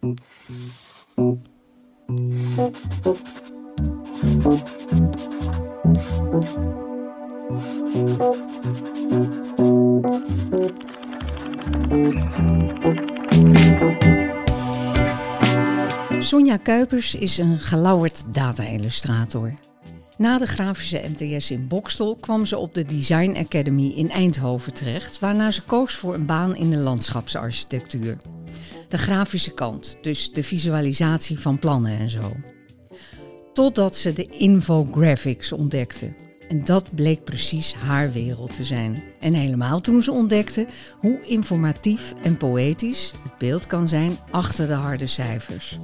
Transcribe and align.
Sonja 0.00 0.16
Kuipers 16.62 17.14
is 17.14 17.38
een 17.38 17.58
gelauwerd 17.58 18.22
data-illustrator. 18.34 19.54
Na 20.16 20.38
de 20.38 20.46
grafische 20.46 21.10
MTS 21.12 21.50
in 21.50 21.68
Bokstel 21.68 22.16
kwam 22.20 22.46
ze 22.46 22.58
op 22.58 22.74
de 22.74 22.84
Design 22.84 23.36
Academy 23.36 23.88
in 23.88 24.10
Eindhoven 24.10 24.74
terecht, 24.74 25.18
waarna 25.18 25.50
ze 25.50 25.62
koos 25.62 25.94
voor 25.94 26.14
een 26.14 26.26
baan 26.26 26.56
in 26.56 26.70
de 26.70 26.76
landschapsarchitectuur. 26.76 28.16
De 28.90 28.98
grafische 28.98 29.54
kant, 29.54 29.98
dus 30.02 30.32
de 30.32 30.42
visualisatie 30.42 31.38
van 31.38 31.58
plannen 31.58 31.98
en 31.98 32.10
zo. 32.10 32.36
Totdat 33.52 33.96
ze 33.96 34.12
de 34.12 34.26
infographics 34.26 35.52
ontdekte. 35.52 36.14
En 36.48 36.64
dat 36.64 36.94
bleek 36.94 37.24
precies 37.24 37.74
haar 37.74 38.12
wereld 38.12 38.52
te 38.52 38.64
zijn. 38.64 39.02
En 39.20 39.34
helemaal 39.34 39.80
toen 39.80 40.02
ze 40.02 40.12
ontdekte 40.12 40.66
hoe 40.98 41.20
informatief 41.26 42.14
en 42.22 42.36
poëtisch 42.36 43.12
het 43.22 43.38
beeld 43.38 43.66
kan 43.66 43.88
zijn 43.88 44.18
achter 44.30 44.66
de 44.66 44.72
harde 44.72 45.06
cijfers. 45.06 45.78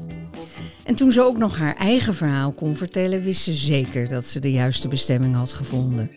En 0.84 0.94
toen 0.94 1.12
ze 1.12 1.22
ook 1.22 1.38
nog 1.38 1.56
haar 1.58 1.76
eigen 1.76 2.14
verhaal 2.14 2.52
kon 2.52 2.76
vertellen, 2.76 3.22
wist 3.22 3.42
ze 3.42 3.52
zeker 3.52 4.08
dat 4.08 4.28
ze 4.28 4.40
de 4.40 4.52
juiste 4.52 4.88
bestemming 4.88 5.34
had 5.34 5.52
gevonden. 5.52 6.10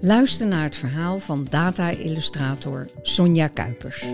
Luister 0.00 0.46
naar 0.46 0.64
het 0.64 0.76
verhaal 0.76 1.18
van 1.18 1.46
data-illustrator 1.50 2.88
Sonja 3.02 3.48
Kuipers. 3.48 4.04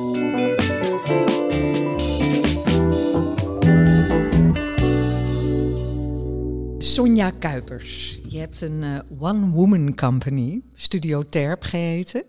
Sonja 6.99 7.31
Kuipers. 7.31 8.19
Je 8.29 8.39
hebt 8.39 8.61
een 8.61 8.83
uh, 8.83 8.99
one-woman 9.19 9.95
company, 9.95 10.63
Studio 10.75 11.29
Terp 11.29 11.63
geheten. 11.63 12.25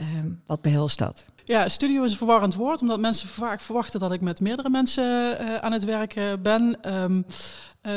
Uh, 0.00 0.06
wat 0.46 0.60
behelst 0.60 0.98
dat? 0.98 1.26
Ja, 1.44 1.68
studio 1.68 2.02
is 2.02 2.10
een 2.10 2.16
verwarrend 2.16 2.54
woord, 2.54 2.80
omdat 2.80 3.00
mensen 3.00 3.28
vaak 3.28 3.60
verwachten 3.60 4.00
dat 4.00 4.12
ik 4.12 4.20
met 4.20 4.40
meerdere 4.40 4.70
mensen 4.70 5.04
uh, 5.40 5.56
aan 5.56 5.72
het 5.72 5.84
werken 5.84 6.42
ben. 6.42 6.94
Um, 6.94 7.24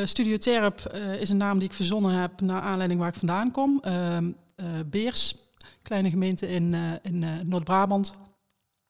studio 0.03 0.37
Terp 0.37 0.93
is 1.19 1.29
een 1.29 1.37
naam 1.37 1.59
die 1.59 1.67
ik 1.67 1.73
verzonnen 1.73 2.11
heb 2.11 2.41
naar 2.41 2.61
aanleiding 2.61 2.99
waar 2.99 3.09
ik 3.09 3.15
vandaan 3.15 3.51
kom. 3.51 3.79
Ehm, 3.81 4.31
Beers, 4.85 5.35
kleine 5.81 6.09
gemeente 6.09 6.47
in, 6.47 6.75
in 7.01 7.25
Noord-Brabant. 7.43 8.11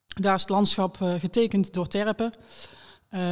Daar 0.06 0.36
is 0.36 0.42
het 0.42 0.50
landschap 0.50 0.98
getekend 1.20 1.74
door 1.74 1.88
terpen. 1.88 2.32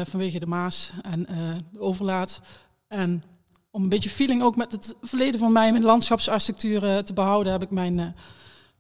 vanwege 0.03 0.39
de 0.39 0.47
Maas 0.47 0.93
en 1.01 1.27
de 1.71 1.79
overlaat. 1.79 2.41
En 2.87 3.23
om 3.73 3.83
een 3.83 3.89
beetje 3.89 4.09
feeling 4.09 4.43
ook 4.43 4.55
met 4.55 4.71
het 4.71 4.95
verleden 5.01 5.39
van 5.39 5.51
mij 5.51 5.71
met 5.71 5.83
landschapsarchitectuur 5.83 6.83
uh, 6.83 6.97
te 6.97 7.13
behouden, 7.13 7.51
heb 7.51 7.61
ik 7.61 7.69
mijn, 7.69 7.97
uh, 7.97 8.05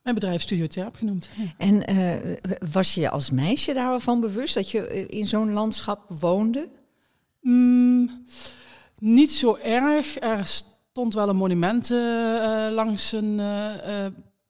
mijn 0.03 0.15
bedrijf 0.15 0.41
Studio 0.41 0.67
Terp 0.67 0.95
genoemd. 0.95 1.29
En 1.57 1.91
uh, 1.91 2.35
was 2.71 2.93
je 2.93 3.09
als 3.09 3.29
meisje 3.29 3.73
daarvan 3.73 4.19
bewust 4.19 4.53
dat 4.53 4.69
je 4.71 5.07
in 5.07 5.27
zo'n 5.27 5.51
landschap 5.51 6.05
woonde? 6.19 6.69
Mm, 7.41 8.25
niet 8.99 9.31
zo 9.31 9.55
erg. 9.55 10.19
Er 10.19 10.47
stond 10.47 11.13
wel 11.13 11.29
een 11.29 11.35
monument 11.35 11.89
langs 12.71 13.11
een 13.11 13.41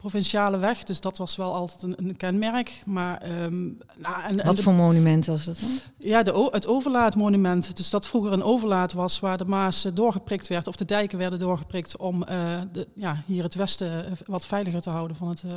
provinciale 0.09 0.57
weg. 0.57 0.83
Dus 0.83 0.99
dat 0.99 1.17
was 1.17 1.35
wel 1.35 1.53
altijd 1.53 1.83
een, 1.83 1.95
een 1.97 2.17
kenmerk. 2.17 2.81
Maar, 2.85 3.43
um, 3.43 3.77
nou, 3.95 4.23
en, 4.23 4.45
Wat 4.45 4.59
voor 4.59 4.73
monument 4.73 5.25
was 5.25 5.43
dat 5.43 5.59
dan? 5.59 5.69
Ja, 5.97 6.23
de, 6.23 6.47
het 6.51 6.67
overlaatmonument. 6.67 7.75
Dus 7.75 7.89
dat 7.89 8.07
vroeger 8.07 8.33
een 8.33 8.43
overlaat 8.43 8.93
was 8.93 9.19
waar 9.19 9.37
de 9.37 9.45
Maas 9.45 9.85
eh, 9.85 9.91
doorgeprikt 9.95 10.47
werd. 10.47 10.67
Of 10.67 10.75
de 10.75 10.85
dijken 10.85 11.17
werden 11.17 11.39
doorgeprikt 11.39 11.97
om 11.97 12.23
uh, 12.29 12.61
de, 12.71 12.87
ja, 12.95 13.23
hier 13.25 13.43
het 13.43 13.55
westen 13.55 14.05
eh, 14.05 14.11
wat 14.25 14.45
veiliger 14.45 14.81
te 14.81 14.89
houden 14.89 15.17
van 15.17 15.29
het... 15.29 15.43
Uh, 15.45 15.51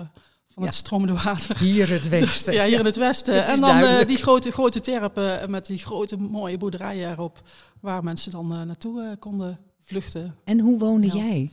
van 0.49 0.65
het 0.65 0.75
stromende 0.75 1.23
water. 1.23 1.59
Hier 1.59 1.91
het 1.91 2.09
westen. 2.19 2.55
ja, 2.55 2.65
hier 2.65 2.79
in 2.79 2.85
het 2.85 2.97
westen. 2.97 3.47
en 3.47 3.61
dan 3.61 3.79
uh, 3.79 4.05
die 4.05 4.17
grote, 4.17 4.51
grote 4.51 4.81
terpen 4.81 5.51
met 5.51 5.67
die 5.67 5.79
grote 5.79 6.17
mooie 6.17 6.57
boerderijen 6.57 7.11
erop. 7.11 7.43
Waar 7.81 8.05
mensen 8.05 8.31
dan 8.31 8.49
naartoe 8.49 9.17
konden 9.19 9.59
vluchten. 9.81 10.37
En 10.45 10.61
hoe 10.61 10.79
woonde 10.79 11.07
jij? 11.07 11.51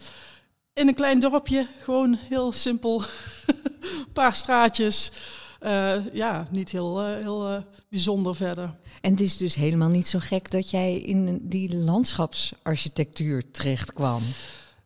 In 0.73 0.88
een 0.88 0.94
klein 0.94 1.19
dorpje, 1.19 1.67
gewoon 1.81 2.17
heel 2.29 2.51
simpel, 2.51 3.03
een 3.45 4.11
paar 4.13 4.35
straatjes. 4.35 5.11
Uh, 5.61 6.13
ja, 6.13 6.47
niet 6.51 6.72
heel, 6.72 7.09
uh, 7.09 7.16
heel 7.22 7.51
uh, 7.51 7.57
bijzonder 7.89 8.35
verder. 8.35 8.75
En 9.01 9.11
het 9.11 9.19
is 9.19 9.38
dus 9.38 9.56
helemaal 9.56 9.89
niet 9.89 10.07
zo 10.07 10.19
gek 10.19 10.51
dat 10.51 10.69
jij 10.69 10.97
in 10.97 11.39
die 11.41 11.75
landschapsarchitectuur 11.75 13.51
terecht 13.51 13.94
kwam. 13.94 14.22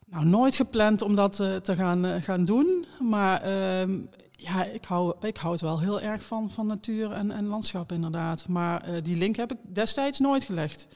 Nou, 0.06 0.24
nooit 0.24 0.56
gepland 0.56 1.02
om 1.02 1.14
dat 1.14 1.36
te 1.36 1.76
gaan, 1.76 2.22
gaan 2.22 2.44
doen. 2.44 2.86
Maar 2.98 3.42
ehm, 3.42 3.98
ja, 4.30 4.64
ik 4.64 4.84
hou, 4.84 5.14
ik 5.20 5.36
hou 5.36 5.52
het 5.52 5.62
wel 5.62 5.80
heel 5.80 6.00
erg 6.00 6.24
van, 6.24 6.50
van 6.50 6.66
natuur 6.66 7.12
en, 7.12 7.30
en 7.30 7.46
landschap 7.46 7.92
inderdaad. 7.92 8.48
Maar 8.48 9.02
die 9.02 9.16
link 9.16 9.36
heb 9.36 9.52
ik 9.52 9.58
destijds 9.62 10.18
nooit 10.18 10.44
gelegd. 10.44 10.86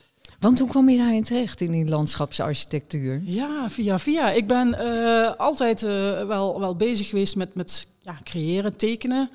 Want 0.42 0.58
hoe 0.58 0.69
kwam 0.69 0.88
je 0.88 0.97
daarin 0.97 1.22
terecht, 1.22 1.60
in 1.60 1.70
die 1.70 1.86
landschapsarchitectuur? 1.86 3.20
Ja, 3.25 3.70
via 3.70 3.98
via. 3.98 4.30
Ik 4.30 4.47
ben 4.47 4.69
uh, 4.69 5.32
altijd 5.36 5.82
uh, 5.82 5.91
wel, 6.26 6.60
wel 6.60 6.76
bezig 6.76 7.08
geweest 7.08 7.36
met, 7.36 7.54
met 7.54 7.86
ja, 7.98 8.19
creëren, 8.22 8.76
tekenen. 8.76 9.30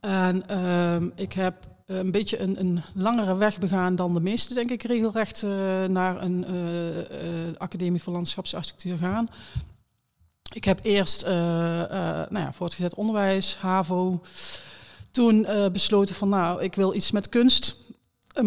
En 0.00 0.42
uh, 0.50 0.96
ik 1.14 1.32
heb 1.32 1.54
een 1.86 2.10
beetje 2.10 2.38
een, 2.38 2.60
een, 2.60 2.82
langere 2.94 3.36
weg 3.36 3.58
begaan 3.58 3.96
dan 3.96 4.14
de 4.14 4.20
meeste, 4.20 4.54
denk 4.54 4.70
ik, 4.70 4.82
regelrecht 4.82 5.42
uh, 5.42 5.50
naar 5.84 6.22
een 6.22 6.44
academie 7.58 8.02
voor 8.02 8.12
landschapsarchitectuur 8.12 8.98
gaan. 8.98 9.28
Ik 10.52 10.64
heb 10.64 10.80
eerst 10.82 11.24
nou 11.26 12.38
ja, 12.38 12.52
voortgezet 12.52 12.94
onderwijs, 12.94 13.56
HAVO. 13.56 14.22
Toen 15.10 15.46
besloten 15.72 16.14
van, 16.14 16.28
nou, 16.28 16.62
ik 16.62 16.74
wil 16.74 16.94
iets 16.94 17.10
met 17.10 17.28
kunst 17.28 17.76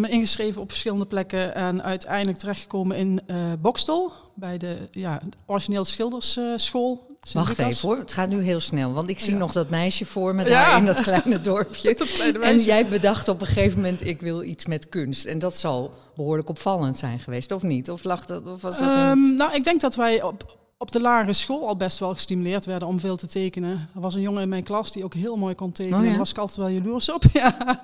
me 0.00 0.08
ingeschreven 0.08 0.60
op 0.60 0.68
verschillende 0.68 1.06
plekken 1.06 1.54
en 1.54 1.82
uiteindelijk 1.82 2.38
terechtgekomen 2.38 2.96
in 2.96 3.20
uh, 3.26 3.36
Bokstel, 3.60 4.12
bij 4.34 4.58
de 4.58 4.76
ja, 4.90 5.20
origineel 5.46 5.84
schildersschool. 5.84 7.10
Wacht 7.32 7.58
even 7.58 7.88
hoor, 7.88 7.98
het 7.98 8.12
gaat 8.12 8.28
nu 8.28 8.40
heel 8.40 8.60
snel, 8.60 8.92
want 8.92 9.08
ik 9.08 9.20
zie 9.20 9.34
nog 9.34 9.52
dat 9.52 9.70
meisje 9.70 10.04
voor 10.04 10.34
me 10.34 10.44
daar 10.44 10.76
in 10.78 10.84
dat 10.86 11.00
kleine 11.00 11.40
dorpje. 11.50 11.94
dat 11.94 12.12
kleine 12.12 12.38
en 12.38 12.58
jij 12.58 12.86
bedacht 12.86 13.28
op 13.28 13.40
een 13.40 13.46
gegeven 13.46 13.80
moment, 13.80 14.06
ik 14.06 14.20
wil 14.20 14.42
iets 14.42 14.66
met 14.66 14.88
kunst. 14.88 15.24
En 15.24 15.38
dat 15.38 15.56
zal 15.56 15.94
behoorlijk 16.16 16.48
opvallend 16.48 16.98
zijn 16.98 17.20
geweest, 17.20 17.52
of 17.52 17.62
niet? 17.62 17.90
Of, 17.90 18.04
lag 18.04 18.26
dat, 18.26 18.46
of 18.46 18.62
was 18.62 18.78
dat 18.78 18.88
een... 18.88 19.08
um, 19.08 19.34
Nou, 19.34 19.54
ik 19.54 19.64
denk 19.64 19.80
dat 19.80 19.94
wij 19.94 20.22
op, 20.22 20.58
op 20.82 20.92
de 20.92 21.00
lagere 21.00 21.32
school 21.32 21.68
al 21.68 21.76
best 21.76 21.98
wel 21.98 22.12
gestimuleerd 22.12 22.64
werden 22.64 22.88
om 22.88 23.00
veel 23.00 23.16
te 23.16 23.26
tekenen. 23.26 23.88
Er 23.94 24.00
was 24.00 24.14
een 24.14 24.20
jongen 24.20 24.42
in 24.42 24.48
mijn 24.48 24.64
klas 24.64 24.92
die 24.92 25.04
ook 25.04 25.14
heel 25.14 25.36
mooi 25.36 25.54
kon 25.54 25.72
tekenen. 25.72 25.98
Oh 25.98 26.06
Daar 26.08 26.18
was 26.18 26.30
ik 26.30 26.38
altijd 26.38 26.58
wel 26.58 26.68
jaloers 26.68 27.10
op. 27.10 27.22
Ja. 27.32 27.82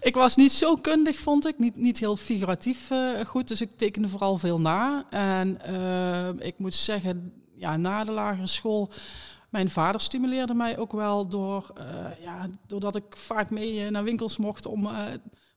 ik 0.00 0.14
was 0.14 0.36
niet 0.36 0.52
zo 0.52 0.76
kundig, 0.76 1.18
vond 1.18 1.46
ik. 1.46 1.58
Niet, 1.58 1.76
niet 1.76 1.98
heel 1.98 2.16
figuratief 2.16 2.90
uh, 2.90 3.20
goed. 3.20 3.48
Dus 3.48 3.60
ik 3.60 3.70
tekende 3.76 4.08
vooral 4.08 4.38
veel 4.38 4.60
na. 4.60 5.04
En 5.10 5.58
uh, 5.70 6.46
ik 6.46 6.54
moet 6.56 6.74
zeggen, 6.74 7.32
ja, 7.56 7.76
na 7.76 8.04
de 8.04 8.12
lagere 8.12 8.46
school... 8.46 8.90
Mijn 9.50 9.70
vader 9.70 10.00
stimuleerde 10.00 10.54
mij 10.54 10.78
ook 10.78 10.92
wel 10.92 11.28
door, 11.28 11.72
uh, 11.78 11.84
ja, 12.24 12.46
doordat 12.66 12.96
ik 12.96 13.04
vaak 13.16 13.50
mee 13.50 13.90
naar 13.90 14.04
winkels 14.04 14.36
mocht 14.36 14.66
om 14.66 14.88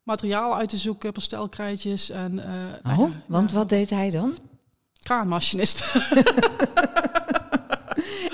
materiaal 0.03 0.55
uit 0.55 0.69
te 0.69 0.77
zoeken, 0.77 1.11
pastelkrijtjes. 1.11 2.09
En, 2.09 2.39
oh, 2.85 3.11
want 3.25 3.51
wat 3.51 3.69
deed 3.69 3.89
hij 3.89 4.09
dan? 4.09 4.33
Kraanmachinist. 5.07 5.83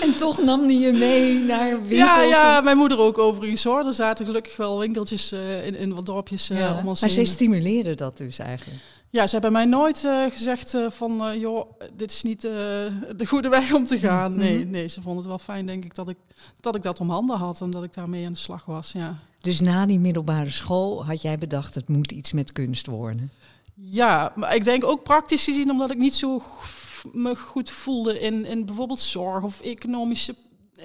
en 0.04 0.16
toch 0.18 0.44
nam 0.44 0.68
die 0.68 0.80
je 0.80 0.92
mee 0.92 1.40
naar 1.40 1.70
winkels? 1.70 2.00
Ja, 2.00 2.22
ja 2.22 2.62
mijn 2.62 2.78
moeder 2.78 3.00
ook 3.00 3.18
overigens 3.18 3.64
hoor. 3.64 3.86
Er 3.86 3.94
zaten 3.94 4.26
gelukkig 4.26 4.58
wel 4.58 4.80
winkeltjes 4.80 5.34
uh, 5.34 5.66
in, 5.66 5.76
in 5.76 5.94
wat 5.94 6.06
dorpjes. 6.06 6.50
Uh, 6.50 6.60
ja, 6.60 6.82
maar 6.82 6.96
zij 6.96 7.26
stimuleerde 7.26 7.96
dat 7.96 8.18
dus 8.18 8.40
eigenlijk? 8.40 8.82
Ja, 9.10 9.28
ze 9.28 9.34
hebben 9.34 9.52
mij 9.52 9.66
nooit 9.66 10.04
uh, 10.04 10.32
gezegd 10.32 10.78
van, 10.88 11.40
joh, 11.40 11.72
dit 11.96 12.12
is 12.12 12.24
niet 12.24 12.42
de 12.42 13.26
goede 13.26 13.50
weg 13.50 13.74
om 13.74 13.86
te 13.86 14.00
gaan. 14.00 14.32
Mhm. 14.32 14.42
Nee, 14.42 14.66
nee, 14.66 14.88
ze 14.88 15.02
vonden 15.02 15.18
het 15.18 15.28
wel 15.28 15.40
fijn, 15.40 15.66
denk 15.66 15.86
ik, 15.86 15.96
dat 15.96 16.10
ik, 16.10 16.18
dat 16.60 16.76
ik 16.76 16.82
dat 16.82 17.00
om 17.00 17.10
handen 17.10 17.38
had 17.38 17.62
en 17.62 17.70
dat 17.70 17.84
ik 17.84 17.94
daarmee 17.94 18.26
aan 18.26 18.34
de 18.34 18.40
slag 18.40 18.66
was, 18.66 18.92
ja. 18.92 19.18
Dus 19.42 19.60
na 19.60 19.86
die 19.86 20.00
middelbare 20.00 20.50
school 20.50 21.06
had 21.06 21.22
jij 21.22 21.38
bedacht, 21.38 21.76
het 21.76 21.88
moet 21.88 22.12
iets 22.12 22.32
met 22.32 22.52
kunst 22.52 22.88
worden? 22.88 23.32
Ja, 23.76 24.34
maar 24.36 24.56
ik 24.56 24.64
denk 24.64 24.84
ook 24.84 25.04
praktisch 25.04 25.44
gezien, 25.44 25.72
omdat 25.72 25.92
ik 25.92 25.98
niet 25.98 26.14
zo 26.14 26.42
me 27.12 27.36
goed 27.36 27.70
voelde 27.70 28.20
in, 28.20 28.46
in 28.46 28.66
bijvoorbeeld 28.66 29.00
zorg 29.00 29.44
of 29.44 29.62
economische. 29.62 30.36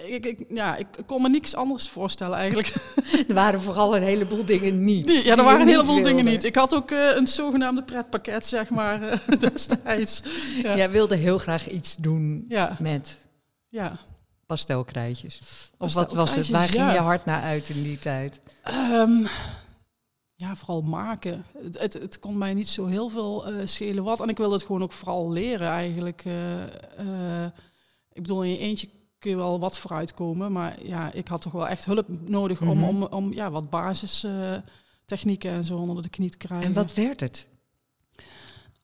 Ik, 0.06 0.26
ik, 0.26 0.44
ja, 0.48 0.76
ik 0.76 0.86
kon 1.06 1.22
me 1.22 1.28
niks 1.28 1.54
anders 1.54 1.88
voorstellen 1.88 2.36
eigenlijk. 2.36 2.74
Er 3.28 3.34
waren 3.34 3.60
vooral 3.60 3.96
een 3.96 4.02
heleboel 4.02 4.44
dingen 4.44 4.84
niet. 4.84 5.22
Ja, 5.22 5.36
er 5.36 5.44
waren 5.44 5.60
een 5.60 5.68
heleboel 5.68 6.02
dingen 6.02 6.24
niet. 6.24 6.44
Ik 6.44 6.54
had 6.54 6.74
ook 6.74 6.90
uh, 6.90 7.16
een 7.16 7.26
zogenaamde 7.26 7.82
pretpakket, 7.82 8.46
zeg 8.46 8.70
maar, 8.70 9.02
uh, 9.02 9.40
destijds. 9.40 10.22
Ja. 10.62 10.76
Jij 10.76 10.90
wilde 10.90 11.16
heel 11.16 11.38
graag 11.38 11.70
iets 11.70 11.96
doen 11.96 12.44
ja. 12.48 12.76
met 12.80 13.18
ja. 13.68 13.98
pastelkrijtjes. 14.46 15.40
Of 15.78 15.92
wat 15.94 16.12
was 16.12 16.34
het? 16.34 16.48
Waar 16.48 16.68
ging 16.68 16.92
je 16.92 16.98
hart 16.98 17.24
naar 17.24 17.42
uit 17.42 17.68
in 17.68 17.82
die 17.82 17.98
tijd? 17.98 18.40
Um, 18.92 19.26
ja, 20.40 20.56
vooral 20.56 20.82
maken. 20.82 21.44
Het, 21.62 21.78
het, 21.78 21.92
het 21.92 22.18
kon 22.18 22.38
mij 22.38 22.54
niet 22.54 22.68
zo 22.68 22.84
heel 22.86 23.08
veel 23.08 23.46
eh, 23.46 23.66
schelen 23.66 24.04
wat. 24.04 24.20
En 24.20 24.28
ik 24.28 24.36
wilde 24.36 24.54
het 24.54 24.64
gewoon 24.64 24.82
ook 24.82 24.92
vooral 24.92 25.30
leren 25.30 25.68
eigenlijk. 25.68 26.22
Eh, 26.24 26.62
eh, 27.42 27.50
ik 28.12 28.22
bedoel, 28.22 28.42
in 28.44 28.50
je 28.50 28.58
eentje 28.58 28.88
kun 29.18 29.30
je 29.30 29.36
wel 29.36 29.58
wat 29.60 29.78
vooruitkomen. 29.78 30.52
Maar 30.52 30.84
ja, 30.86 31.12
ik 31.12 31.28
had 31.28 31.40
toch 31.42 31.52
wel 31.52 31.68
echt 31.68 31.84
hulp 31.84 32.06
nodig 32.28 32.60
om, 32.60 32.78
Mhm. 32.78 32.84
om, 32.88 33.02
om 33.02 33.32
ja, 33.32 33.50
wat 33.50 33.70
basistechnieken 33.70 35.50
en 35.50 35.64
zo 35.64 35.76
onder 35.76 36.02
de 36.02 36.08
knie 36.08 36.30
te 36.30 36.36
krijgen. 36.36 36.66
En 36.66 36.72
wat 36.72 36.94
werd 36.94 37.20
het? 37.20 37.48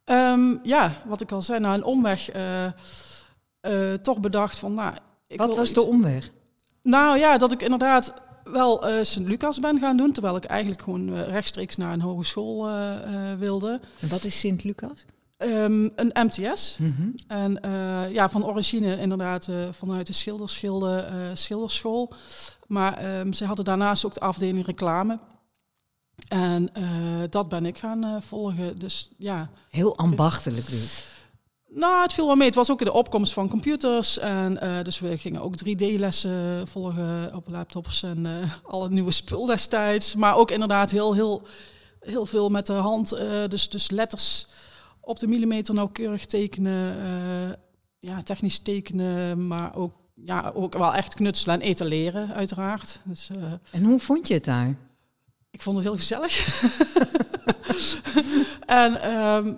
Ehm, 0.04 0.56
ja, 0.62 1.02
wat 1.06 1.20
ik 1.20 1.32
al 1.32 1.42
zei, 1.42 1.60
na 1.60 1.74
een 1.74 1.84
omweg 1.84 2.30
toch 4.02 4.20
bedacht 4.20 4.56
van... 4.58 4.74
Nou, 4.74 4.94
ik 5.26 5.38
wat 5.38 5.56
was 5.56 5.64
iets- 5.70 5.74
de 5.74 5.86
omweg? 5.86 6.30
Nou 6.82 7.18
ja, 7.18 7.38
dat 7.38 7.52
ik 7.52 7.62
inderdaad 7.62 8.14
wel 8.44 8.88
eh 8.88 9.04
Sint-Lucas 9.04 9.60
ben 9.60 9.78
gaan 9.78 9.96
doen... 9.96 10.12
terwijl 10.12 10.36
ik 10.36 10.44
eigenlijk 10.44 10.82
gewoon 10.82 11.14
eh, 11.14 11.28
rechtstreeks 11.28 11.76
naar 11.76 11.92
een 11.92 12.00
hogeschool 12.00 12.68
eh, 12.68 12.74
wilde. 13.38 13.80
En 14.00 14.08
wat 14.08 14.24
is 14.24 14.40
Sint-Lucas? 14.40 15.04
Ehm, 15.36 15.88
een 15.96 16.12
MTS. 16.12 16.78
Mhm. 16.78 17.08
En 17.26 17.60
ja, 18.12 18.28
van 18.28 18.44
origine 18.44 18.98
inderdaad 19.00 19.48
vanuit 19.70 20.06
de 20.06 20.12
schilderschilde, 20.12 20.96
eh 20.96 21.16
schilderschool. 21.32 22.12
Maar 22.66 22.96
ehm, 22.96 23.32
ze 23.32 23.44
hadden 23.44 23.64
daarnaast 23.64 24.04
ook 24.04 24.14
de 24.14 24.20
afdeling 24.20 24.66
reclame. 24.66 25.18
En 26.28 26.70
dat 27.30 27.48
ben 27.48 27.66
ik 27.66 27.78
gaan 27.78 28.22
volgen. 28.22 28.78
Dus 28.78 29.10
ja, 29.18 29.50
Heel 29.70 29.96
ambachtelijk 29.96 30.66
dus. 30.66 31.13
Nou, 31.74 32.02
het 32.02 32.12
viel 32.12 32.26
wel 32.26 32.36
mee. 32.36 32.46
Het 32.46 32.56
was 32.56 32.70
ook 32.70 32.78
in 32.78 32.86
de 32.86 32.92
opkomst 32.92 33.32
van 33.32 33.48
computers. 33.48 34.18
En 34.18 34.60
eh, 34.60 34.84
dus 34.84 34.98
we 34.98 35.18
gingen 35.18 35.42
ook 35.42 35.54
3D-lessen 35.58 36.68
volgen 36.68 37.34
op 37.34 37.48
laptops 37.48 38.02
en 38.02 38.26
eh 38.26 38.52
alle 38.64 38.90
nieuwe 38.90 39.10
spul 39.10 39.46
destijds. 39.46 40.14
Maar 40.14 40.36
ook 40.36 40.50
inderdaad 40.50 40.90
heel, 40.90 41.14
heel, 41.14 41.42
heel 42.00 42.26
veel 42.26 42.48
met 42.48 42.66
de 42.66 42.72
hand. 42.72 43.12
eh, 43.12 43.48
dus, 43.48 43.68
dus 43.68 43.90
letters 43.90 44.46
op 45.00 45.18
de 45.18 45.26
millimeter 45.26 45.74
nauwkeurig 45.74 46.26
tekenen. 46.26 46.96
ja, 48.00 48.22
technisch 48.22 48.58
tekenen, 48.58 49.46
maar 49.46 49.76
ook, 49.76 49.92
ja, 50.24 50.52
ook 50.54 50.78
wel 50.78 50.94
echt 50.94 51.14
knutselen 51.14 51.54
en 51.54 51.66
etaleren, 51.66 52.34
uiteraard. 52.34 53.00
Dus 53.04 53.28
En 53.70 53.84
hoe 53.84 54.00
vond 54.00 54.28
je 54.28 54.34
het 54.34 54.44
daar? 54.44 54.76
ik 55.54 55.62
vond 55.62 55.76
het 55.76 55.84
heel 55.84 55.96
gezellig. 55.96 56.36
en 58.82 59.00
ehm, 59.00 59.54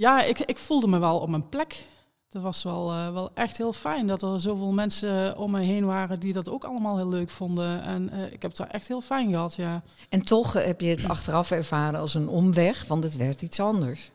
ja, 0.00 0.22
ik, 0.22 0.38
ik 0.38 0.58
voelde 0.58 0.86
me 0.86 0.98
wel 0.98 1.18
op 1.18 1.28
mijn 1.28 1.48
plek. 1.48 1.84
Dat 2.28 2.42
was 2.42 2.62
wel, 2.62 2.90
eh, 2.90 3.12
wel 3.12 3.30
echt 3.34 3.56
heel 3.56 3.72
fijn 3.72 4.06
dat 4.06 4.22
er 4.22 4.40
zoveel 4.40 4.72
mensen 4.72 5.38
om 5.38 5.50
me 5.50 5.60
heen 5.60 5.86
waren 5.86 6.20
die 6.20 6.32
dat 6.32 6.48
ook 6.48 6.64
allemaal 6.64 6.96
heel 6.96 7.08
leuk 7.08 7.30
vonden. 7.30 7.82
En 7.82 8.10
eh, 8.10 8.24
ik 8.24 8.42
heb 8.42 8.50
het 8.50 8.56
daar 8.56 8.70
echt 8.70 8.88
heel 8.88 9.00
fijn 9.00 9.30
gehad, 9.30 9.54
ja. 9.54 9.82
En 10.08 10.24
toch 10.24 10.56
eh, 10.56 10.64
heb 10.64 10.80
je 10.80 10.88
het 10.88 11.08
achteraf 11.08 11.50
ervaren 11.50 12.00
als 12.00 12.14
een 12.14 12.28
omweg, 12.28 12.86
want 12.86 13.04
het 13.04 13.16
werd 13.16 13.42
iets 13.42 13.60
anders. 13.60 14.10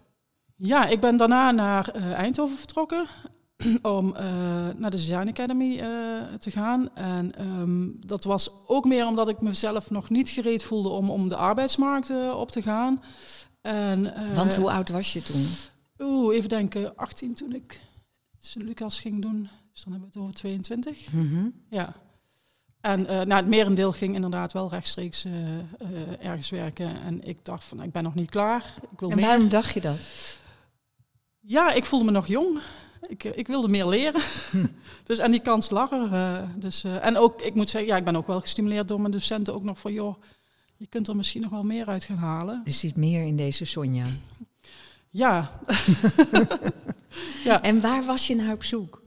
Ja, 0.56 0.86
ik 0.86 1.00
ben 1.00 1.18
daarna 1.18 1.52
naar 1.52 1.90
Eindhoven 1.94 2.58
vertrokken 2.58 3.08
om 3.82 4.14
naar 4.76 4.92
de 4.92 4.98
Design 4.98 5.28
Academy 5.28 5.78
te 6.40 6.52
gaan. 6.52 6.96
En 6.96 7.36
ehm, 7.36 7.88
dat 8.08 8.24
was 8.24 8.50
ook 8.68 8.86
meer 8.86 9.08
omdat 9.08 9.30
ik 9.30 9.42
mezelf 9.42 9.90
nog 9.90 10.10
niet 10.10 10.30
gereed 10.30 10.64
voelde 10.64 10.90
om, 10.90 11.10
om 11.10 11.30
de 11.30 11.36
arbeidsmarkt 11.36 12.12
op 12.34 12.52
te 12.52 12.62
gaan. 12.62 13.02
En, 13.62 14.14
Want 14.36 14.56
hoe 14.56 14.72
oud 14.72 14.90
was 14.90 15.14
je 15.14 15.22
toen? 15.22 15.46
Oeh, 16.00 16.36
even 16.36 16.50
denken, 16.50 16.96
18 16.96 17.34
toen 17.34 17.54
ik 17.54 17.82
Sint-Lucas 18.40 19.00
ging 19.00 19.22
doen. 19.22 19.50
Dus 19.72 19.84
dan 19.84 19.94
hebben 19.94 20.12
we 20.12 20.20
het 20.20 20.24
over 20.24 20.34
22. 20.34 21.12
Mhm. 21.12 21.50
Ja. 21.70 21.96
En 22.82 23.02
nou, 23.02 23.34
het 23.34 23.48
merendeel 23.48 23.92
ging 23.92 24.16
inderdaad 24.16 24.54
wel 24.54 24.70
rechtstreeks 24.70 25.26
eh, 25.26 25.58
eh, 25.60 25.64
ergens 26.20 26.50
werken. 26.50 27.02
En 27.02 27.28
ik 27.28 27.46
dacht 27.46 27.64
van, 27.64 27.82
ik 27.82 27.92
ben 27.92 28.04
nog 28.04 28.16
niet 28.16 28.30
klaar. 28.30 28.76
Ik 28.92 29.00
wil 29.00 29.10
En 29.10 29.16
meer. 29.16 29.26
waarom 29.26 29.50
dacht 29.50 29.74
je 29.74 29.82
dat? 29.82 29.98
Ja, 31.40 31.74
ik 31.74 31.86
voelde 31.86 32.06
me 32.06 32.12
nog 32.12 32.28
jong. 32.28 32.60
Ik, 33.08 33.24
ik 33.24 33.48
wilde 33.48 33.68
meer 33.68 33.88
leren. 33.88 34.22
dus, 35.04 35.20
en 35.20 35.32
die 35.32 35.40
kans 35.40 35.70
lag 35.70 35.92
er. 35.92 36.48
dus, 36.60 36.84
en 36.84 37.18
ook, 37.18 37.42
ik 37.42 37.56
moet 37.56 37.70
zeggen, 37.70 37.90
ja, 37.90 37.98
ik 37.98 38.04
ben 38.04 38.16
ook 38.16 38.28
wel 38.28 38.42
gestimuleerd 38.42 38.88
door 38.88 39.00
mijn 39.02 39.12
docenten 39.12 39.54
ook 39.54 39.64
nog 39.64 39.80
van, 39.80 39.94
joh, 39.94 40.16
je 40.76 40.88
kunt 40.88 41.08
er 41.08 41.16
misschien 41.16 41.42
nog 41.42 41.52
wel 41.52 41.64
meer 41.64 41.88
uit 41.88 42.04
gaan 42.04 42.18
halen. 42.18 42.62
Er 42.66 42.74
zit 42.74 42.96
meer 42.96 43.24
in 43.24 43.36
deze 43.36 43.66
Sonja. 43.66 44.06
Ja. 45.16 45.50
ja. 47.44 47.62
En 47.62 47.82
waar 47.82 48.04
was 48.04 48.28
je 48.28 48.36
naar 48.36 48.54
op 48.54 48.64
zoek? 48.64 49.02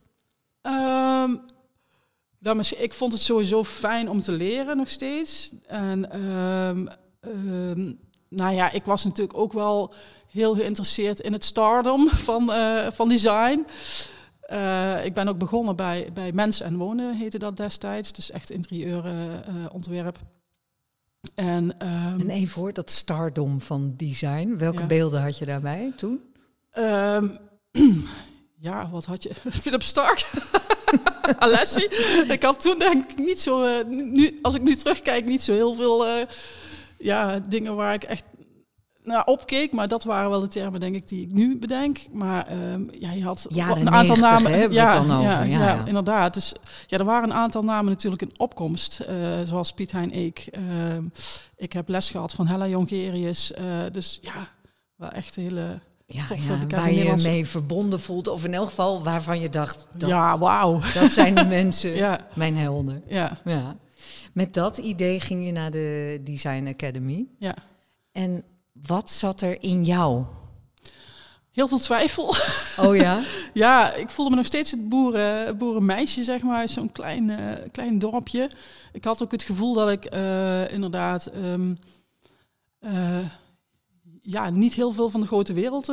Misschien- 2.41 2.83
ik 2.83 2.93
vond 2.93 3.13
het 3.13 3.23
sowieso 3.23 3.65
fijn 3.65 4.09
om 4.09 4.21
te 4.21 4.33
leren 4.33 4.77
nog 4.77 4.91
steeds. 4.91 5.53
En 5.67 6.11
ehm, 6.11 6.87
ehm, 7.21 7.93
nou 8.29 8.55
ja, 8.55 8.71
ik 8.71 8.85
was 8.85 9.05
natuurlijk 9.05 9.39
ook 9.39 9.53
wel 9.53 9.95
heel 10.31 10.55
geïnteresseerd 10.55 11.21
in 11.21 11.33
het 11.33 11.45
stardom 11.45 12.09
van, 12.29 12.53
eh, 12.53 12.91
van 12.91 13.09
design. 13.09 13.67
Eh, 14.41 15.05
ik 15.05 15.13
ben 15.13 15.29
ook 15.29 15.39
begonnen 15.39 15.77
bij, 15.77 16.11
bij 16.15 16.33
Mens 16.33 16.61
en 16.61 16.77
Wonen, 16.77 17.17
heette 17.17 17.39
dat 17.39 17.57
destijds. 17.57 18.13
Dus 18.13 18.31
echt 18.31 18.51
interieurontwerp. 18.51 20.19
En 21.35 21.79
ehm, 21.79 22.21
En 22.21 22.31
even 22.31 22.49
voor 22.49 22.73
dat 22.73 22.91
stardom 22.91 23.61
van 23.61 23.95
design. 23.97 24.57
Welke 24.59 24.81
Ja. 24.81 24.87
beelden 24.87 25.23
had 25.23 25.39
je 25.39 25.45
daarbij 25.47 25.93
toen? 25.97 26.21
Ehm, 26.71 27.29
ja, 28.69 28.91
wat 28.91 29.05
had 29.05 29.23
je? 29.23 29.31
Philip 29.63 29.83
Stark. 29.83 30.31
Alessi. 31.39 31.85
Ik 32.29 32.43
had 32.43 32.61
toen 32.61 32.79
denk 32.79 33.11
ik 33.11 33.19
niet 33.19 33.41
zo, 33.41 33.63
eh, 33.63 33.85
nu, 33.87 34.39
als 34.43 34.55
ik 34.55 34.63
nu 34.63 34.75
terugkijk, 34.75 35.25
niet 35.25 35.43
zo 35.43 35.53
heel 35.53 35.75
veel 35.75 36.07
eh, 36.07 36.27
ja, 36.99 37.39
dingen 37.49 37.77
waar 37.77 37.95
ik 37.95 38.03
echt 38.03 38.25
naar 39.09 39.25
opkeek. 39.27 39.73
Maar 39.73 39.89
dat 39.89 40.05
waren 40.05 40.31
wel 40.31 40.41
de 40.41 40.49
termen, 40.49 40.81
denk 40.81 40.95
ik, 40.95 41.09
die 41.09 41.23
ik 41.23 41.33
nu 41.33 41.59
bedenk. 41.59 41.99
Maar 42.13 42.47
ehm, 42.47 42.83
ja, 42.99 43.13
je 43.13 43.23
had 43.25 43.47
Jaren 43.49 43.81
een 43.81 43.91
aantal 43.91 44.17
90 44.17 44.31
namen. 44.43 44.69
we 44.69 44.75
ja, 44.75 44.95
dan 44.95 45.11
over, 45.19 45.23
Ja, 45.31 45.43
ja, 45.43 45.83
inderdaad. 45.87 46.35
Dus 46.35 46.55
ja, 46.87 46.99
er 46.99 47.05
waren 47.05 47.29
een 47.31 47.37
aantal 47.37 47.63
namen 47.63 47.91
natuurlijk 47.93 48.23
in 48.23 48.33
opkomst. 48.37 49.01
eh, 49.01 49.17
zoals 49.45 49.73
Piet 49.73 49.93
Hein 49.93 50.11
Eek. 50.17 50.47
Ehm, 50.51 51.03
ik 51.57 51.73
heb 51.73 51.89
les 51.89 52.11
gehad 52.11 52.33
van 52.33 52.47
Hella 52.47 52.67
Jongerius. 52.67 53.53
eh, 53.53 53.65
dus 53.93 54.19
ja, 54.23 54.49
wel 54.97 55.11
echt 55.11 55.37
hele... 55.37 55.81
Ja, 56.11 56.27
Toffe, 56.27 56.53
ja, 56.53 56.77
waar 56.77 56.93
je 56.93 57.05
je 57.05 57.23
mee 57.23 57.47
verbonden 57.47 58.01
voelt. 58.01 58.29
Of 58.29 58.45
in 58.45 58.55
elk 58.55 58.69
geval 58.69 59.03
waarvan 59.03 59.41
je 59.41 59.49
dacht, 59.49 59.87
dat, 59.93 60.09
Ja, 60.09 60.39
wauw. 60.39 60.81
dat 60.95 61.11
zijn 61.13 61.35
de 61.35 61.45
mensen, 61.59 61.91
Ja, 61.91 62.27
mijn 62.35 62.57
helden. 62.57 63.03
ja, 63.07 63.39
Ja. 63.45 63.77
Met 64.33 64.55
dat 64.55 64.79
idee 64.79 65.21
ging 65.21 65.45
je 65.47 65.53
naar 65.53 65.71
de 65.71 66.21
Design 66.25 66.67
Academy. 66.67 67.27
ja. 67.39 67.55
En 68.13 68.45
wat 68.83 69.11
zat 69.11 69.41
er 69.41 69.63
in 69.63 69.85
jou? 69.85 70.25
Heel 71.59 71.69
veel 71.69 71.79
twijfel. 71.79 72.35
Oh 72.81 72.97
ja? 72.97 73.23
ja, 73.55 73.93
ik 73.93 74.11
voelde 74.11 74.31
me 74.31 74.37
nog 74.37 74.47
steeds 74.47 74.71
het 74.71 74.89
boeren, 74.89 75.59
boerenmeisje, 75.59 76.25
zeg 76.25 76.43
maar, 76.43 76.69
zo'n 76.69 76.93
klein, 76.93 77.31
eh, 77.31 77.69
klein 77.73 77.99
dorpje. 77.99 78.51
Ik 78.93 79.05
had 79.05 79.23
ook 79.23 79.33
het 79.33 79.43
gevoel 79.43 79.75
dat 79.75 79.91
ik 79.91 80.05
eh, 80.05 80.73
inderdaad 80.73 81.27
ehm, 81.27 81.75
eh, 82.79 83.27
ja, 84.23 84.51
niet 84.51 84.75
heel 84.75 84.93
veel 84.93 85.11
van 85.11 85.21
de 85.21 85.27
grote 85.27 85.53
wereld 85.53 85.87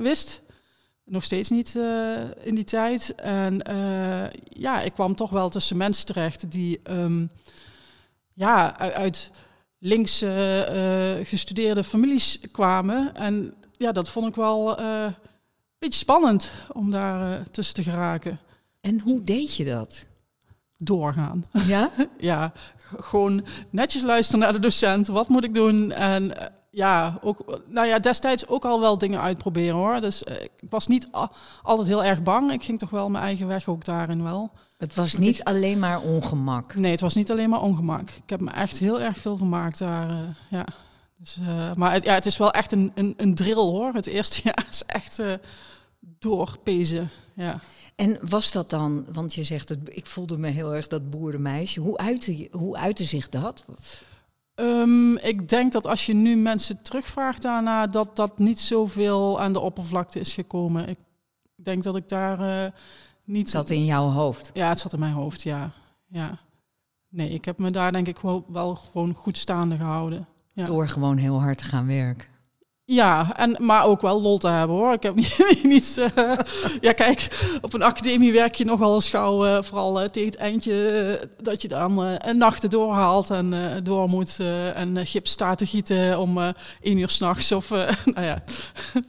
wist. 0.00 0.42
Nog 1.04 1.24
steeds 1.24 1.50
niet 1.50 1.74
in 2.42 2.54
die 2.54 2.64
tijd. 2.64 3.14
En 3.14 3.62
ja, 4.44 4.82
ik 4.82 4.92
kwam 4.92 5.14
toch 5.14 5.30
wel 5.30 5.50
tussen 5.50 5.76
mensen 5.76 6.06
terecht 6.06 6.50
die 6.50 6.80
ehm, 6.82 7.26
ja, 8.32 8.78
uit 8.78 9.30
links 9.84 10.22
eh, 10.22 11.26
gestudeerde 11.26 11.84
families 11.84 12.40
kwamen. 12.52 13.14
En 13.14 13.54
ja, 13.76 13.92
dat 13.92 14.08
vond 14.08 14.26
ik 14.26 14.34
wel 14.34 14.78
eh, 14.78 15.02
een 15.02 15.14
beetje 15.78 15.98
spannend 15.98 16.52
om 16.72 16.90
daar 16.90 17.32
eh, 17.32 17.44
tussen 17.50 17.74
te 17.74 17.82
geraken. 17.82 18.38
En 18.80 19.00
hoe 19.00 19.24
deed 19.24 19.56
je 19.56 19.64
dat? 19.64 20.04
Doorgaan. 20.76 21.44
Ja? 21.66 21.90
ja, 22.18 22.52
gewoon 23.00 23.44
netjes 23.70 24.02
luisteren 24.02 24.40
naar 24.40 24.52
de 24.52 24.58
docent. 24.58 25.06
Wat 25.06 25.28
moet 25.28 25.44
ik 25.44 25.54
doen? 25.54 25.92
En 25.92 26.32
ja, 26.70 27.18
ook, 27.22 27.60
nou 27.68 27.86
ja, 27.86 27.98
destijds 27.98 28.46
ook 28.46 28.64
al 28.64 28.80
wel 28.80 28.98
dingen 28.98 29.20
uitproberen 29.20 29.76
hoor. 29.76 30.00
Dus 30.00 30.22
ik 30.22 30.70
was 30.70 30.86
niet 30.86 31.08
altijd 31.62 31.88
heel 31.88 32.04
erg 32.04 32.22
bang. 32.22 32.52
Ik 32.52 32.64
ging 32.64 32.78
toch 32.78 32.90
wel 32.90 33.10
mijn 33.10 33.24
eigen 33.24 33.46
weg 33.46 33.68
ook 33.68 33.84
daarin 33.84 34.22
wel. 34.22 34.52
Het 34.82 34.94
was 34.94 35.16
niet 35.16 35.44
alleen 35.44 35.78
maar 35.78 36.00
ongemak. 36.00 36.74
Nee, 36.74 36.90
het 36.90 37.00
was 37.00 37.14
niet 37.14 37.30
alleen 37.30 37.50
maar 37.50 37.62
ongemak. 37.62 38.10
Ik 38.10 38.30
heb 38.30 38.40
me 38.40 38.50
echt 38.50 38.78
heel 38.78 39.00
erg 39.00 39.18
veel 39.18 39.36
vermaakt 39.36 39.78
daar. 39.78 40.10
eh, 40.10 40.16
ja. 40.50 40.64
Dus, 41.18 41.36
eh, 41.40 41.74
maar 41.74 41.92
het, 41.92 42.04
ja, 42.04 42.14
het 42.14 42.26
is 42.26 42.36
wel 42.36 42.50
echt 42.50 42.72
een, 42.72 42.92
een, 42.94 43.14
een 43.16 43.34
drill 43.34 43.54
hoor. 43.54 43.94
Het 43.94 44.06
eerste 44.06 44.40
jaar 44.44 44.66
is 44.70 44.82
echt 44.86 45.18
eh 45.18 45.32
doorpezen. 46.00 47.10
Ja. 47.34 47.60
En 47.94 48.18
was 48.28 48.52
dat 48.52 48.70
dan, 48.70 49.04
want 49.12 49.34
je 49.34 49.44
zegt, 49.44 49.68
het, 49.68 49.78
ik 49.84 50.06
voelde 50.06 50.38
me 50.38 50.48
heel 50.48 50.74
erg 50.74 50.86
dat 50.86 51.10
boerenmeisje. 51.10 51.80
Hoe 51.80 51.98
uitte, 51.98 52.48
hoe 52.50 52.76
uitte 52.76 53.04
zich 53.04 53.28
dat? 53.28 53.64
Ehm, 54.54 55.16
ik 55.16 55.48
denk 55.48 55.72
dat 55.72 55.86
als 55.86 56.06
je 56.06 56.14
nu 56.14 56.36
mensen 56.36 56.82
terugvraagt 56.82 57.42
daarna, 57.42 57.86
dat 57.86 58.16
dat 58.16 58.38
niet 58.38 58.60
zoveel 58.60 59.40
aan 59.40 59.52
de 59.52 59.60
oppervlakte 59.60 60.20
is 60.20 60.34
gekomen. 60.34 60.88
Ik 60.88 60.98
denk 61.54 61.82
dat 61.82 61.96
ik 61.96 62.08
daar 62.08 62.72
niet... 63.24 63.40
Het 63.40 63.50
zat 63.50 63.70
in 63.70 63.84
jouw 63.84 64.08
hoofd. 64.08 64.50
Ja, 64.54 64.68
het 64.68 64.78
zat 64.78 64.92
in 64.92 64.98
mijn 64.98 65.12
hoofd, 65.12 65.42
ja. 65.42 65.70
ja. 66.08 66.38
Nee, 67.08 67.30
ik 67.30 67.44
heb 67.44 67.58
me 67.58 67.70
daar 67.70 67.92
denk 67.92 68.06
ik 68.06 68.18
wel, 68.18 68.44
wel 68.48 68.74
gewoon 68.74 69.14
goed 69.14 69.38
staande 69.38 69.76
gehouden. 69.76 70.26
Ja. 70.52 70.64
Door 70.64 70.88
gewoon 70.88 71.16
heel 71.16 71.40
hard 71.40 71.58
te 71.58 71.64
gaan 71.64 71.86
werken. 71.86 72.28
Ja, 72.92 73.36
en, 73.36 73.56
maar 73.58 73.84
ook 73.84 74.00
wel 74.00 74.22
lol 74.22 74.38
te 74.38 74.48
hebben 74.48 74.76
hoor. 74.76 74.92
Ik 74.92 75.02
heb 75.02 75.14
niet. 75.22 75.60
niet 75.62 75.98
eh, 76.14 76.38
ja, 76.80 76.92
kijk, 76.92 77.28
op 77.60 77.72
een 77.72 77.82
academie 77.82 78.32
werk 78.32 78.54
je 78.54 78.64
nogal 78.64 78.94
eens 78.94 79.08
gauw, 79.08 79.44
eh, 79.44 79.62
vooral 79.62 80.00
eh, 80.00 80.08
tegen 80.08 80.30
het 80.30 80.38
eindje, 80.38 81.28
dat 81.42 81.62
je 81.62 81.68
dan 81.68 81.98
een 81.98 82.36
nachten 82.36 82.70
doorhaalt 82.70 83.30
en 83.30 83.80
door 83.82 84.08
moet 84.08 84.36
en 84.74 85.06
gips 85.06 85.30
staat 85.30 85.58
te 85.58 85.66
gieten 85.66 86.18
om 86.18 86.38
één 86.80 86.98
uur 86.98 87.10
s'nachts. 87.10 87.52
Of, 87.52 87.70
nou 88.14 88.22
ja, 88.26 88.42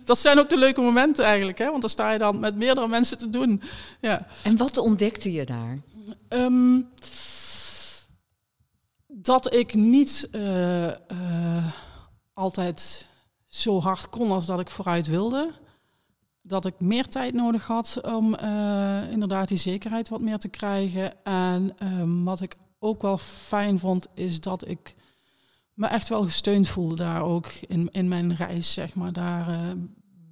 dat 0.03 0.19
zijn 0.19 0.39
ook 0.39 0.49
de 0.49 0.57
leuke 0.57 0.81
momenten 0.81 1.25
eigenlijk, 1.25 1.57
hè? 1.57 1.69
want 1.69 1.81
dan 1.81 1.89
sta 1.89 2.11
je 2.11 2.17
dan 2.17 2.39
met 2.39 2.55
meerdere 2.55 2.87
mensen 2.87 3.17
te 3.17 3.29
doen. 3.29 3.61
Ja. 4.01 4.27
En 4.41 4.57
wat 4.57 4.77
ontdekte 4.77 5.31
je 5.31 5.45
daar? 5.45 5.81
Ehm, 6.27 6.81
dat 9.07 9.55
ik 9.55 9.73
niet 9.73 10.29
altijd 12.33 13.11
zo 13.53 13.81
hard 13.81 14.09
kon 14.09 14.31
als 14.31 14.45
dat 14.45 14.59
ik 14.59 14.69
vooruit 14.69 15.07
wilde. 15.07 15.51
Dat 16.41 16.65
ik 16.65 16.73
meer 16.79 17.07
tijd 17.07 17.33
nodig 17.33 17.67
had 17.67 18.01
om 18.05 18.35
eh, 18.35 19.11
inderdaad 19.11 19.47
die 19.47 19.57
zekerheid 19.57 20.09
wat 20.09 20.21
meer 20.21 20.37
te 20.37 20.47
krijgen. 20.47 21.23
En 21.23 21.75
ehm, 21.77 22.23
wat 22.23 22.41
ik 22.41 22.55
ook 22.79 23.01
wel 23.01 23.17
fijn 23.17 23.79
vond, 23.79 24.07
is 24.13 24.39
dat 24.39 24.67
ik 24.67 24.95
me 25.73 25.87
echt 25.87 26.09
wel 26.09 26.23
gesteund 26.23 26.67
voelde 26.67 26.95
daar 26.95 27.21
ook 27.23 27.47
in, 27.47 27.89
in 27.91 28.07
mijn 28.07 28.35
reis, 28.35 28.73
zeg 28.73 28.93
maar, 28.93 29.13
daar 29.13 29.47
eh, 29.47 29.59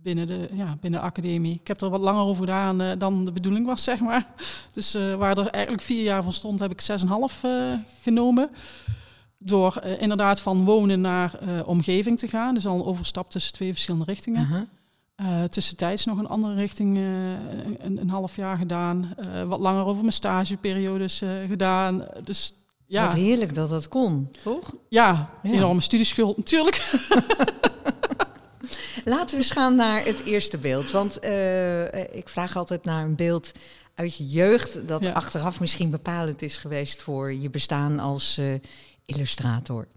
binnen, 0.04 0.28
de, 0.28 0.50
ja, 0.54 0.78
binnen 0.80 1.00
de 1.00 1.06
academie. 1.06 1.60
Ik 1.60 1.68
heb 1.68 1.82
er 1.82 1.90
wat 1.90 2.02
langer 2.02 2.24
over 2.24 2.46
gedaan 2.46 2.82
eh, 2.82 2.92
dan 2.98 3.26
de 3.26 3.32
bedoeling 3.32 3.66
was, 3.66 3.84
zeg 3.84 4.00
maar. 4.00 4.28
Dus 4.72 4.94
waar 4.94 5.38
er 5.38 5.48
eigenlijk 5.48 5.84
vier 5.84 6.04
jaar 6.04 6.24
van 6.24 6.34
stond, 6.34 6.60
heb 6.60 6.72
ik 6.72 6.82
6,5 6.82 7.42
eh 7.42 7.74
genomen. 8.02 8.50
Door 9.44 9.76
eh, 9.76 10.02
inderdaad 10.02 10.40
van 10.40 10.66
wonen 10.66 11.02
naar 11.02 11.40
eh, 11.40 11.68
omgeving 11.68 12.20
te 12.20 12.28
gaan. 12.28 12.54
Dus 12.54 12.68
al 12.68 12.76
een 12.76 12.86
overstap 12.86 13.30
tussen 13.30 13.54
twee 13.54 13.72
verschillende 13.72 14.06
richtingen. 14.06 14.42
Uh-huh. 14.42 14.62
Eh, 15.16 15.44
tussentijds 15.50 16.06
nog 16.06 16.18
een 16.18 16.28
andere 16.28 16.56
richting, 16.56 16.98
een, 16.98 17.98
een 18.02 18.10
half 18.10 18.36
jaar 18.36 18.58
gedaan. 18.58 19.16
Wat 19.48 19.60
langer 19.60 19.86
over 19.86 20.02
mijn 20.02 20.14
stageperiodes 20.14 21.22
gedaan. 21.48 22.06
Dus 22.24 22.54
ja, 22.86 23.06
Wat 23.06 23.14
heerlijk 23.14 23.56
dat 23.56 23.70
dat 23.70 23.88
kon, 23.88 24.30
toch? 24.44 24.74
ja, 24.90 25.30
Ja. 25.44 25.52
enorme 25.52 25.82
studieschuld 25.82 26.38
natuurlijk. 26.38 26.76
Laten 29.06 29.30
we 29.30 29.38
eens 29.44 29.52
gaan 29.52 29.76
naar 29.76 30.06
het 30.06 30.24
eerste 30.24 30.58
beeld. 30.58 30.92
Want 30.92 31.16
ik 32.12 32.30
vraag 32.30 32.56
altijd 32.56 32.86
naar 32.86 33.04
een 33.04 33.16
beeld 33.16 33.52
uit 33.96 34.16
je 34.16 34.28
jeugd... 34.28 34.88
dat 34.88 35.04
Ja. 35.04 35.12
achteraf 35.12 35.60
misschien 35.60 35.90
bepalend 35.90 36.42
is 36.42 36.58
geweest 36.58 37.02
voor 37.02 37.34
je 37.34 37.50
bestaan 37.50 38.00
als 38.00 38.40
illustrator. 39.16 39.88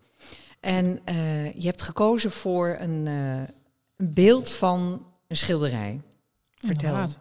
En 0.64 1.00
eh, 1.04 1.52
je 1.52 1.66
hebt 1.66 1.82
gekozen 1.82 2.30
voor 2.30 2.76
een, 2.80 3.06
eh, 3.06 3.54
een 3.96 4.14
beeld 4.14 4.50
van 4.50 5.06
een 5.28 5.36
schilderij. 5.36 6.00
Vertel. 6.54 6.88
Inderdaad. 6.88 7.18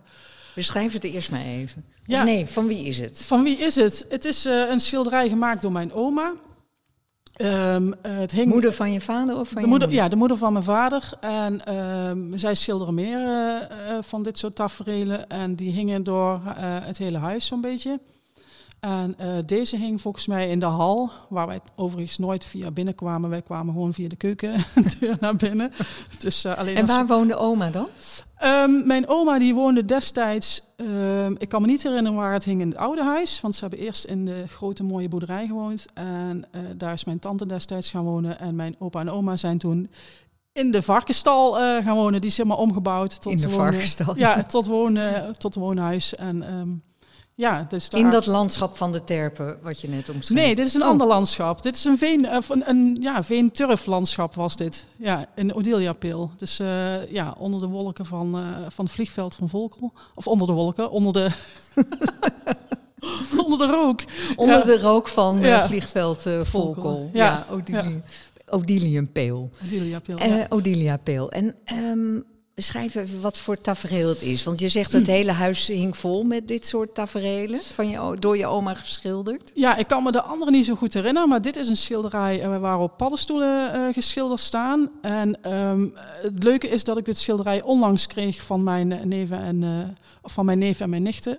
Beschrijf 0.55 0.93
het 0.93 1.03
eerst 1.03 1.31
maar 1.31 1.41
even. 1.41 1.85
Ja. 2.05 2.19
Of 2.19 2.25
nee, 2.25 2.45
van 2.45 2.67
wie 2.67 2.85
is 2.85 2.99
het? 2.99 3.21
Van 3.21 3.43
wie 3.43 3.57
is 3.57 3.75
het? 3.75 4.05
Het 4.09 4.25
is 4.25 4.45
eh, 4.45 4.69
een 4.69 4.79
schilderij 4.79 5.29
gemaakt 5.29 5.61
door 5.61 5.71
mijn 5.71 5.93
oma. 5.93 6.33
Ehm, 7.33 7.91
eh, 8.01 8.17
het 8.17 8.31
hing 8.31 8.47
Moeder 8.47 8.73
van 8.73 8.91
je 8.91 9.01
vader 9.01 9.37
of 9.37 9.47
van 9.47 9.55
de 9.55 9.61
je 9.61 9.67
moeder, 9.67 9.87
moeder? 9.87 10.03
ja, 10.03 10.09
de 10.09 10.15
moeder 10.15 10.37
van 10.37 10.53
mijn 10.53 10.65
vader. 10.65 11.09
En 11.19 11.65
ehm, 11.65 12.37
zij 12.37 12.55
schilderen 12.55 12.93
meer 12.93 13.21
van 14.01 14.23
dit 14.23 14.37
soort 14.37 14.55
tafereelen. 14.55 15.29
En 15.29 15.55
die 15.55 15.71
hingen 15.71 16.03
door 16.03 16.41
het 16.83 16.97
hele 16.97 17.17
huis 17.17 17.45
zo'n 17.45 17.61
beetje. 17.61 17.99
En 18.83 19.15
eh, 19.17 19.27
deze 19.45 19.77
hing 19.77 20.01
volgens 20.01 20.27
mij 20.27 20.49
in 20.49 20.59
de 20.59 20.65
hal, 20.65 21.11
waar 21.29 21.47
wij 21.47 21.59
overigens 21.75 22.17
nooit 22.17 22.45
via 22.45 22.71
binnen 22.71 22.95
kwamen. 22.95 23.29
Wij 23.29 23.41
kwamen 23.41 23.73
gewoon 23.73 23.93
via 23.93 24.07
de 24.09 24.15
keukendeur 24.15 25.17
naar 25.19 25.35
binnen. 25.35 25.71
Dus, 26.19 26.43
eh, 26.43 26.57
alleen 26.57 26.75
En 26.75 26.81
als- 26.81 26.91
waar 26.91 27.07
woonde 27.07 27.35
oma 27.35 27.69
dan? 27.69 27.87
Ehm, 28.37 28.87
mijn 28.87 29.07
oma 29.07 29.39
die 29.39 29.53
woonde 29.55 29.85
destijds, 29.85 30.63
ehm, 30.77 31.35
ik 31.37 31.49
kan 31.49 31.61
me 31.61 31.67
niet 31.67 31.83
herinneren 31.83 32.17
waar 32.17 32.33
het 32.33 32.43
hing 32.43 32.61
in 32.61 32.67
het 32.69 32.77
oude 32.77 33.03
huis, 33.03 33.41
want 33.41 33.55
ze 33.55 33.61
hebben 33.61 33.79
eerst 33.79 34.05
in 34.05 34.25
de 34.25 34.43
grote 34.47 34.83
mooie 34.83 35.07
boerderij 35.07 35.47
gewoond 35.47 35.85
en 35.93 36.45
eh, 36.51 36.61
daar 36.77 36.93
is 36.93 37.03
mijn 37.03 37.19
tante 37.19 37.45
destijds 37.45 37.89
gaan 37.89 38.03
wonen 38.03 38.39
en 38.39 38.55
mijn 38.55 38.75
opa 38.79 38.99
en 38.99 39.09
oma 39.09 39.35
zijn 39.35 39.57
toen 39.57 39.89
in 40.53 40.71
de 40.71 40.81
varkenstal 40.81 41.53
gaan 41.53 41.95
wonen. 41.95 42.21
Die 42.21 42.29
is 42.29 42.37
helemaal 42.37 42.57
omgebouwd 42.57 43.21
tot 43.21 43.31
In 43.31 43.37
de 43.37 43.49
wonen- 43.49 43.57
varkenstal. 43.65 44.17
Ja, 44.17 44.43
tot 44.43 44.65
wonen, 44.65 45.37
tot 45.37 45.55
woonhuis 45.55 46.15
en 46.15 46.43
ehm, 46.47 46.69
ja, 47.35 47.65
dus 47.69 47.89
daar... 47.89 48.01
In 48.01 48.09
dat 48.09 48.25
landschap 48.25 48.77
van 48.77 48.91
de 48.91 49.03
terpen, 49.03 49.57
wat 49.63 49.81
je 49.81 49.89
net 49.89 50.09
omschreef. 50.09 50.37
Nee, 50.37 50.55
dit 50.55 50.65
is 50.65 50.73
een 50.73 50.81
Oh. 50.81 50.87
ander 50.87 51.07
landschap. 51.07 51.63
Dit 51.63 51.75
is 51.75 51.85
een 51.85 51.97
veen, 51.97 52.29
of 52.29 52.49
een, 52.49 52.69
een 52.69 52.97
ja, 53.01 53.23
veen-turflandschap 53.23 54.35
was 54.35 54.55
dit. 54.55 54.85
Ja, 54.97 55.25
in 55.35 55.53
Odeliapil. 55.55 56.31
Dus 56.37 56.59
eh, 56.59 57.11
ja, 57.11 57.35
onder 57.37 57.59
de 57.59 57.67
wolken 57.67 58.05
van, 58.05 58.35
eh, 58.37 58.43
van 58.69 58.85
het 58.85 58.93
vliegveld 58.93 59.35
van 59.35 59.49
Volkel. 59.49 59.93
Of 60.13 60.27
onder 60.27 60.47
de 60.47 60.53
wolken, 60.53 60.91
onder 60.91 61.13
de... 61.13 61.29
onder 63.45 63.57
de 63.57 63.65
rook. 63.73 64.01
Onder 64.35 64.57
Ja. 64.57 64.63
de 64.63 64.79
rook 64.79 65.07
van 65.07 65.37
eh, 65.37 65.47
Ja. 65.47 65.67
vliegveld 65.67 66.25
eh, 66.25 66.41
Volkel. 66.43 67.09
Ja, 67.13 67.25
Ja. 67.25 67.45
Odili- 67.55 68.01
Odiliumpeel. 68.49 69.49
Odeliapil, 69.65 70.17
Eh 70.17 70.27
ja. 70.37 70.45
Odilia 70.49 70.97
Peel. 70.97 71.31
En 71.31 71.55
ehm, 71.65 72.19
beschrijf 72.55 72.95
even 72.95 73.21
wat 73.21 73.37
voor 73.37 73.61
tafereel 73.61 74.09
het 74.09 74.21
is. 74.21 74.43
Want 74.43 74.59
je 74.59 74.69
zegt 74.69 74.91
het 74.91 75.07
hele 75.07 75.31
huis 75.31 75.67
hing 75.67 75.97
vol 75.97 76.23
met 76.23 76.47
dit 76.47 76.65
soort 76.65 76.93
taferelen. 76.93 77.59
Van 77.59 77.89
je, 77.89 78.15
door 78.19 78.37
je 78.37 78.47
oma 78.47 78.73
geschilderd. 78.73 79.51
Ja, 79.53 79.75
ik 79.75 79.87
kan 79.87 80.03
me 80.03 80.11
de 80.11 80.21
andere 80.21 80.51
niet 80.51 80.65
zo 80.65 80.75
goed 80.75 80.93
herinneren, 80.93 81.29
maar 81.29 81.41
dit 81.41 81.55
is 81.55 81.67
een 81.67 81.77
schilderij 81.77 82.41
eh, 82.41 82.57
waarop 82.57 82.97
paddenstoelen 82.97 83.73
eh, 83.73 83.93
geschilderd 83.93 84.39
staan. 84.39 84.89
En 85.01 85.41
ehm, 85.41 85.87
het 86.21 86.43
leuke 86.43 86.67
is 86.67 86.83
dat 86.83 86.97
ik 86.97 87.05
dit 87.05 87.17
schilderij 87.17 87.61
onlangs 87.61 88.07
kreeg 88.07 88.41
van 88.41 88.63
mijn 88.63 88.91
eh, 88.91 89.03
neven 89.03 89.39
en, 89.39 89.97
van 90.23 90.45
mijn 90.45 90.57
neef 90.57 90.79
en 90.79 90.89
mijn 90.89 91.03
nichten. 91.03 91.37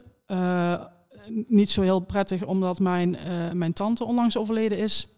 Niet 1.47 1.71
zo 1.71 1.83
heel 1.83 2.01
prettig, 2.01 2.45
omdat 2.45 2.79
mijn, 2.79 3.17
mijn 3.53 3.73
tante 3.73 4.05
onlangs 4.05 4.37
overleden 4.37 4.79
is. 4.79 5.09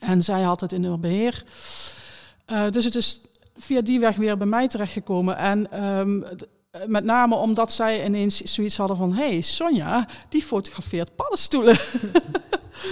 En 0.00 0.24
zij 0.24 0.42
had 0.42 0.60
het 0.60 0.72
in 0.72 0.84
haar 0.84 0.98
beheer. 0.98 1.44
Eh, 2.50 2.70
dus 2.70 2.84
het 2.84 2.94
is 2.94 3.20
via 3.60 3.80
die 3.80 4.00
weg 4.00 4.16
weer 4.16 4.36
bij 4.36 4.46
mij 4.46 4.68
terechtgekomen. 4.68 5.36
En 5.36 5.72
ehm, 5.72 6.22
eh, 6.70 6.86
met 6.86 7.04
name 7.04 7.34
omdat 7.34 7.72
zij 7.72 8.04
ineens 8.04 8.40
zoiets 8.40 8.76
hadden 8.76 8.96
van... 8.96 9.12
hé, 9.12 9.28
hey, 9.28 9.40
Sonja, 9.40 10.06
die 10.28 10.42
fotografeert 10.42 11.16
paddenstoelen. 11.16 11.76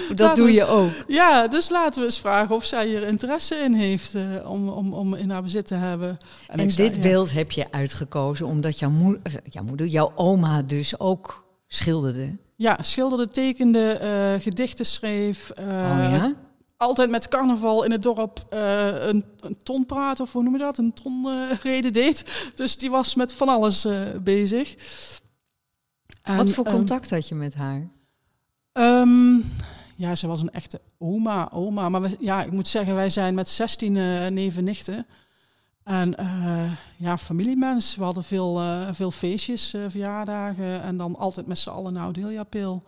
Dat 0.09 0.19
Laten 0.19 0.45
doe 0.45 0.53
je 0.53 0.65
ook. 0.67 0.91
Ja, 1.07 1.49
dus 1.49 1.69
laten 1.69 2.01
we 2.01 2.07
eens 2.07 2.19
vragen 2.19 2.55
of 2.55 2.65
zij 2.65 2.87
hier 2.87 3.03
interesse 3.03 3.55
in 3.55 3.73
heeft 3.73 4.15
eh, 4.15 4.51
om, 4.51 4.69
om, 4.69 4.93
om 4.93 5.15
in 5.15 5.31
haar 5.31 5.43
bezit 5.43 5.67
te 5.67 5.75
hebben. 5.75 6.19
En, 6.47 6.71
zei, 6.71 6.89
dit 6.89 6.97
ja. 6.97 7.03
beeld 7.03 7.33
heb 7.33 7.51
je 7.51 7.71
uitgekozen 7.71 8.47
omdat 8.47 8.79
jouw, 8.79 8.91
moe- 8.91 9.21
eh, 9.23 9.33
jouw 9.45 9.63
moeder, 9.63 9.87
jouw 9.87 10.13
oma 10.15 10.63
dus 10.63 11.01
ook 11.01 11.45
schilderde. 11.67 12.37
Ja, 12.57 12.79
schilderde, 12.81 13.29
tekende, 13.29 14.39
gedichten 14.41 14.87
schreef. 14.87 15.51
oh 15.59 16.09
ja? 16.11 16.35
Altijd 16.79 17.11
met 17.11 17.29
carnaval 17.29 17.85
in 17.85 17.91
het 17.91 18.03
dorp 18.03 18.47
eh, 18.51 19.07
een, 19.07 19.25
een 19.41 19.57
ton 19.63 19.87
praten, 19.87 20.25
of 20.25 20.33
hoe 20.33 20.43
noem 20.43 20.53
je 20.53 20.59
dat? 20.59 20.79
Een 20.79 20.93
ton 20.93 21.35
eh, 21.35 21.57
reden 21.63 21.93
deed. 21.93 22.51
Dus 22.55 22.77
die 22.77 22.91
was 22.91 23.15
met 23.15 23.33
van 23.33 23.49
alles 23.49 23.85
eh, 23.85 24.03
bezig. 24.23 24.77
En, 26.23 26.37
Wat 26.37 26.51
voor 26.51 26.65
ehm, 26.65 26.75
contact 26.75 27.11
had 27.11 27.29
je 27.29 27.35
met 27.35 27.55
haar? 27.55 27.89
Ehm, 28.73 29.35
ja, 29.97 30.15
ze 30.15 30.27
was 30.27 30.41
een 30.41 30.51
echte 30.51 30.81
oma, 30.99 31.51
oma. 31.53 31.89
Maar 31.89 32.01
we, 32.01 32.17
ja, 32.21 32.43
ik 32.43 32.53
moet 32.53 32.69
zeggen, 32.69 32.95
wij 32.95 33.11
zijn 33.11 33.35
met 33.35 33.49
16 33.49 33.97
eh 33.97 34.27
neven 34.27 34.65
nichten. 34.65 35.07
En 35.83 36.15
ja, 36.97 37.19
familiemens. 37.19 37.97
We 37.97 38.05
hadden 38.05 38.25
veel, 38.25 38.61
veel 38.93 39.11
feestjes, 39.11 39.75
verjaardagen. 39.89 40.83
En 40.83 40.97
dan 40.97 41.17
altijd 41.17 41.47
met 41.47 41.59
z'n 41.59 41.71
allen 41.71 41.93
naar 41.93 42.09
Odelia-pil. 42.09 42.83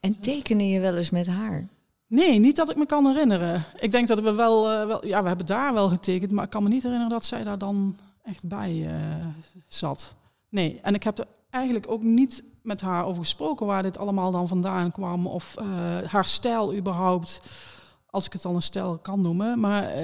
En 0.00 0.20
tekende 0.20 0.68
je 0.68 0.80
wel 0.80 0.96
eens 0.96 1.10
met 1.10 1.26
haar? 1.26 1.68
Nee, 2.12 2.38
niet 2.38 2.56
dat 2.56 2.70
ik 2.70 2.76
me 2.76 2.86
kan 2.86 3.06
herinneren. 3.06 3.64
Ik 3.80 3.90
denk 3.90 4.08
dat 4.08 4.20
we 4.20 4.32
wel, 4.32 4.70
eh, 4.70 4.86
wel... 4.86 5.06
Ja, 5.06 5.22
we 5.22 5.28
hebben 5.28 5.46
daar 5.46 5.72
wel 5.72 5.88
getekend. 5.88 6.30
Maar 6.30 6.44
ik 6.44 6.50
kan 6.50 6.62
me 6.62 6.68
niet 6.68 6.82
herinneren 6.82 7.12
dat 7.12 7.24
zij 7.24 7.44
daar 7.44 7.58
dan 7.58 7.96
echt 8.22 8.48
bij 8.48 8.86
eh, 8.86 9.26
zat. 9.66 10.14
Nee, 10.48 10.78
en 10.82 10.94
ik 10.94 11.02
heb 11.02 11.18
er 11.18 11.26
eigenlijk 11.50 11.90
ook 11.90 12.02
niet 12.02 12.42
met 12.62 12.80
haar 12.80 13.04
over 13.04 13.22
gesproken... 13.22 13.66
waar 13.66 13.82
dit 13.82 13.98
allemaal 13.98 14.30
dan 14.30 14.48
vandaan 14.48 14.92
kwam. 14.92 15.26
Of 15.26 15.56
eh, 15.56 15.66
haar 16.06 16.24
stijl 16.24 16.74
überhaupt. 16.74 17.40
Als 18.06 18.26
ik 18.26 18.32
het 18.32 18.42
dan 18.42 18.54
een 18.54 18.62
stijl 18.62 18.98
kan 18.98 19.20
noemen. 19.20 19.60
Maar 19.60 20.00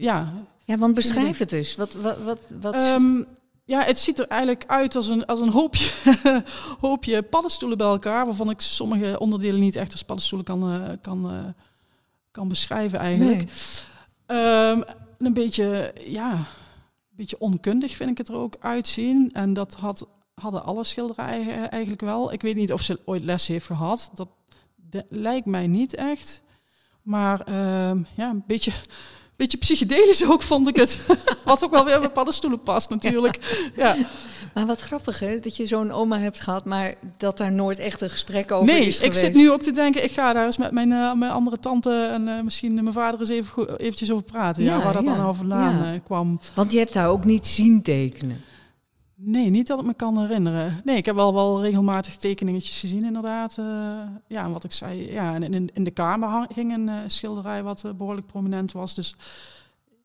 ja, 0.00 0.32
Ja, 0.64 0.78
want 0.78 0.94
beschrijf 0.94 1.38
het 1.38 1.50
dus. 1.50 1.76
Wat, 1.76 1.92
wat, 1.92 2.18
wat, 2.22 2.46
wat 2.60 2.74
Ehm, 2.74 3.22
ja, 3.70 3.82
het 3.84 3.98
ziet 3.98 4.18
er 4.18 4.26
eigenlijk 4.28 4.64
uit 4.66 4.96
als 4.96 5.08
een, 5.08 5.26
als 5.26 5.40
een 5.40 5.48
hoopje, 5.48 5.90
hoopje 6.80 7.22
paddenstoelen 7.22 7.78
bij 7.78 7.86
elkaar, 7.86 8.24
waarvan 8.24 8.50
ik 8.50 8.60
sommige 8.60 9.18
onderdelen 9.18 9.60
niet 9.60 9.76
echt 9.76 9.92
als 9.92 10.02
paddenstoelen 10.02 10.46
kan, 10.46 10.72
eh, 10.72 10.90
kan, 11.00 11.30
eh, 11.30 11.44
kan 12.30 12.48
beschrijven 12.48 12.98
eigenlijk. 12.98 13.38
Nee. 13.38 14.38
Ehm, 14.38 14.82
een 15.18 15.32
beetje, 15.32 15.94
ja, 16.06 16.32
een 16.32 17.16
beetje 17.16 17.38
onkundig 17.38 17.96
vind 17.96 18.10
ik 18.10 18.18
het 18.18 18.28
er 18.28 18.34
ook 18.34 18.56
uitzien. 18.60 19.30
En 19.32 19.52
dat 19.52 19.74
had, 19.74 20.06
hadden 20.34 20.64
alle 20.64 20.84
schilderijen 20.84 21.70
eigenlijk 21.70 22.02
wel. 22.02 22.32
Ik 22.32 22.42
weet 22.42 22.56
niet 22.56 22.72
of 22.72 22.82
ze 22.82 23.00
ooit 23.04 23.24
les 23.24 23.46
heeft 23.46 23.66
gehad. 23.66 24.10
Dat, 24.14 24.28
dat 24.76 25.04
lijkt 25.08 25.46
mij 25.46 25.66
niet 25.66 25.94
echt. 25.94 26.42
Maar 27.02 27.40
ehm, 27.40 28.02
ja, 28.16 28.30
een 28.30 28.44
beetje, 28.46 28.72
beetje 29.40 29.58
psychedelisch 29.58 30.26
ook, 30.26 30.42
vond 30.42 30.68
ik 30.68 30.76
het. 30.76 31.06
Wat 31.44 31.64
ook 31.64 31.70
wel 31.70 31.84
weer 31.84 32.00
bij 32.00 32.10
paddenstoelen 32.10 32.62
past 32.62 32.90
natuurlijk. 32.90 33.38
Ja. 33.76 33.96
Maar 34.54 34.66
wat 34.66 34.80
grappig 34.80 35.18
hè, 35.18 35.38
dat 35.38 35.56
je 35.56 35.66
zo'n 35.66 35.92
oma 35.92 36.18
hebt 36.18 36.40
gehad, 36.40 36.64
maar 36.64 36.94
dat 37.16 37.38
daar 37.38 37.52
nooit 37.52 37.78
echt 37.78 38.00
een 38.00 38.10
gesprek 38.10 38.52
over 38.52 38.66
nee, 38.66 38.86
is 38.86 38.96
geweest. 38.96 39.16
ik 39.16 39.24
zit 39.24 39.34
nu 39.34 39.50
ook 39.50 39.62
te 39.62 39.70
denken, 39.70 40.04
ik 40.04 40.10
ga 40.10 40.32
daar 40.32 40.44
eens 40.44 40.56
met 40.56 40.70
mijn, 40.70 40.90
uh, 40.90 41.14
mijn 41.14 41.32
andere 41.32 41.58
tante 41.58 42.08
en 42.12 42.28
uh, 42.28 42.42
misschien 42.42 42.74
mijn 42.74 42.92
vader 42.92 43.20
eens 43.20 43.28
even 43.28 43.78
eventjes 43.78 44.10
over 44.10 44.24
praten. 44.24 44.62
Ja, 44.62 44.76
ja 44.76 44.84
waar 44.84 44.92
dat 44.92 45.04
dan 45.04 45.20
over 45.20 45.34
vandaan 45.34 45.92
ja. 45.92 45.98
kwam. 45.98 46.40
Want 46.54 46.72
je 46.72 46.78
hebt 46.78 46.94
haar 46.94 47.08
ook 47.08 47.24
niet 47.24 47.46
zien 47.46 47.82
tekenen. 47.82 48.40
Nee, 49.22 49.50
niet 49.50 49.66
dat 49.66 49.78
ik 49.78 49.86
me 49.86 49.94
kan 49.94 50.18
herinneren. 50.18 50.80
Nee, 50.84 50.96
ik 50.96 51.06
heb 51.06 51.14
wel, 51.14 51.34
wel 51.34 51.62
regelmatig 51.62 52.16
tekeningetjes 52.16 52.80
gezien, 52.80 53.04
inderdaad. 53.04 53.56
Uh, 53.58 53.66
ja, 54.26 54.44
en 54.44 54.52
wat 54.52 54.64
ik 54.64 54.72
zei, 54.72 55.12
ja, 55.12 55.34
en 55.34 55.54
in, 55.54 55.70
in 55.74 55.84
de 55.84 55.90
kamer 55.90 56.46
hing 56.54 56.72
een 56.72 56.88
uh, 56.88 56.98
schilderij 57.06 57.62
wat 57.62 57.82
uh, 57.86 57.92
behoorlijk 57.92 58.26
prominent 58.26 58.72
was. 58.72 58.94
Dus, 58.94 59.16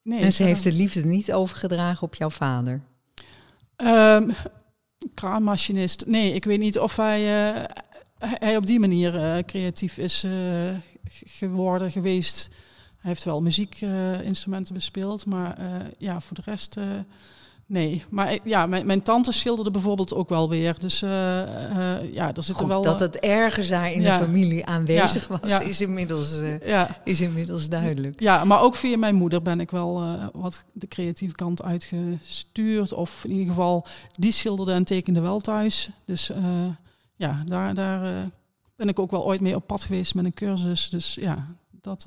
nee, 0.04 0.20
en 0.20 0.34
ze 0.34 0.44
heeft 0.44 0.64
de 0.64 0.72
liefde 0.72 1.06
niet 1.06 1.34
overgedragen 1.34 2.08
op 2.08 2.16
jouw 2.16 2.30
vader? 2.30 2.82
Um, 3.78 4.32
kraanmachinist. 5.14 6.06
Nee, 6.06 6.34
ik 6.34 6.46
weet 6.46 6.60
niet 6.60 6.80
of 6.80 6.96
hij, 6.96 7.22
hij 8.20 8.58
op 8.58 8.66
die 8.66 8.80
manier 8.80 9.44
creatief 9.46 9.98
is 9.98 10.26
geworden 11.10 11.92
geweest. 11.92 12.50
Hij 12.98 13.14
heeft 13.14 13.24
wel 13.24 13.42
muziekinstrumenten 13.42 14.74
bespeeld, 14.74 15.26
maar 15.26 15.58
ja, 15.98 16.22
voor 16.22 16.36
de 16.36 16.42
rest 16.46 16.78
Nee, 17.68 18.04
maar 18.10 18.38
ja, 18.44 18.66
mijn, 18.66 18.86
mijn 18.86 19.02
tante 19.02 19.32
schilderde 19.32 19.72
bijvoorbeeld 19.72 20.14
ook 20.14 20.30
wel 20.30 20.50
weer. 20.50 20.80
Dus 20.80 21.04
uh, 21.04 21.10
uh, 21.10 22.14
ja, 22.14 22.34
er 22.34 22.44
zit 22.44 22.60
er 22.60 22.68
wel... 22.68 22.82
Dat 22.82 23.00
het 23.00 23.20
ergens 23.20 23.68
daar 23.68 23.92
in 23.92 24.02
ja. 24.02 24.18
de 24.18 24.26
familie 24.26 24.66
aanwezig 24.66 25.28
ja. 25.30 25.38
was, 25.38 25.50
ja. 25.50 25.60
Is, 25.60 25.82
inmiddels, 25.82 26.42
uh, 26.42 26.90
is 27.04 27.22
inmiddels 27.22 27.70
duidelijk. 27.70 28.20
Ja, 28.20 28.44
maar 28.44 28.62
ook 28.62 28.76
via 28.76 28.98
mijn 28.98 29.16
moeder 29.16 29.42
ben 29.42 29.60
ik 29.60 29.72
wel 29.72 30.04
wat 30.34 30.64
de 30.72 30.88
creatieve 30.88 31.36
kant 31.36 31.64
uitgestuurd. 31.64 32.94
Of 32.94 33.24
in 33.24 33.32
ieder 33.32 33.48
geval, 33.48 33.86
die 34.16 34.32
schilderde 34.32 34.72
en 34.72 34.84
tekende 34.84 35.22
wel 35.22 35.40
thuis. 35.40 35.90
Dus 36.06 36.32
ja, 37.16 37.44
daar, 37.46 37.74
daar 37.74 38.30
ben 38.76 38.88
ik 38.88 39.00
ook 39.00 39.12
wel 39.12 39.26
ooit 39.26 39.42
mee 39.42 39.56
op 39.56 39.68
pad 39.68 39.84
geweest 39.84 40.16
met 40.16 40.26
een 40.26 40.34
cursus. 40.34 40.90
Dus 40.90 41.14
ja, 41.14 41.48
dat, 41.82 42.06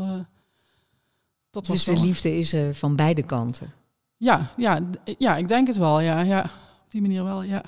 dat 1.51 1.67
was 1.67 1.85
Dus 1.85 1.97
de 1.97 2.07
liefde 2.07 2.39
is 2.39 2.55
van 2.73 2.97
beide 2.97 3.23
kanten? 3.23 3.73
Ja, 4.19 4.53
ja, 4.57 4.81
ja, 5.19 5.37
ik 5.37 5.49
denk 5.49 5.67
het 5.67 5.77
wel. 5.77 6.01
Ja, 6.01 6.21
ja, 6.21 6.43
op 6.85 6.91
die 6.91 7.01
manier 7.01 7.25
wel, 7.25 7.43
ja. 7.43 7.63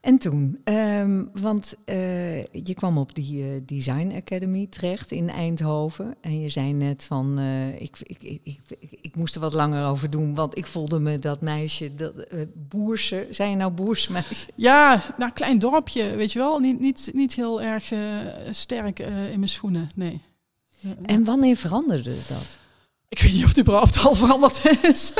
En 0.00 0.18
toen, 0.18 0.60
um, 0.64 1.30
want 1.32 1.74
uh, 1.86 2.44
je 2.44 2.74
kwam 2.74 2.98
op 2.98 3.14
die 3.14 3.44
uh, 3.44 3.60
Design 3.66 4.12
Academy 4.16 4.66
terecht 4.66 5.10
in 5.10 5.28
Eindhoven. 5.30 6.14
En 6.20 6.40
je 6.40 6.48
zei 6.48 6.72
net 6.72 7.04
van, 7.04 7.38
uh, 7.38 7.80
ik, 7.80 7.96
ik, 8.02 8.22
ik, 8.22 8.40
ik, 8.78 8.98
ik 9.00 9.16
moest 9.16 9.34
er 9.34 9.40
wat 9.40 9.52
langer 9.52 9.86
over 9.86 10.10
doen, 10.10 10.34
want 10.34 10.58
ik 10.58 10.66
voelde 10.66 10.98
me 10.98 11.18
dat 11.18 11.40
meisje, 11.40 11.94
dat 11.94 12.12
boerse, 12.54 13.26
zijn 13.30 13.50
je 13.50 13.56
nou 13.56 13.72
boersmeisje? 13.72 14.46
Ja, 14.54 15.02
nou, 15.18 15.32
klein 15.32 15.58
dorpje, 15.58 16.16
weet 16.16 16.32
je 16.32 16.38
wel. 16.38 16.58
Niet, 16.58 16.80
niet, 16.80 17.10
niet 17.14 17.34
heel 17.34 17.62
erg 17.62 17.92
sterk 18.50 18.98
in 18.98 19.38
mijn 19.38 19.48
schoenen, 19.48 19.90
nee. 19.94 20.20
En 21.02 21.24
wanneer 21.24 21.56
veranderde 21.56 22.14
dat? 22.28 22.57
Ik 23.08 23.18
weet 23.18 23.32
niet 23.32 23.42
of 23.42 23.48
het 23.48 23.58
überhaupt 23.58 24.04
al 24.04 24.14
veranderd 24.14 24.82
is. 24.82 25.12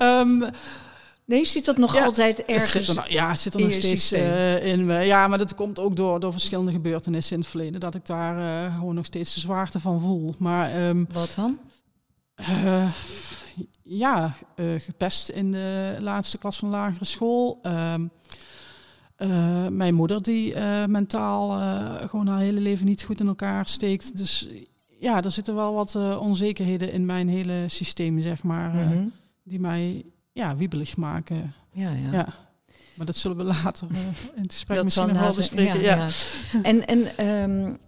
um, 0.00 0.44
nee, 1.24 1.46
zit 1.46 1.64
dat 1.64 1.76
nog 1.76 1.96
altijd 1.96 2.44
ergens? 2.44 2.86
Zit 2.86 2.96
er, 2.96 3.12
ja, 3.12 3.34
zit 3.34 3.54
er 3.54 3.60
nog 3.60 3.72
steeds 3.72 4.12
uh, 4.12 4.66
in. 4.66 4.80
Uh, 4.80 5.06
ja, 5.06 5.28
maar 5.28 5.38
dat 5.38 5.54
komt 5.54 5.78
ook 5.78 5.96
door, 5.96 6.20
door 6.20 6.32
verschillende 6.32 6.72
gebeurtenissen 6.72 7.34
in 7.34 7.40
het 7.40 7.50
verleden. 7.50 7.80
Dat 7.80 7.94
ik 7.94 8.06
daar 8.06 8.38
uh, 8.38 8.74
gewoon 8.74 8.94
nog 8.94 9.06
steeds 9.06 9.34
de 9.34 9.40
zwaarte 9.40 9.80
van 9.80 10.00
voel. 10.00 10.34
Maar, 10.38 10.88
um, 10.88 11.06
Wat 11.12 11.32
dan? 11.36 11.58
ja, 13.82 14.36
gepest 14.78 15.28
in 15.28 15.52
de 15.52 15.96
laatste 16.00 16.38
klas 16.38 16.56
van 16.56 16.68
lagere 16.68 17.04
school. 17.04 17.60
Um, 17.62 18.10
mijn 19.76 19.94
moeder 19.94 20.22
die 20.22 20.56
mentaal 20.86 21.48
gewoon 22.08 22.26
haar 22.26 22.38
hele 22.38 22.60
leven 22.60 22.86
niet 22.86 23.02
goed 23.02 23.20
in 23.20 23.26
elkaar 23.26 23.68
steekt. 23.68 24.16
Dus 24.16 24.48
ja, 24.98 25.22
er 25.22 25.30
zitten 25.30 25.54
wel 25.54 25.74
wat 25.74 25.94
uh, 25.96 26.20
onzekerheden 26.20 26.92
in 26.92 27.06
mijn 27.06 27.28
hele 27.28 27.64
systeem, 27.66 28.20
zeg 28.20 28.42
maar. 28.42 28.70
Mm 28.70 28.82
-hmm. 28.82 28.92
uh, 28.92 29.06
die 29.42 29.60
mij 29.60 30.04
ja, 30.32 30.56
wiebelig 30.56 30.96
maken. 30.96 31.54
Ja, 31.72 31.90
ja. 31.90 32.12
ja. 32.12 32.34
Maar 32.96 33.06
dat 33.06 33.16
zullen 33.16 33.36
we 33.36 33.42
later 33.42 33.88
uh, 33.90 33.98
in 34.34 34.42
het 34.42 34.52
gesprek 34.52 34.76
dat 34.76 34.84
misschien 34.84 35.08
nog 35.08 35.20
wel 35.20 35.34
bespreken. 35.34 35.80
Ja, 35.80 35.96
ja. 35.96 36.08
en 36.62 36.86
en 36.86 37.26
um, 37.50 37.78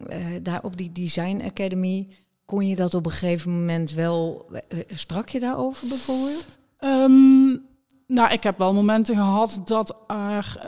daar 0.43 0.63
op 0.63 0.77
die 0.77 0.93
Design 0.93 1.43
Academy, 1.45 2.09
kon 2.45 2.67
je 2.67 2.77
dat 2.77 2.95
op 2.95 3.07
een 3.07 3.13
gegeven 3.13 3.51
moment 3.53 3.93
wel... 3.93 4.51
sprak 4.95 5.29
je 5.29 5.41
daarover 5.41 5.89
bijvoorbeeld? 5.89 6.47
Um, 6.81 7.67
nou, 8.07 8.33
ik 8.33 8.43
heb 8.43 8.59
wel 8.59 8.75
momenten 8.75 9.17
gehad 9.17 9.61
dat, 9.65 9.97
er, 10.07 10.59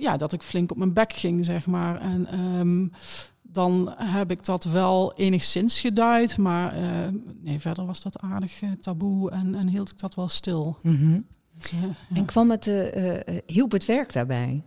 ja, 0.00 0.16
dat 0.16 0.32
ik 0.32 0.42
flink 0.42 0.70
op 0.70 0.76
mijn 0.76 0.92
bek 0.92 1.12
ging, 1.12 1.44
zeg 1.44 1.66
maar. 1.66 2.00
En 2.00 2.40
um, 2.58 2.92
dan 3.52 3.94
heb 3.96 4.30
ik 4.30 4.44
dat 4.44 4.64
wel 4.64 5.14
enigszins 5.14 5.80
geduid. 5.80 6.38
Maar 6.38 6.78
uh, 6.78 6.88
nee, 7.40 7.60
verder 7.60 7.86
was 7.86 8.02
dat 8.02 8.20
aardig 8.20 8.62
uh, 8.62 8.70
taboe 8.80 9.30
en, 9.30 9.54
en 9.54 9.68
hield 9.68 9.90
ik 9.90 9.98
dat 9.98 10.14
wel 10.14 10.28
stil. 10.28 10.78
Mm 10.82 10.96
-hmm. 10.96 11.26
ja, 11.58 11.78
ja. 12.08 12.16
En 12.16 12.24
kwam 12.24 12.50
het, 12.50 12.66
uh, 12.66 13.18
hielp 13.46 13.72
het 13.72 13.84
werk 13.84 14.12
daarbij? 14.12 14.62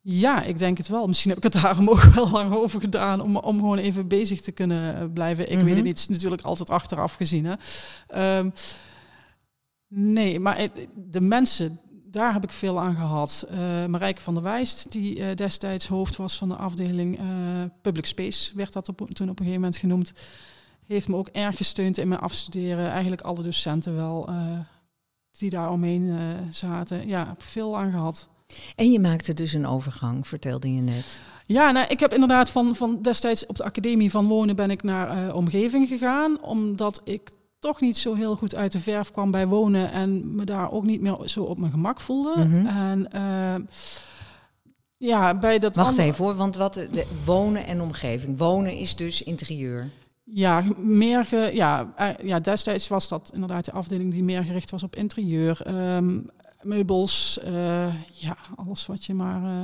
Ja, 0.00 0.42
ik 0.42 0.58
denk 0.58 0.78
het 0.78 0.88
wel. 0.88 1.06
Misschien 1.06 1.30
heb 1.30 1.44
ik 1.44 1.52
het 1.52 1.62
daarom 1.62 1.88
ook 1.90 2.02
wel 2.02 2.30
lang 2.30 2.54
over 2.54 2.80
gedaan 2.80 3.20
om, 3.20 3.36
om 3.36 3.58
gewoon 3.58 3.78
even 3.78 4.08
bezig 4.08 4.40
te 4.40 4.52
kunnen 4.52 5.12
blijven. 5.12 5.44
Ik 5.44 5.50
mm 5.50 5.56
-hmm. 5.56 5.66
weet 5.66 5.76
het 5.76 5.84
niet, 5.84 6.08
natuurlijk 6.08 6.42
altijd 6.42 6.70
achteraf 6.70 7.14
gezien. 7.14 7.46
Hè. 7.46 8.38
Um, 8.38 8.52
nee, 9.88 10.40
maar 10.40 10.68
de 10.94 11.20
mensen 11.20 11.80
daar 12.14 12.32
heb 12.32 12.44
ik 12.44 12.52
veel 12.52 12.80
aan 12.80 12.94
gehad. 12.94 13.46
Uh, 13.50 13.86
Marijke 13.86 14.20
van 14.20 14.34
der 14.34 14.42
Wijst, 14.42 14.92
die 14.92 15.18
uh, 15.18 15.26
destijds 15.34 15.86
hoofd 15.86 16.16
was 16.16 16.36
van 16.36 16.48
de 16.48 16.56
afdeling 16.56 17.20
uh, 17.20 17.26
Public 17.80 18.06
Space, 18.06 18.56
werd 18.56 18.72
dat 18.72 18.88
op, 18.88 18.96
toen 18.96 19.28
op 19.28 19.38
een 19.38 19.44
gegeven 19.44 19.60
moment 19.60 19.76
genoemd, 19.76 20.12
heeft 20.86 21.08
me 21.08 21.16
ook 21.16 21.28
erg 21.28 21.56
gesteund 21.56 21.98
in 21.98 22.08
mijn 22.08 22.20
afstuderen. 22.20 22.90
Eigenlijk 22.90 23.22
alle 23.22 23.42
docenten 23.42 23.94
wel 23.94 24.28
die 25.38 25.50
daar 25.50 25.70
omheen 25.70 26.18
zaten. 26.50 27.08
Ja, 27.08 27.26
heb 27.26 27.42
veel 27.42 27.78
aan 27.78 27.90
gehad. 27.90 28.28
En 28.76 28.92
je 28.92 29.00
maakte 29.00 29.34
dus 29.34 29.52
een 29.52 29.66
overgang, 29.66 30.26
vertelde 30.28 30.74
je 30.74 30.80
net. 30.80 31.18
Ja, 31.46 31.70
nou, 31.70 31.86
ik 31.86 32.00
heb 32.00 32.12
inderdaad 32.12 32.50
van, 32.50 32.74
van 32.74 33.02
destijds 33.02 33.46
op 33.46 33.56
de 33.56 33.64
academie 33.64 34.10
van 34.10 34.26
wonen 34.26 34.56
ben 34.56 34.70
ik 34.70 34.82
naar 34.82 35.34
omgeving 35.34 35.88
gegaan, 35.88 36.42
omdat 36.42 37.00
ik 37.04 37.30
toch 37.64 37.80
niet 37.80 37.96
zo 37.96 38.14
heel 38.14 38.36
goed 38.36 38.54
uit 38.54 38.72
de 38.72 38.80
verf 38.80 39.10
kwam 39.10 39.30
bij 39.30 39.46
wonen 39.46 39.92
en 39.92 40.34
me 40.34 40.44
daar 40.44 40.72
ook 40.72 40.84
niet 40.84 41.00
meer 41.00 41.16
zo 41.24 41.42
op 41.42 41.58
mijn 41.58 41.72
gemak 41.72 42.00
voelde. 42.00 42.32
-hmm. 42.34 42.66
En 42.66 43.08
uh, 43.14 43.66
ja, 44.96 45.38
bij 45.38 45.58
dat. 45.58 45.76
Wacht 45.76 45.98
even 45.98 46.14
voor, 46.14 46.34
want 46.34 46.56
wat 46.56 46.74
de, 46.74 47.06
wonen 47.24 47.66
en 47.66 47.80
omgeving. 47.80 48.38
Wonen 48.38 48.78
is 48.78 48.96
dus 48.96 49.22
interieur. 49.22 49.90
Ja, 50.24 50.64
meer 50.78 51.24
ge, 51.24 51.50
ja, 51.52 51.94
uh, 52.00 52.08
ja, 52.22 52.40
destijds 52.40 52.88
was 52.88 53.08
dat 53.08 53.30
inderdaad 53.34 53.64
de 53.64 53.72
afdeling 53.72 54.12
die 54.12 54.24
meer 54.24 54.44
gericht 54.44 54.70
was 54.70 54.82
op 54.82 54.96
interieur, 54.96 55.84
um, 55.96 56.30
meubels, 56.62 57.38
uh, 57.46 57.52
ja, 58.12 58.36
alles 58.56 58.86
wat 58.86 59.04
je 59.04 59.14
maar 59.14 59.42
uh, 59.42 59.60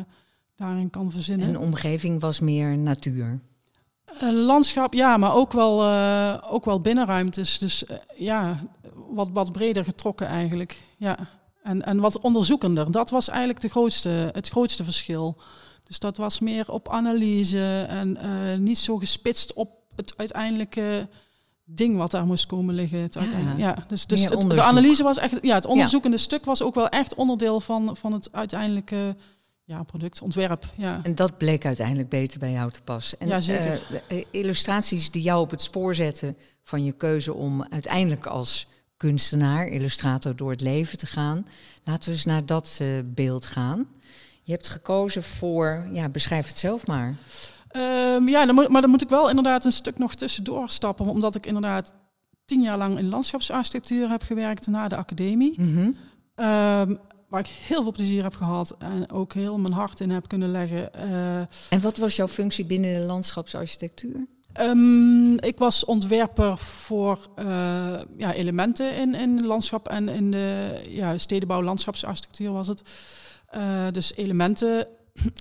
daarin 0.56 0.90
kan 0.90 1.10
verzinnen. 1.10 1.48
En 1.48 1.58
omgeving 1.58 2.20
was 2.20 2.40
meer 2.40 2.78
natuur. 2.78 3.40
Uh, 4.22 4.30
landschap, 4.30 4.94
ja, 4.94 5.16
maar 5.16 5.34
ook 5.34 5.52
wel, 5.52 5.84
uh, 5.84 6.36
ook 6.50 6.64
wel 6.64 6.80
binnenruimtes. 6.80 7.58
Dus 7.58 7.82
uh, 7.82 7.96
ja, 8.16 8.60
wat, 9.10 9.28
wat 9.32 9.52
breder 9.52 9.84
getrokken 9.84 10.26
eigenlijk. 10.26 10.82
Ja. 10.96 11.16
En, 11.62 11.84
en 11.84 12.00
wat 12.00 12.20
onderzoekender. 12.20 12.90
Dat 12.90 13.10
was 13.10 13.28
eigenlijk 13.28 13.60
de 13.60 13.68
grootste, 13.68 14.30
het 14.32 14.48
grootste 14.48 14.84
verschil. 14.84 15.36
Dus 15.84 15.98
dat 15.98 16.16
was 16.16 16.40
meer 16.40 16.72
op 16.72 16.88
analyse 16.88 17.86
en 17.88 18.18
niet 18.62 18.78
zo 18.78 18.96
gespitst 18.96 19.52
op 19.52 19.70
het 19.96 20.14
uiteindelijke 20.16 21.08
ding 21.64 21.96
wat 21.96 22.10
daar 22.10 22.26
moest 22.26 22.46
komen 22.46 22.74
liggen. 22.74 22.98
Het 22.98 23.14
ja, 23.14 23.54
ja 23.56 23.76
dus, 23.86 24.06
dus 24.06 24.24
het, 24.24 24.50
de 24.50 24.62
analyse 24.62 25.02
was 25.02 25.18
echt, 25.18 25.38
ja, 25.42 25.54
het 25.54 25.66
onderzoekende 25.66 26.16
ja. 26.16 26.22
stuk 26.22 26.44
was 26.44 26.62
ook 26.62 26.74
wel 26.74 26.88
echt 26.88 27.14
onderdeel 27.14 27.60
van, 27.60 27.96
van 27.96 28.12
het 28.12 28.28
uiteindelijke 28.32 29.16
ja, 29.70 29.82
productontwerp. 29.82 30.64
Ja. 30.76 31.00
En 31.02 31.14
dat 31.14 31.38
bleek 31.38 31.64
uiteindelijk 31.64 32.08
beter 32.08 32.38
bij 32.38 32.52
jou 32.52 32.70
te 32.70 32.82
passen. 32.82 33.20
En 33.20 33.28
ja, 33.28 33.40
zeker. 33.40 34.02
Uh, 34.08 34.24
illustraties 34.30 35.10
die 35.10 35.22
jou 35.22 35.40
op 35.40 35.50
het 35.50 35.62
spoor 35.62 35.94
zetten 35.94 36.36
van 36.62 36.84
je 36.84 36.92
keuze 36.92 37.34
om 37.34 37.64
uiteindelijk 37.64 38.26
als 38.26 38.66
kunstenaar, 38.96 39.66
illustrator 39.66 40.36
door 40.36 40.50
het 40.50 40.60
leven 40.60 40.98
te 40.98 41.06
gaan. 41.06 41.46
Laten 41.84 42.08
we 42.08 42.14
eens 42.14 42.24
naar 42.24 42.46
dat 42.46 42.78
uh, 42.82 42.98
beeld 43.04 43.46
gaan. 43.46 43.86
Je 44.42 44.52
hebt 44.52 44.68
gekozen 44.68 45.22
voor, 45.22 45.88
ja, 45.92 46.08
beschrijf 46.08 46.46
het 46.46 46.58
zelf 46.58 46.86
maar. 46.86 47.16
Um, 47.76 48.28
ja, 48.28 48.46
dan 48.46 48.54
moet, 48.54 48.68
maar 48.68 48.80
dan 48.80 48.90
moet 48.90 49.02
ik 49.02 49.08
wel 49.08 49.28
inderdaad 49.28 49.64
een 49.64 49.72
stuk 49.72 49.98
nog 49.98 50.14
tussendoor 50.14 50.68
stappen, 50.68 51.06
omdat 51.06 51.34
ik 51.34 51.46
inderdaad 51.46 51.92
tien 52.44 52.62
jaar 52.62 52.78
lang 52.78 52.98
in 52.98 53.08
landschapsarchitectuur 53.08 54.08
heb 54.08 54.22
gewerkt 54.22 54.66
na 54.66 54.88
de 54.88 54.96
academie. 54.96 55.60
Mm 55.60 55.74
-hmm. 55.74 55.96
um, 56.46 56.98
waar 57.30 57.40
ik 57.40 57.46
heel 57.66 57.82
veel 57.82 57.92
plezier 57.92 58.22
heb 58.22 58.34
gehad 58.34 58.74
en 58.78 59.10
ook 59.10 59.32
heel 59.32 59.58
mijn 59.58 59.74
hart 59.74 60.00
in 60.00 60.10
heb 60.10 60.28
kunnen 60.28 60.50
leggen. 60.50 60.90
Uh, 60.96 61.36
en 61.68 61.80
wat 61.80 61.96
was 61.96 62.16
jouw 62.16 62.28
functie 62.28 62.64
binnen 62.64 62.94
de 62.94 63.00
landschapsarchitectuur? 63.00 64.26
ehm, 64.52 65.32
ik 65.32 65.58
was 65.58 65.84
ontwerper 65.84 66.58
voor 66.58 67.18
uh, 67.38 67.44
ja, 68.16 68.32
elementen 68.32 68.96
in, 68.96 69.14
in 69.14 69.46
landschap 69.46 69.88
en 69.88 70.08
in 70.08 70.30
de 70.30 70.80
ja, 70.88 71.18
stedenbouw, 71.18 71.62
landschapsarchitectuur 71.62 72.52
was 72.52 72.68
het. 72.68 72.82
Uh, 73.56 73.62
dus 73.92 74.14
elementen, 74.16 74.86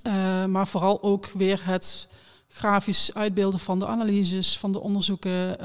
maar 0.54 0.66
vooral 0.66 1.02
ook 1.02 1.26
weer 1.26 1.60
het 1.64 2.08
grafisch 2.48 3.14
uitbeelden 3.14 3.60
van 3.60 3.78
de 3.78 3.86
analyses, 3.86 4.58
van 4.58 4.72
de 4.72 4.80
onderzoeken, 4.80 5.56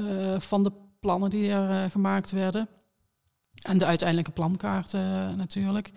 van 0.42 0.64
de 0.64 0.72
plannen 1.00 1.30
die 1.30 1.52
er 1.52 1.92
gemaakt 1.92 2.32
werden. 2.32 2.70
En 3.62 3.78
de 3.78 3.86
uiteindelijke 3.86 4.32
plankaarten 4.32 5.38
natuurlijk. 5.38 5.92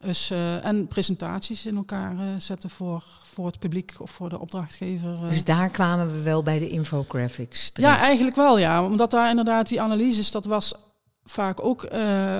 Dus, 0.00 0.30
uh, 0.30 0.64
en 0.64 0.86
presentaties 0.86 1.66
in 1.66 1.76
elkaar 1.76 2.14
uh, 2.14 2.20
zetten 2.38 2.70
voor, 2.70 3.04
voor 3.22 3.46
het 3.46 3.58
publiek 3.58 3.94
of 3.98 4.10
voor 4.10 4.28
de 4.28 4.38
opdrachtgever. 4.38 5.12
Uh. 5.12 5.28
Dus 5.28 5.44
daar 5.44 5.70
kwamen 5.70 6.12
we 6.12 6.22
wel 6.22 6.42
bij 6.42 6.58
de 6.58 6.68
infographics 6.68 7.70
terecht. 7.70 7.94
Ja, 7.94 8.00
eigenlijk 8.02 8.36
wel 8.36 8.58
ja. 8.58 8.84
Omdat 8.84 9.10
daar 9.10 9.28
inderdaad 9.30 9.68
die 9.68 9.80
analyses, 9.80 10.30
dat 10.30 10.44
was 10.44 10.74
vaak 11.24 11.64
ook 11.64 11.88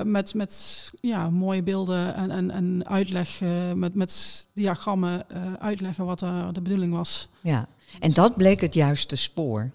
met, 0.03 0.33
met 0.33 0.89
ja, 1.01 1.29
mooie 1.29 1.63
beelden 1.63 2.15
en, 2.15 2.31
en, 2.31 2.51
en 2.51 2.87
uitleg, 2.87 3.39
met, 3.75 3.95
met 3.95 4.47
diagrammen 4.53 5.25
uitleggen 5.59 6.05
wat 6.05 6.19
de 6.19 6.61
bedoeling 6.61 6.93
was. 6.93 7.29
Ja, 7.41 7.67
en 7.99 8.13
dat 8.13 8.35
bleek 8.35 8.61
het 8.61 8.73
juiste 8.73 9.15
spoor. 9.15 9.71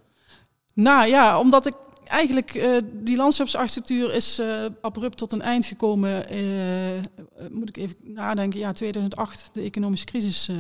Nou 0.75 1.09
ja, 1.09 1.39
omdat 1.39 1.67
ik 1.67 1.75
eigenlijk, 2.15 2.55
uh, 2.55 2.79
die 2.93 3.17
landschapsarchitectuur 3.17 4.15
is 4.15 4.41
uh, 4.41 4.65
abrupt 4.81 5.19
tot 5.19 5.33
een 5.33 5.43
eind 5.43 5.67
gekomen. 5.67 6.35
Uh, 6.35 7.03
moet 7.51 7.69
ik 7.69 7.77
even 7.77 7.97
nadenken. 8.03 8.59
Ja, 8.59 8.73
2008, 8.73 9.51
de 9.53 9.61
economische 9.61 10.07
crisis 10.07 10.51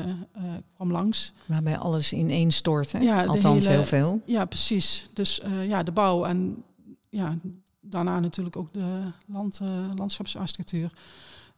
kwam 0.75 0.90
langs. 0.93 1.33
Waarbij 1.47 1.79
alles 1.79 2.12
ineenstortte, 2.12 2.99
ja, 2.99 3.25
althans 3.25 3.64
hele, 3.64 3.77
heel 3.77 3.85
veel. 3.85 4.23
Ja, 4.27 4.45
precies. 4.45 5.09
Dus 5.12 5.40
ja, 5.67 5.83
de 5.83 5.93
bouw 5.93 6.25
en 6.25 6.64
ja, 7.11 7.38
daarna 7.81 8.21
natuurlijk 8.21 8.57
ook 8.57 8.73
de 8.73 9.12
land, 9.27 9.61
landschapsarchitectuur. 9.95 10.90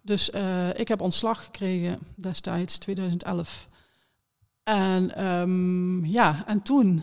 Dus 0.03 0.31
ik 0.75 0.89
heb 0.89 1.01
ontslag 1.01 1.45
gekregen 1.45 1.99
destijds, 2.15 2.79
2011. 2.79 3.69
En 4.63 5.27
um, 5.27 6.05
ja, 6.05 6.45
en 6.47 6.63
toen 6.63 7.03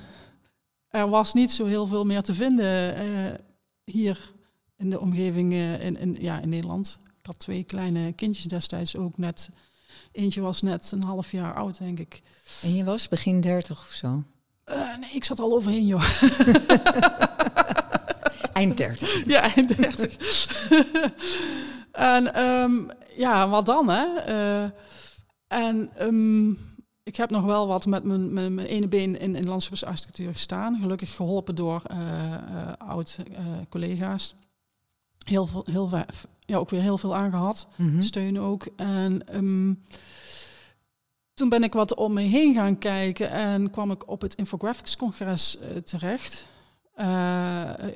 er 0.93 1.09
was 1.09 1.33
niet 1.33 1.51
zo 1.51 1.65
heel 1.65 1.87
veel 1.87 2.05
meer 2.05 2.21
te 2.21 2.33
vinden 2.33 3.05
uh, 3.05 3.31
hier 3.83 4.33
in 4.77 4.89
de 4.89 4.99
omgeving 4.99 5.53
uh, 5.53 5.85
in, 5.85 5.97
in, 5.97 6.17
ja, 6.19 6.39
in 6.39 6.49
Nederland. 6.49 6.97
Ik 7.01 7.25
had 7.25 7.39
twee 7.39 7.63
kleine 7.63 8.11
kindjes 8.11 8.45
destijds 8.45 8.95
ook 8.95 9.17
net. 9.17 9.49
Eentje 10.11 10.41
was 10.41 10.61
net 10.61 10.91
een 10.91 11.03
half 11.03 11.31
jaar 11.31 11.53
oud, 11.53 11.77
denk 11.77 11.99
ik. 11.99 12.21
En 12.61 12.75
je 12.75 12.83
was 12.83 13.07
begin 13.07 13.41
dertig 13.41 13.79
of 13.79 13.89
zo? 13.91 14.23
Uh, 14.65 14.97
nee, 14.97 15.11
ik 15.13 15.23
zat 15.23 15.39
al 15.39 15.53
overheen, 15.53 15.85
joh. 15.85 16.21
eind 18.53 18.77
dertig. 18.77 19.25
Ja, 19.25 19.41
eind 19.55 19.77
dertig. 19.77 20.17
en 21.91 22.43
um, 22.43 22.91
ja, 23.17 23.49
wat 23.49 23.65
dan, 23.65 23.89
hè? 23.89 24.05
en... 25.47 25.91
Um, 26.01 26.72
ik 27.03 27.15
heb 27.15 27.29
nog 27.29 27.43
wel 27.43 27.67
wat 27.67 27.85
met 27.85 28.03
mijn, 28.03 28.33
mijn, 28.33 28.53
mijn 28.53 28.67
ene 28.67 28.87
been 28.87 29.19
in, 29.19 29.35
in 29.35 29.47
landschapsarchitectuur 29.47 30.31
gestaan. 30.31 30.79
Gelukkig 30.81 31.15
geholpen 31.15 31.55
door 31.55 31.81
uh, 31.91 31.97
uh, 31.97 32.71
oud-collega's. 32.77 34.35
heel 35.25 35.47
veel, 35.47 35.65
heel 35.71 35.89
ja, 36.45 36.57
ook 36.57 36.69
weer 36.69 36.81
heel 36.81 36.97
veel 36.97 37.15
aangehad. 37.15 37.67
Mm 37.75 37.89
-hmm. 37.89 38.01
Steun 38.01 38.39
ook. 38.39 38.67
En 38.75 39.35
um, 39.35 39.83
toen 41.33 41.49
ben 41.49 41.63
ik 41.63 41.73
wat 41.73 41.95
om 41.95 42.13
me 42.13 42.21
heen 42.21 42.53
gaan 42.53 42.77
kijken 42.77 43.29
en 43.29 43.71
kwam 43.71 43.91
ik 43.91 44.07
op 44.07 44.21
het 44.21 44.33
Infographics-congres 44.33 45.57
uh, 45.61 45.77
terecht. 45.77 46.47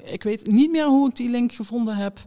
ik 0.03 0.23
weet 0.23 0.47
niet 0.47 0.71
meer 0.71 0.85
hoe 0.85 1.09
ik 1.09 1.15
die 1.15 1.29
link 1.29 1.51
gevonden 1.51 1.95
heb. 1.95 2.19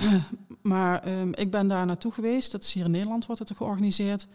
maar 0.62 1.08
um, 1.08 1.34
ik 1.34 1.50
ben 1.50 1.68
daar 1.68 1.86
naartoe 1.86 2.12
geweest. 2.12 2.52
Dat 2.52 2.62
is 2.62 2.72
hier 2.72 2.84
in 2.84 2.90
Nederland, 2.90 3.26
wordt 3.26 3.48
het 3.48 3.56
georganiseerd. 3.56 4.26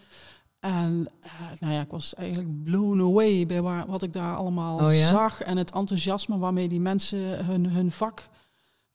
En 0.65 1.07
uh, 1.25 1.31
nou 1.59 1.73
ja, 1.73 1.81
ik 1.81 1.91
was 1.91 2.13
eigenlijk 2.13 2.63
blown 2.63 2.99
away 2.99 3.45
bij 3.45 3.61
waar, 3.61 3.85
wat 3.87 4.03
ik 4.03 4.13
daar 4.13 4.35
allemaal 4.35 4.79
oh 4.79 4.93
ja? 4.93 5.07
zag. 5.07 5.41
En 5.41 5.57
het 5.57 5.71
enthousiasme 5.71 6.37
waarmee 6.37 6.67
die 6.67 6.79
mensen 6.79 7.45
hun, 7.45 7.65
hun 7.65 7.91
vak 7.91 8.29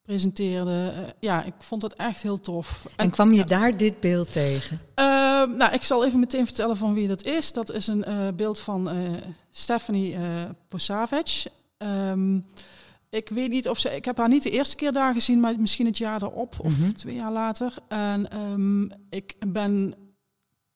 presenteerden. 0.02 0.94
Uh, 0.94 0.98
ja, 1.20 1.44
ik 1.44 1.54
vond 1.58 1.82
het 1.82 1.94
echt 1.94 2.22
heel 2.22 2.40
tof. 2.40 2.84
En, 2.84 3.04
en 3.04 3.10
kwam 3.10 3.30
je 3.32 3.38
ja, 3.38 3.44
daar 3.44 3.76
dit 3.76 4.00
beeld 4.00 4.32
tegen? 4.32 4.80
Uh, 4.96 5.04
nou, 5.56 5.72
ik 5.72 5.84
zal 5.84 6.04
even 6.04 6.20
meteen 6.20 6.46
vertellen 6.46 6.76
van 6.76 6.94
wie 6.94 7.08
dat 7.08 7.24
is. 7.24 7.52
Dat 7.52 7.72
is 7.72 7.86
een 7.86 8.34
beeld 8.36 8.60
van 8.60 8.90
Stephanie 9.50 10.16
Posavec. 10.68 11.44
Um, 11.78 12.46
ik 13.10 13.28
weet 13.28 13.50
niet 13.50 13.68
of 13.68 13.78
ze. 13.78 13.96
Ik 13.96 14.04
heb 14.04 14.18
haar 14.18 14.28
niet 14.28 14.42
de 14.42 14.50
eerste 14.50 14.76
keer 14.76 14.92
daar 14.92 15.12
gezien, 15.12 15.40
maar 15.40 15.54
misschien 15.58 15.86
het 15.86 15.98
jaar 15.98 16.22
erop 16.22 16.54
of 16.58 16.76
mm 16.76 16.82
-hmm. 16.82 16.94
twee 16.94 17.14
jaar 17.14 17.32
later. 17.32 17.74
En 17.88 18.38
um, 18.52 18.90
ik 19.10 19.34
ben 19.46 19.94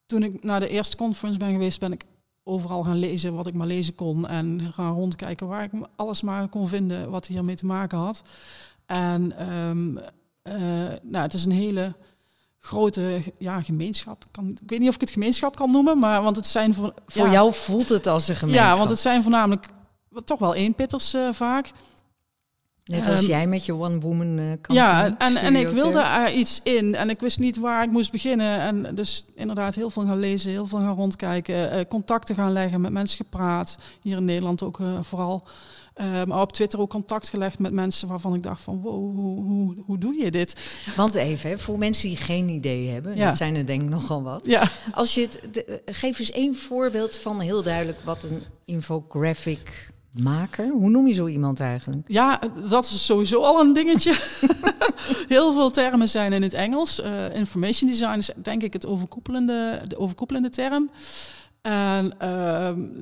toen 0.07 0.23
ik 0.23 0.43
naar 0.43 0.61
de 0.61 0.69
eerste 0.69 0.97
conference 0.97 1.38
ben 1.38 1.53
geweest, 1.53 1.81
ben 1.81 1.93
ik 1.93 2.05
overal 2.43 2.85
gaan 2.85 2.99
lezen 2.99 3.35
wat 3.35 3.47
ik 3.47 3.55
maar 3.55 3.67
lezen 3.67 3.95
kon. 3.95 4.29
En 4.29 4.73
gaan 4.73 4.95
rondkijken 4.95 5.47
waar 5.47 5.62
ik 5.62 5.71
alles 5.97 6.23
maar 6.23 6.49
kon 6.49 6.69
vinden 6.69 7.11
wat 7.11 7.27
hiermee 7.27 7.57
te 7.57 7.67
maken 7.67 7.99
had. 7.99 8.23
En 8.87 9.49
um, 9.53 9.99
uh, 9.99 10.55
nou, 11.03 11.23
het 11.23 11.33
is 11.33 11.45
een 11.45 11.51
hele 11.51 11.95
grote 12.59 13.23
ja, 13.38 13.62
gemeenschap. 13.62 14.25
Kan, 14.31 14.49
ik 14.49 14.71
weet 14.71 14.79
niet 14.79 14.88
of 14.88 14.95
ik 14.95 15.01
het 15.01 15.11
gemeenschap 15.11 15.57
kan 15.57 15.71
noemen, 15.71 15.99
maar 15.99 16.23
want 16.23 16.37
het 16.37 16.47
zijn 16.47 16.75
voor. 16.75 16.95
Voor 17.07 17.29
jou 17.29 17.55
voelt 17.55 17.88
het 17.88 18.07
als 18.07 18.29
een 18.29 18.37
gemeenschap. 18.37 18.73
Ja, 18.73 18.79
want 18.79 18.90
het 18.90 18.99
zijn 18.99 19.23
voornamelijk 19.23 19.67
toch 20.25 20.38
wel 20.38 20.55
eenpitters 20.55 21.14
uh, 21.14 21.33
vaak. 21.33 21.73
Net 22.85 23.09
als 23.09 23.23
um, 23.23 23.27
jij 23.27 23.47
met 23.47 23.64
je 23.64 23.75
one-woman 23.75 24.38
uh, 24.38 24.53
Ja, 24.68 25.16
en, 25.18 25.37
en 25.37 25.57
ik 25.57 25.68
wilde 25.68 26.01
er 26.01 26.33
iets 26.33 26.61
in 26.62 26.94
en 26.94 27.11
ik 27.11 27.20
wist 27.20 27.38
niet 27.38 27.57
waar 27.57 27.83
ik 27.83 27.90
moest 27.90 28.12
beginnen. 28.12 28.61
En 28.61 28.94
dus 28.94 29.25
inderdaad 29.35 29.75
heel 29.75 29.90
veel 29.90 30.03
gaan 30.03 30.18
lezen, 30.18 30.51
heel 30.51 30.66
veel 30.66 30.79
gaan 30.79 30.94
rondkijken, 30.94 31.79
uh, 31.79 31.81
contacten 31.88 32.35
gaan 32.35 32.53
leggen, 32.53 32.81
met 32.81 32.92
mensen 32.92 33.16
gepraat. 33.16 33.79
Hier 34.01 34.16
in 34.16 34.25
Nederland 34.25 34.62
ook 34.62 34.79
uh, 34.79 34.87
vooral. 35.03 35.42
maar 36.27 36.40
op 36.40 36.53
Twitter 36.53 36.81
ook 36.81 36.90
contact 36.90 37.29
gelegd 37.29 37.59
met 37.59 37.73
mensen 37.73 38.09
waarvan 38.09 38.35
ik 38.35 38.42
dacht 38.42 38.62
van 38.62 38.81
wow, 38.81 39.16
hoe, 39.16 39.42
hoe, 39.42 39.75
hoe 39.87 39.99
doe 39.99 40.14
je 40.14 40.31
dit? 40.31 40.61
Want 40.97 41.14
even, 41.14 41.51
hè, 41.51 41.59
voor 41.59 41.79
mensen 41.79 42.09
die 42.09 42.16
geen 42.16 42.49
idee 42.49 42.88
hebben, 42.88 43.16
ja. 43.16 43.27
dat 43.27 43.37
zijn 43.37 43.55
er 43.55 43.66
denk 43.66 43.83
ik 43.83 43.88
nogal 43.88 44.23
wat. 44.23 44.47
Ja. 44.47 44.70
Als 44.92 45.14
je 45.14 45.20
het, 45.20 45.55
de, 45.55 45.83
geef 45.87 46.18
eens 46.18 46.31
één 46.31 46.57
voorbeeld 46.57 47.16
van 47.16 47.40
heel 47.40 47.62
duidelijk 47.62 47.99
wat 48.05 48.23
een 48.23 48.42
infographic 48.64 49.92
maker? 50.22 50.68
Hoe 50.68 50.90
noem 50.90 51.07
je 51.07 51.14
zo 51.14 51.27
iemand 51.27 51.61
eigenlijk? 51.61 52.03
Ja, 52.07 52.40
dat 52.68 52.85
is 52.85 53.07
sowieso 53.07 53.42
al 53.42 53.61
een 53.61 53.72
dingetje. 53.72 54.16
Heel 55.29 55.53
veel 55.53 55.70
termen 55.70 56.09
zijn 56.09 56.33
in 56.33 56.42
het 56.42 56.53
Engels. 56.53 57.00
Uh, 57.00 57.35
information 57.35 57.90
design 57.90 58.18
is 58.18 58.31
denk 58.37 58.62
ik 58.62 58.72
het 58.72 58.87
overkoepelende, 58.87 59.83
de 59.87 59.98
overkoepelende 59.98 60.50
term. 60.50 60.90
En 61.62 62.05
uh, 62.22 62.29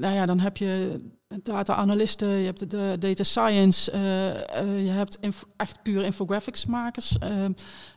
nou 0.01 0.15
ja, 0.15 0.27
dan 0.27 0.41
heb 0.41 0.57
je 0.57 1.01
data-analisten, 1.43 2.29
je 2.29 2.45
hebt 2.45 2.71
de 2.71 2.97
data 2.99 3.23
science, 3.23 3.93
uh, 3.93 4.27
uh, 4.65 4.81
je 4.81 4.91
hebt 4.91 5.19
echt 5.57 5.83
puur 5.83 6.05
infographics 6.05 6.67
makers. 6.67 7.17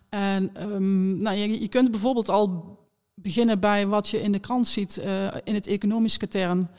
en 0.10 0.52
um, 0.62 1.18
nou, 1.18 1.36
je, 1.36 1.62
je 1.62 1.68
kunt 1.68 1.92
bijvoorbeeld 1.92 2.30
al 2.30 2.78
beginnen 3.14 3.60
bij 3.60 3.88
wat 3.88 4.10
je 4.10 4.22
in 4.22 4.32
de 4.32 4.40
krant 4.40 4.68
ziet 4.68 5.02
in 5.44 5.54
het 5.54 5.68
economische 5.68 6.28
term. 6.28 6.70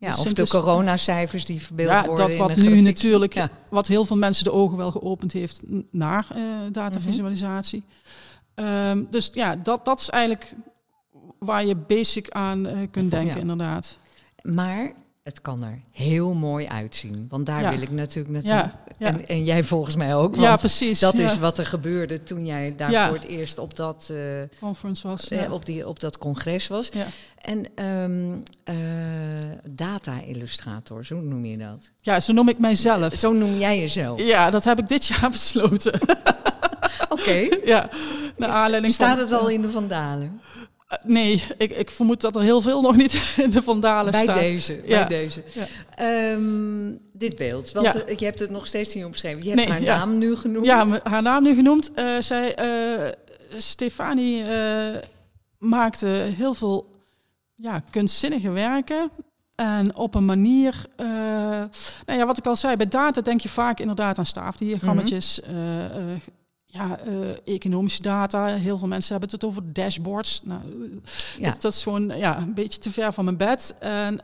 Ja, 0.00 0.10
of 0.10 0.32
de 0.32 0.48
coronacijfers 0.48 1.44
die 1.44 1.60
verbeeld 1.60 1.90
ja, 1.90 2.06
worden. 2.06 2.28
Dat 2.28 2.36
wat 2.36 2.56
nu 2.56 2.80
natuurlijk, 2.80 3.34
ja. 3.34 3.50
wat 3.68 3.86
heel 3.86 4.04
veel 4.04 4.16
mensen 4.16 4.44
de 4.44 4.52
ogen 4.52 4.76
wel 4.76 4.90
geopend 4.90 5.32
heeft 5.32 5.60
naar 5.90 6.26
uh, 6.36 6.42
datavisualisatie. 6.72 7.84
Mm 8.56 8.64
-hmm. 8.64 8.86
um, 8.86 9.06
dus 9.10 9.30
ja, 9.32 9.56
dat, 9.56 9.84
dat 9.84 10.00
is 10.00 10.10
eigenlijk 10.10 10.54
waar 11.38 11.64
je 11.64 11.76
basic 11.76 12.30
aan 12.30 12.66
uh, 12.66 12.72
kunt 12.90 13.10
denken, 13.10 13.34
ja. 13.34 13.40
inderdaad. 13.40 13.98
Maar 14.42 14.92
het 15.30 15.40
kan 15.40 15.64
er 15.64 15.80
heel 15.90 16.34
mooi 16.34 16.66
uitzien. 16.66 17.26
Want 17.28 17.46
daar 17.46 17.60
ja. 17.60 17.70
wil 17.70 17.82
ik 17.82 17.90
natuurlijk 17.90 18.34
naartoe. 18.34 18.52
Ja, 18.52 18.80
ja. 18.98 19.06
En, 19.06 19.28
en, 19.28 19.44
jij 19.44 19.64
volgens 19.64 19.96
mij 19.96 20.14
ook. 20.14 20.36
ja, 20.36 20.56
precies. 20.56 20.98
Dat 20.98 21.14
is 21.14 21.38
wat 21.38 21.58
er 21.58 21.66
gebeurde 21.66 22.22
toen 22.22 22.46
jij 22.46 22.74
daar 22.76 23.06
voor 23.06 23.16
het 23.16 23.26
eerst 23.26 23.58
op 23.58 23.76
dat... 23.76 24.08
Uh, 24.12 24.42
Conference 24.60 25.08
was. 25.08 25.30
Uh, 25.30 25.52
op, 25.52 25.66
die, 25.66 25.88
op 25.88 26.00
dat 26.00 26.18
congres 26.18 26.68
was. 26.68 26.90
En 27.40 27.84
um, 27.84 28.42
uh, 28.64 28.76
data-illustrator, 29.64 31.04
zo 31.04 31.20
noem 31.20 31.44
je 31.44 31.56
dat? 31.58 31.90
Ja, 32.00 32.20
zo 32.20 32.32
noem 32.32 32.48
ik 32.48 32.58
mijzelf. 32.58 33.14
Zo 33.14 33.32
noem 33.32 33.58
jij 33.58 33.78
jezelf? 33.78 34.22
Ja, 34.22 34.50
dat 34.50 34.64
heb 34.64 34.78
ik 34.78 34.88
dit 34.88 35.06
jaar 35.06 35.30
besloten. 35.40 36.00
Oké. 37.08 37.20
Okay. 37.20 37.60
Ja, 37.64 37.88
naar 38.36 38.50
aanleiding 38.50 38.94
Staat 38.94 39.18
van, 39.18 39.18
het 39.18 39.32
al 39.32 39.48
in 39.48 39.60
de 39.60 39.70
Vandalen? 39.70 40.40
Uh, 40.90 40.98
nee, 41.04 41.42
ik, 41.58 41.70
ik 41.70 41.90
vermoed 41.90 42.20
dat 42.20 42.36
er 42.36 42.42
heel 42.42 42.60
veel 42.60 42.80
nog 42.80 42.96
niet 42.96 43.34
in 43.44 43.50
de 43.50 43.62
vandalen 43.62 44.12
bij 44.12 44.22
staat. 44.22 44.38
Deze, 44.38 44.82
ja. 44.84 45.06
Bij 45.06 45.18
deze. 45.18 45.42
Ja. 45.96 46.32
Um, 46.32 47.00
dit 47.12 47.36
beeld, 47.36 47.72
want 47.72 47.86
ja. 47.86 48.08
uh, 48.08 48.16
je 48.16 48.24
hebt 48.24 48.38
het 48.38 48.50
nog 48.50 48.66
steeds 48.66 48.94
niet 48.94 49.04
omschreven. 49.04 49.42
Je 49.42 49.50
hebt 49.50 49.68
nee, 49.68 49.88
haar 49.88 49.98
naam 49.98 50.18
nu 50.18 50.36
genoemd. 50.36 50.66
Ja, 50.66 51.00
haar 51.02 51.22
naam 51.22 51.42
nu 51.42 51.54
genoemd. 51.54 51.90
Uh, 51.96 52.20
zij, 52.20 52.54
Stefanie 53.56 54.44
maakte 55.58 56.06
heel 56.36 56.54
veel 56.54 57.02
ja, 57.54 57.82
kunstzinnige 57.90 58.50
werken. 58.50 59.10
En 59.54 59.94
op 59.94 60.14
een 60.14 60.24
manier, 60.24 60.86
nou 60.96 61.68
ja, 62.18 62.26
wat 62.26 62.38
ik 62.38 62.46
al 62.46 62.56
zei, 62.56 62.76
bij 62.76 62.88
data 62.88 63.20
denk 63.20 63.40
je 63.40 63.48
vaak 63.48 63.80
inderdaad 63.80 64.18
aan 64.18 64.26
staafdiagrammetjes, 64.26 65.40
mm 65.46 65.54
-hmm. 65.54 66.20
Ja, 66.72 66.98
economische 67.44 68.02
data. 68.02 68.46
Heel 68.46 68.78
veel 68.78 68.88
mensen 68.88 69.10
hebben 69.10 69.30
het 69.30 69.44
over 69.44 69.72
dashboards. 69.72 70.40
Nou, 70.44 70.62
ja. 71.38 71.50
dat, 71.50 71.62
dat, 71.62 71.72
is 71.72 71.82
gewoon 71.82 72.08
ja, 72.08 72.38
een 72.38 72.54
beetje 72.54 72.80
te 72.80 72.90
ver 72.90 73.12
van 73.12 73.24
mijn 73.24 73.36
bed. 73.36 73.76
En 73.78 74.20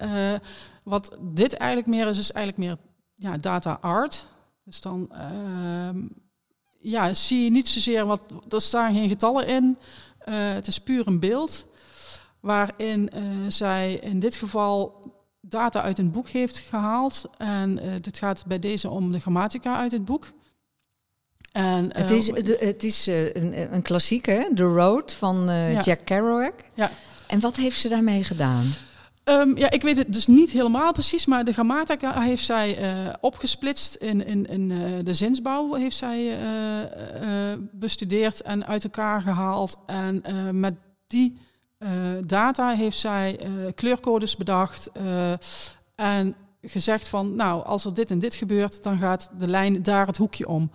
wat 0.83 1.17
dit 1.21 1.55
eigenlijk 1.55 1.91
meer 1.91 2.07
is, 2.07 2.19
is 2.19 2.33
eigenlijk 2.33 2.67
meer 2.67 2.79
ja, 3.15 3.37
data 3.37 3.79
art. 3.81 4.27
Dus 4.65 4.81
dan 4.81 5.09
ehm, 5.13 5.99
ja, 6.79 7.13
zie 7.13 7.45
je 7.45 7.51
niet 7.51 7.69
zozeer 7.69 8.07
wat, 8.07 8.23
er 8.49 8.61
staan 8.61 8.95
geen 8.95 9.09
getallen 9.09 9.47
in. 9.47 9.79
Het 10.31 10.67
is 10.67 10.79
puur 10.79 11.07
een 11.07 11.21
beeld. 11.21 11.67
Waarin 12.41 13.11
zij 13.49 13.95
in 13.95 14.19
dit 14.19 14.37
geval 14.37 15.05
data 15.41 15.83
uit 15.83 15.99
een 15.99 16.11
boek 16.11 16.29
heeft 16.29 16.59
gehaald. 16.59 17.25
En 17.39 17.81
dit 18.01 18.19
gaat 18.19 18.45
bij 18.47 18.59
deze 18.59 18.91
om 18.91 19.13
de 19.13 19.21
grammatica 19.21 19.77
uit 19.77 19.93
het 19.93 20.05
boek. 20.05 20.33
En, 21.57 21.97
het 21.97 22.11
is, 22.11 22.27
de, 22.27 22.57
het 22.61 22.83
is 22.83 23.07
een, 23.07 23.75
een 23.75 23.83
klassieker, 23.83 24.55
The 24.55 24.63
Road 24.63 25.13
van 25.13 25.45
ja. 25.47 25.81
Jack 25.81 26.01
Kerouac. 26.05 26.55
Ja. 26.75 26.91
En 27.27 27.41
wat 27.41 27.57
heeft 27.57 27.81
ze 27.81 27.89
daarmee 27.89 28.25
gedaan? 28.25 28.65
Um, 29.25 29.57
ja, 29.57 29.71
ik 29.71 29.83
weet 29.83 29.97
het 29.97 30.13
dus 30.13 30.27
niet 30.27 30.51
helemaal 30.51 30.93
precies, 30.93 31.27
maar 31.27 31.45
de 31.45 31.53
grammatica 31.53 32.21
heeft 32.21 32.45
zij 32.45 32.81
uh, 32.81 33.13
opgesplitst 33.21 33.95
in, 33.95 34.27
in, 34.27 34.47
in 34.47 34.71
uh, 34.71 35.05
de 35.05 35.15
zinsbouw, 35.15 35.75
heeft 35.75 35.97
zij 35.97 36.27
uh, 36.27 37.53
bestudeerd 37.73 38.43
en 38.43 38.67
uit 38.67 38.85
elkaar 38.85 39.21
gehaald. 39.21 39.79
En 39.87 40.23
met 40.61 40.75
die 41.07 41.39
data 42.25 42.75
heeft 42.75 42.99
zij 42.99 43.41
kleurcodes 43.75 44.37
bedacht 44.37 44.91
en 45.95 46.35
gezegd 46.63 47.09
van, 47.09 47.35
nou, 47.35 47.65
als 47.65 47.85
er 47.85 47.95
dit 47.95 48.11
en 48.11 48.19
dit 48.19 48.35
gebeurt, 48.35 48.83
dan 48.83 48.99
gaat 48.99 49.31
de 49.39 49.49
lijn 49.49 49.83
daar 49.83 50.07
het 50.07 50.17
hoekje 50.17 50.49
om. 50.49 50.71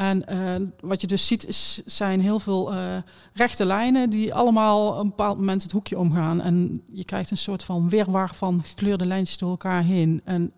En 0.00 0.24
uh, 0.30 0.66
wat 0.80 1.00
je 1.00 1.06
dus 1.06 1.26
ziet 1.26 1.46
is, 1.46 1.82
zijn 1.84 2.20
heel 2.20 2.38
veel 2.38 2.74
uh, 2.74 2.96
rechte 3.32 3.64
lijnen 3.64 4.10
die 4.10 4.34
allemaal 4.34 4.88
op 4.88 4.98
een 4.98 5.08
bepaald 5.08 5.36
moment 5.36 5.62
het 5.62 5.72
hoekje 5.72 5.98
omgaan. 5.98 6.40
En 6.40 6.82
je 6.86 7.04
krijgt 7.04 7.30
een 7.30 7.36
soort 7.36 7.64
van 7.64 7.88
weerwar 7.88 8.34
van 8.34 8.64
gekleurde 8.64 9.06
lijntjes 9.06 9.38
door 9.38 9.50
elkaar 9.50 9.82
heen. 9.82 10.20
En 10.24 10.52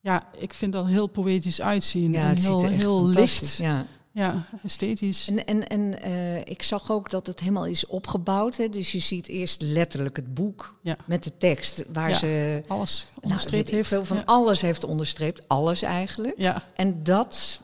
ja, 0.00 0.22
ik 0.36 0.54
vind 0.54 0.72
dat 0.72 0.86
heel 0.86 1.06
poëtisch 1.06 1.60
uitzien. 1.60 2.12
Ja, 2.12 2.26
het 2.26 2.42
heel, 2.42 2.66
heel 2.66 3.06
licht. 3.06 3.56
Ja. 3.56 3.86
Ja, 4.12 4.46
esthetisch. 4.64 5.28
En, 5.28 5.46
en, 5.46 5.66
en 5.68 6.08
uh, 6.10 6.38
ik 6.38 6.62
zag 6.62 6.90
ook 6.90 7.10
dat 7.10 7.26
het 7.26 7.40
helemaal 7.40 7.66
is 7.66 7.86
opgebouwd. 7.86 8.56
Hè? 8.56 8.68
Dus 8.68 8.92
je 8.92 8.98
ziet 8.98 9.28
eerst 9.28 9.62
letterlijk 9.62 10.16
het 10.16 10.34
boek 10.34 10.78
ja. 10.82 10.96
met 11.04 11.24
de 11.24 11.36
tekst 11.36 11.84
waar 11.92 12.14
ze 12.14 12.62
alles 12.66 13.06
nou, 13.06 13.20
onderstreept 13.22 13.64
nou, 13.64 13.76
heeft. 13.76 13.88
Veel 13.88 14.04
van 14.04 14.24
alles 14.24 14.60
heeft 14.60 14.84
onderstreept, 14.84 15.48
alles 15.48 15.82
eigenlijk. 15.82 16.34
Ja. 16.38 16.62
En 16.74 17.02
dat 17.02 17.60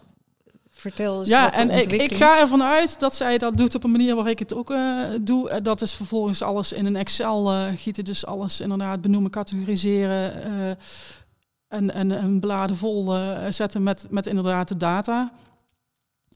Vertel 0.85 1.18
eens 1.18 1.29
ja, 1.29 1.53
en 1.53 1.70
ik, 1.70 1.92
ik, 1.92 2.14
ga 2.14 2.40
ervan 2.40 2.62
uit 2.62 3.01
dat 3.01 3.14
zij 3.14 3.38
dat 3.38 3.57
doet 3.57 3.75
op 3.75 3.85
een 3.85 3.90
manier 3.90 4.14
waar 4.14 4.29
ik 4.29 4.38
het 4.38 4.55
ook 4.55 4.70
uh, 4.70 5.05
doe. 5.20 5.51
Eh, 5.51 5.62
dat 5.62 5.83
is 5.83 5.94
vervolgens 5.94 6.42
alles 6.42 6.73
in 6.73 6.87
een 6.87 6.97
Excel 6.97 7.53
uh, 7.53 7.66
gieten. 7.75 8.05
Dus 8.05 8.27
alles 8.27 8.61
inderdaad 8.61 9.01
benoemen, 9.01 9.31
categoriseren. 9.31 10.53
Uh, 10.53 10.70
en, 11.68 11.90
en 11.94 12.11
een 12.11 12.40
bladen 12.40 12.77
vol 12.77 13.14
zetten 13.49 13.83
met, 13.83 14.07
met 14.11 14.27
inderdaad 14.27 14.68
de 14.68 14.77
data. 14.77 15.33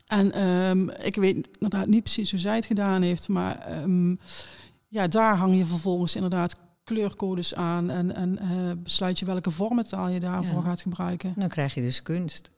En 0.07 0.49
um, 0.49 0.91
ik 0.91 1.17
weet 1.17 1.49
inderdaad 1.53 1.87
niet 1.87 2.03
precies 2.03 2.31
hoe 2.31 2.41
zij 2.41 2.55
het 2.55 2.67
gedaan 2.67 3.03
heeft. 3.03 3.29
Maar 3.29 3.83
um, 3.83 4.19
ja, 4.89 5.09
daar 5.09 5.37
hang 5.37 5.57
je 5.57 5.67
vervolgens 5.67 6.15
inderdaad 6.15 6.55
kleurcodes 6.85 7.55
aan. 7.55 7.91
En, 7.91 8.15
en 8.17 8.39
besluit 8.83 9.19
je 9.19 9.25
welke 9.25 9.51
vormentaal 9.51 10.09
je 10.09 10.21
daarvoor 10.21 10.63
gaat 10.63 10.83
gebruiken. 10.83 11.33
Dan 11.37 11.49
krijg 11.49 11.75
je 11.75 11.81
dus 11.81 12.03
kunst. 12.03 12.51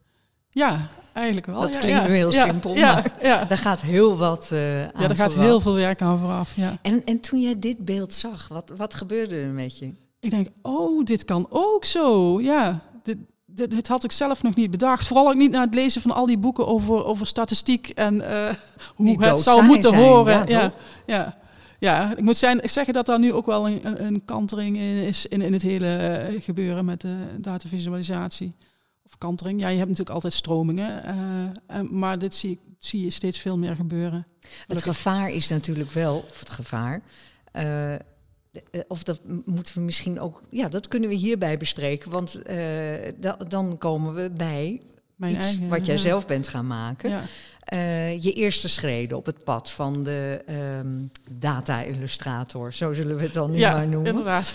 Ja, 0.52 0.86
eigenlijk 1.12 1.46
wel. 1.46 1.60
Dat 1.60 1.76
klinkt 1.76 2.08
nu 2.08 2.14
heel 2.14 2.32
simpel, 2.32 2.74
maar 2.74 3.12
daar 3.48 3.58
gaat 3.58 3.80
heel 3.80 4.16
wat 4.16 4.50
uh, 4.52 4.82
aan 4.82 4.90
Ja, 5.00 5.06
daar 5.06 5.16
gaat 5.16 5.34
heel 5.34 5.60
veel 5.60 5.74
werk 5.74 6.02
aan 6.02 6.18
vooraf, 6.18 6.56
ja. 6.56 6.78
En, 6.82 7.04
en 7.04 7.20
toen 7.20 7.40
jij 7.40 7.58
dit 7.58 7.84
beeld 7.84 8.14
zag, 8.14 8.48
wat, 8.48 8.72
wat 8.76 8.94
gebeurde 8.94 9.36
er 9.36 9.48
met 9.48 9.78
je? 9.78 9.94
Ik 10.20 10.30
denk, 10.30 10.48
oh, 10.62 11.04
dit 11.04 11.24
kan 11.24 11.46
ook 11.50 11.84
zo. 11.84 12.40
Ja, 12.40 12.80
dit, 13.02 13.16
dit, 13.46 13.70
dit, 13.70 13.88
had 13.88 14.04
ik 14.04 14.12
zelf 14.12 14.42
nog 14.42 14.54
niet 14.54 14.70
bedacht. 14.70 15.06
Vooral 15.06 15.28
ook 15.28 15.34
niet 15.34 15.50
na 15.50 15.60
het 15.60 15.74
lezen 15.74 16.00
van 16.00 16.10
al 16.10 16.26
die 16.26 16.38
boeken 16.38 16.66
over, 16.66 17.04
over 17.04 17.26
statistiek 17.26 17.88
en 17.88 18.14
uh, 18.14 18.48
hoe 18.96 19.24
het 19.24 19.40
zou 19.40 19.62
moeten 19.62 19.96
horen. 19.96 20.48
Ja, 20.48 20.72
ja, 21.06 21.36
ja. 21.78 22.16
ik 22.16 22.22
moet 22.22 22.36
zijn, 22.36 22.62
ik 22.62 22.70
zeggen 22.70 22.94
dat 22.94 23.06
daar 23.06 23.18
nu 23.18 23.32
ook 23.32 23.46
wel 23.46 23.68
een, 23.68 24.04
een 24.04 24.24
kantering 24.24 24.78
is 24.78 25.26
in, 25.26 25.42
in 25.42 25.52
het 25.52 25.62
hele 25.62 25.96
eh, 25.96 26.42
gebeuren 26.42 26.84
met 26.84 27.00
de 27.00 27.16
datavisualisatie 27.36 28.54
of 29.10 29.18
kantering. 29.18 29.60
Ja, 29.60 29.68
je 29.68 29.76
hebt 29.76 29.88
natuurlijk 29.88 30.14
altijd 30.14 30.32
stromingen, 30.32 31.02
uh, 31.70 31.80
maar 31.90 32.18
dit 32.18 32.34
zie, 32.34 32.60
zie 32.78 33.04
je 33.04 33.10
steeds 33.10 33.38
veel 33.38 33.58
meer 33.58 33.76
gebeuren. 33.76 34.26
Het 34.66 34.82
gevaar 34.82 35.30
is 35.30 35.48
natuurlijk 35.48 35.90
wel, 35.90 36.24
of 36.30 36.40
het 36.40 36.50
gevaar, 36.50 37.02
uh, 37.52 37.94
of 38.88 39.02
dat 39.02 39.20
moeten 39.44 39.74
we 39.74 39.80
misschien 39.80 40.20
ook, 40.20 40.42
ja, 40.50 40.68
dat 40.68 40.88
kunnen 40.88 41.08
we 41.08 41.14
hierbij 41.14 41.56
bespreken, 41.56 42.10
want 42.10 42.40
da 43.20 43.36
dan 43.48 43.78
komen 43.78 44.14
we 44.14 44.30
bij 44.30 44.80
Mijn 45.16 45.34
iets 45.34 45.46
eigen, 45.46 45.68
wat 45.68 45.86
jij 45.86 45.98
zelf 45.98 46.26
bent 46.26 46.48
gaan 46.48 46.66
maken. 46.66 47.10
Ja. 47.10 47.22
je 48.06 48.32
eerste 48.32 48.68
schreden 48.68 49.16
op 49.16 49.26
het 49.26 49.44
pad 49.44 49.70
van 49.70 50.02
de 50.02 50.42
um, 50.84 51.10
data-illustrator, 51.30 52.72
zo 52.72 52.92
zullen 52.92 53.16
we 53.16 53.22
het 53.22 53.32
dan 53.32 53.50
nu 53.50 53.58
ja, 53.58 53.72
maar 53.72 53.88
noemen. 53.88 54.10
Inderdaad. 54.10 54.54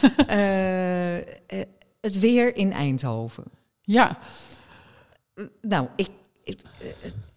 het 2.01 2.19
weer 2.19 2.55
in 2.55 2.71
Eindhoven. 2.71 3.43
Ja. 3.85 4.17
Nou, 5.61 5.87
ik, 5.95 6.09
ik, 6.43 6.59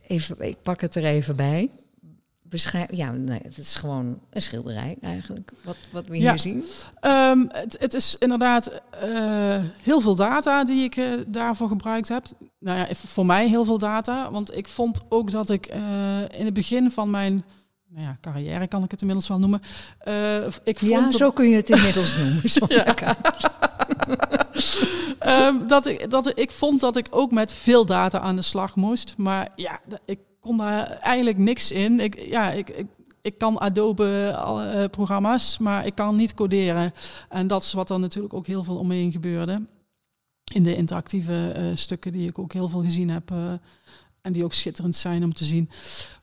even, 0.07 0.41
ik 0.49 0.63
pak 0.63 0.81
het 0.81 0.95
er 0.95 1.05
even 1.05 1.37
bij. 1.37 1.71
Beschrijf, 2.43 2.87
ja, 2.93 3.11
nee, 3.11 3.41
het 3.43 3.59
is 3.59 3.75
gewoon 3.75 4.21
een 4.31 4.43
schilderij 4.43 4.97
eigenlijk, 5.01 5.53
wat, 5.65 5.77
wat 5.91 6.07
we 6.07 6.17
hier 6.17 6.39
zien. 6.39 6.65
Um, 7.03 7.49
het, 7.53 7.77
het, 7.79 7.95
is 7.95 8.17
inderdaad 8.19 8.71
uh, 9.05 9.57
heel 9.83 10.01
veel 10.01 10.15
data 10.15 10.65
die 10.65 10.85
ik 10.85 10.97
uh, 10.97 11.13
daarvoor 11.27 11.69
gebruikt 11.69 12.09
heb. 12.09 12.25
Nou 12.59 12.79
ja, 12.79 12.95
voor 12.95 13.27
mij 13.27 13.49
heel 13.49 13.65
veel 13.65 13.79
data, 13.79 14.31
want 14.31 14.57
ik 14.57 14.69
vond 14.69 15.01
ook 15.09 15.31
dat 15.31 15.51
ik 15.51 15.75
uh, 15.75 15.79
in 16.39 16.45
het 16.45 16.55
begin 16.55 16.91
van 16.91 17.11
mijn 17.11 17.45
nou 17.89 18.07
ja, 18.07 18.17
carrière 18.21 18.67
kan 18.67 18.85
ik 18.85 18.91
het 18.91 19.01
inmiddels 19.01 19.29
wel 19.29 19.39
noemen. 19.39 19.61
ik 20.65 20.79
vond 20.79 20.91
ja, 20.91 21.17
zo 21.17 21.31
kun 21.31 21.49
je 21.49 21.57
het 21.57 21.71
inmiddels 21.71 22.17
noemen. 22.17 22.43
ja. 22.87 24.37
Um, 25.27 25.66
dat, 25.68 25.87
ik, 25.87 26.11
dat 26.11 26.38
ik 26.38 26.51
vond 26.51 26.81
dat 26.81 26.97
ik 26.97 27.07
ook 27.11 27.31
met 27.31 27.53
veel 27.53 27.87
data 27.87 28.21
aan 28.21 28.37
de 28.37 28.42
slag 28.42 28.77
moest. 28.77 29.14
Maar 29.16 29.53
ja, 29.57 29.81
ik 30.05 30.18
kon 30.40 30.57
daar 30.57 30.87
eigenlijk 30.87 31.38
niks 31.38 31.73
in. 31.73 32.01
Ik, 32.01 32.21
ja, 32.21 32.51
ik, 32.51 32.68
ik, 32.68 32.87
ik 33.23 33.38
kan 33.38 33.61
Adobe-programma's, 33.61 35.53
uh, 35.53 35.59
maar 35.59 35.87
ik 35.87 35.94
kan 35.94 36.16
niet 36.16 36.35
coderen. 36.35 36.94
En 37.29 37.47
dat 37.47 37.62
is 37.62 37.73
wat 37.73 37.90
er 37.90 38.01
natuurlijk 38.01 38.35
ook 38.35 38.47
heel 38.47 38.64
veel 38.64 38.77
omheen 38.77 39.12
gebeurde. 39.12 39.62
In 40.53 40.62
de 40.62 40.77
interactieve 40.77 41.55
uh, 41.57 41.64
stukken 41.75 42.12
die 42.12 42.29
ik 42.29 42.38
ook 42.38 42.53
heel 42.53 42.68
veel 42.68 42.83
gezien 42.83 43.11
heb. 43.11 43.31
Uh, 43.31 43.53
en 44.21 44.33
die 44.33 44.44
ook 44.44 44.53
schitterend 44.53 44.97
zijn 44.97 45.25
om 45.25 45.35
te 45.35 45.44
zien. 45.44 45.71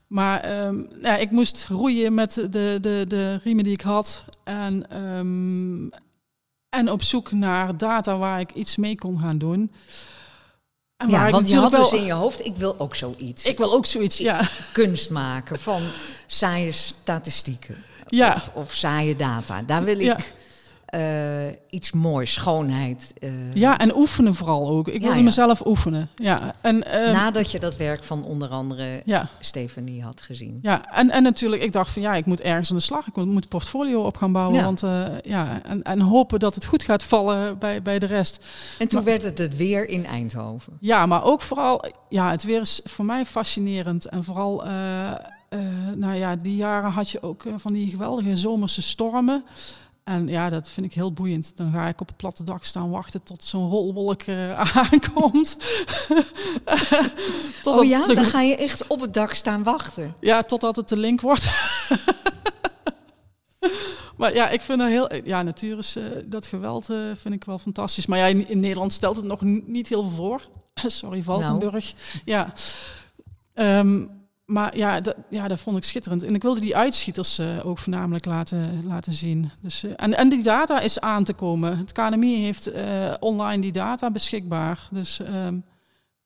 Maar 0.06 0.66
um, 0.66 0.88
ja, 1.02 1.16
ik 1.16 1.30
moest 1.30 1.66
roeien 1.68 2.14
met 2.14 2.34
de, 2.34 2.78
de, 2.80 3.04
de 3.08 3.40
riemen 3.44 3.64
die 3.64 3.72
ik 3.72 3.80
had. 3.80 4.24
En 4.44 5.00
um, 5.16 5.90
en 6.76 6.90
op 6.90 7.02
zoek 7.02 7.32
naar 7.32 7.76
data 7.76 8.16
waar 8.16 8.40
ik 8.40 8.52
iets 8.52 8.76
mee 8.76 8.94
kon 8.94 9.20
gaan 9.20 9.38
doen. 9.38 9.72
En 10.96 11.08
ja, 11.08 11.30
want 11.30 11.48
je 11.48 11.56
had 11.56 11.70
dus 11.70 11.92
in 11.92 12.04
je 12.04 12.12
hoofd, 12.12 12.44
ik 12.44 12.56
wil 12.56 12.74
ook 12.78 12.94
zoiets. 12.94 13.44
Ik 13.44 13.58
wil 13.58 13.72
ook 13.72 13.86
zoiets, 13.86 14.18
ja. 14.18 14.48
Kunst 14.72 15.10
maken 15.10 15.58
van 15.58 15.82
saaie 16.26 16.72
statistieken. 16.72 17.84
Ja. 18.06 18.34
Of, 18.34 18.50
of 18.54 18.74
saaie 18.74 19.16
data. 19.16 19.62
Daar 19.62 19.84
wil 19.84 20.00
ik 20.00 20.34
uh, 20.94 21.46
iets 21.70 21.92
moois, 21.92 22.32
schoonheid. 22.32 23.14
Uh. 23.20 23.30
Ja, 23.54 23.78
en 23.78 23.96
oefenen 23.96 24.34
vooral 24.34 24.68
ook. 24.68 24.88
Ik 24.88 25.02
wilde 25.02 25.22
mezelf 25.22 25.66
oefenen. 25.66 26.08
Ja. 26.14 26.54
En, 26.60 26.76
uh, 26.76 27.12
Nadat 27.12 27.50
je 27.50 27.58
dat 27.58 27.76
werk 27.76 28.04
van 28.04 28.24
onder 28.24 28.48
andere 28.48 29.02
ja. 29.04 29.28
Stefanie 29.40 30.02
had 30.02 30.20
gezien. 30.20 30.58
Ja, 30.62 30.92
en, 30.92 31.10
en 31.10 31.22
natuurlijk, 31.22 31.62
ik 31.62 31.72
dacht 31.72 31.90
van 31.90 32.02
ja, 32.02 32.14
ik 32.14 32.26
moet 32.26 32.40
ergens 32.40 32.70
aan 32.70 32.76
de 32.76 32.82
slag. 32.82 33.06
Ik 33.06 33.16
moet, 33.16 33.42
een 33.42 33.48
portfolio 33.48 34.02
op 34.02 34.16
gaan 34.16 34.32
bouwen. 34.32 34.64
Want, 34.64 34.82
ja, 35.24 35.62
en, 35.62 35.82
en 35.82 36.00
hopen 36.00 36.38
dat 36.38 36.54
het 36.54 36.64
goed 36.64 36.82
gaat 36.82 37.02
vallen 37.02 37.58
bij, 37.58 37.82
bij 37.82 37.98
de 37.98 38.06
rest. 38.06 38.44
En 38.78 38.88
toen 38.88 39.04
werd 39.04 39.22
het 39.22 39.38
het 39.38 39.56
weer 39.56 39.88
in 39.88 40.06
Eindhoven. 40.06 40.76
Ja, 40.80 41.06
maar 41.06 41.24
ook 41.24 41.40
vooral, 41.40 41.84
ja, 42.08 42.30
het 42.30 42.44
weer 42.44 42.60
is 42.60 42.80
voor 42.84 43.04
mij 43.04 43.24
fascinerend. 43.24 44.06
En 44.06 44.24
vooral, 44.24 44.64
nou 45.94 46.14
ja, 46.14 46.36
die 46.36 46.56
jaren 46.56 46.90
had 46.90 47.10
je 47.10 47.22
ook 47.22 47.44
van 47.56 47.72
die 47.72 47.90
geweldige 47.90 48.36
zomerse 48.36 48.82
stormen. 48.82 49.44
En 50.06 50.28
ja, 50.28 50.50
dat 50.50 50.68
vind 50.68 50.86
ik 50.86 50.92
heel 50.92 51.12
boeiend. 51.12 51.56
Dan 51.56 51.72
ga 51.72 51.88
ik 51.88 52.00
op 52.00 52.06
het 52.06 52.16
platte 52.16 52.44
dak 52.44 52.64
staan 52.64 52.90
wachten 52.90 53.22
tot 53.22 53.44
zo'n 53.44 53.68
rolwolk 53.68 54.26
uh, 54.26 54.76
aankomt. 54.90 55.56
oh 57.64 57.84
ja, 57.84 58.06
dan 58.06 58.24
ga 58.24 58.40
je 58.40 58.56
echt 58.56 58.86
op 58.86 59.00
het 59.00 59.14
dak 59.14 59.34
staan 59.34 59.62
wachten? 59.62 60.14
Ja, 60.20 60.42
totdat 60.42 60.76
het 60.76 60.88
te 60.88 60.96
link 60.96 61.20
wordt. 61.20 61.44
maar 64.18 64.34
ja, 64.34 64.48
ik 64.48 64.60
vind 64.60 64.80
het 64.80 64.90
heel... 64.90 65.14
Ja, 65.24 65.42
natuur 65.42 65.78
is... 65.78 65.96
eh, 65.96 66.04
dat 66.24 66.46
geweld 66.46 66.90
eh, 66.90 66.98
vind 67.14 67.34
ik 67.34 67.44
wel 67.44 67.58
fantastisch. 67.58 68.06
Maar 68.06 68.18
ja, 68.18 68.26
in, 68.26 68.48
in 68.48 68.60
Nederland 68.60 68.92
stelt 68.92 69.16
het 69.16 69.24
nog 69.24 69.40
niet 69.66 69.88
heel 69.88 70.02
veel 70.02 70.16
voor. 70.16 70.48
Sorry, 71.00 71.22
Valkenburg. 71.22 71.94
Ja. 72.24 72.52
Ehm, 73.54 74.06
maar 74.46 74.76
ja 74.76 75.00
dat, 75.00 75.16
ja, 75.30 75.48
dat 75.48 75.60
vond 75.60 75.76
ik 75.76 75.84
schitterend. 75.84 76.22
En 76.22 76.34
ik 76.34 76.42
wilde 76.42 76.60
die 76.60 76.76
uitschieters 76.76 77.38
eh, 77.38 77.66
ook 77.66 77.78
voornamelijk 77.78 78.24
laten, 78.24 78.86
laten 78.86 79.12
zien. 79.12 79.50
Dus, 79.60 79.84
eh, 79.84 79.92
en, 79.96 80.16
en 80.16 80.28
die 80.28 80.42
data 80.42 80.80
is 80.80 81.00
aan 81.00 81.24
te 81.24 81.32
komen. 81.32 81.78
Het 81.78 81.92
KNMI 81.92 82.36
heeft 82.36 82.66
eh, 82.66 83.14
online 83.20 83.62
die 83.62 83.72
data 83.72 84.10
beschikbaar. 84.10 84.88
Dus 84.90 85.20
ehm, 85.20 85.58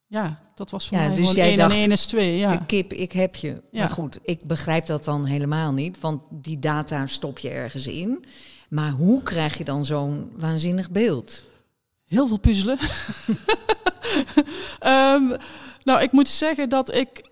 ja, 0.07 0.41
dat 0.55 0.71
was 0.71 0.89
voor 0.89 0.99
Ja, 0.99 1.07
mij 1.07 1.17
dus 1.17 1.33
jij 1.33 1.49
1 1.49 1.57
dacht, 1.57 1.75
en 1.75 1.81
1 1.81 1.93
is 1.93 2.07
2. 2.07 2.37
Ja. 2.37 2.57
Kip, 2.57 2.93
ik 2.93 3.13
heb 3.13 3.37
je. 3.37 3.63
Ja. 3.71 3.81
Maar 3.81 3.91
goed, 3.91 4.19
ik 4.23 4.43
begrijp 4.43 4.87
dat 4.87 5.05
dan 5.05 5.25
helemaal 5.25 5.73
niet, 5.73 6.01
want 6.01 6.23
die 6.31 6.59
data 6.59 7.07
stop 7.07 7.39
je 7.39 7.49
ergens 7.49 7.87
in. 7.87 8.25
Maar 8.69 8.91
hoe 8.91 9.23
krijg 9.23 9.59
je 9.59 9.65
dan 9.65 9.85
zo'n 9.85 10.33
waanzinnig 10.37 10.91
beeld? 10.91 11.43
Heel 12.05 12.29
veel 12.29 12.39
puzzelen. 12.39 12.79
Ehm, 14.79 15.37
nou, 15.85 16.03
ik 16.03 16.13
moet 16.13 16.29
zeggen 16.29 16.69
dat 16.69 16.95
ik 16.95 17.30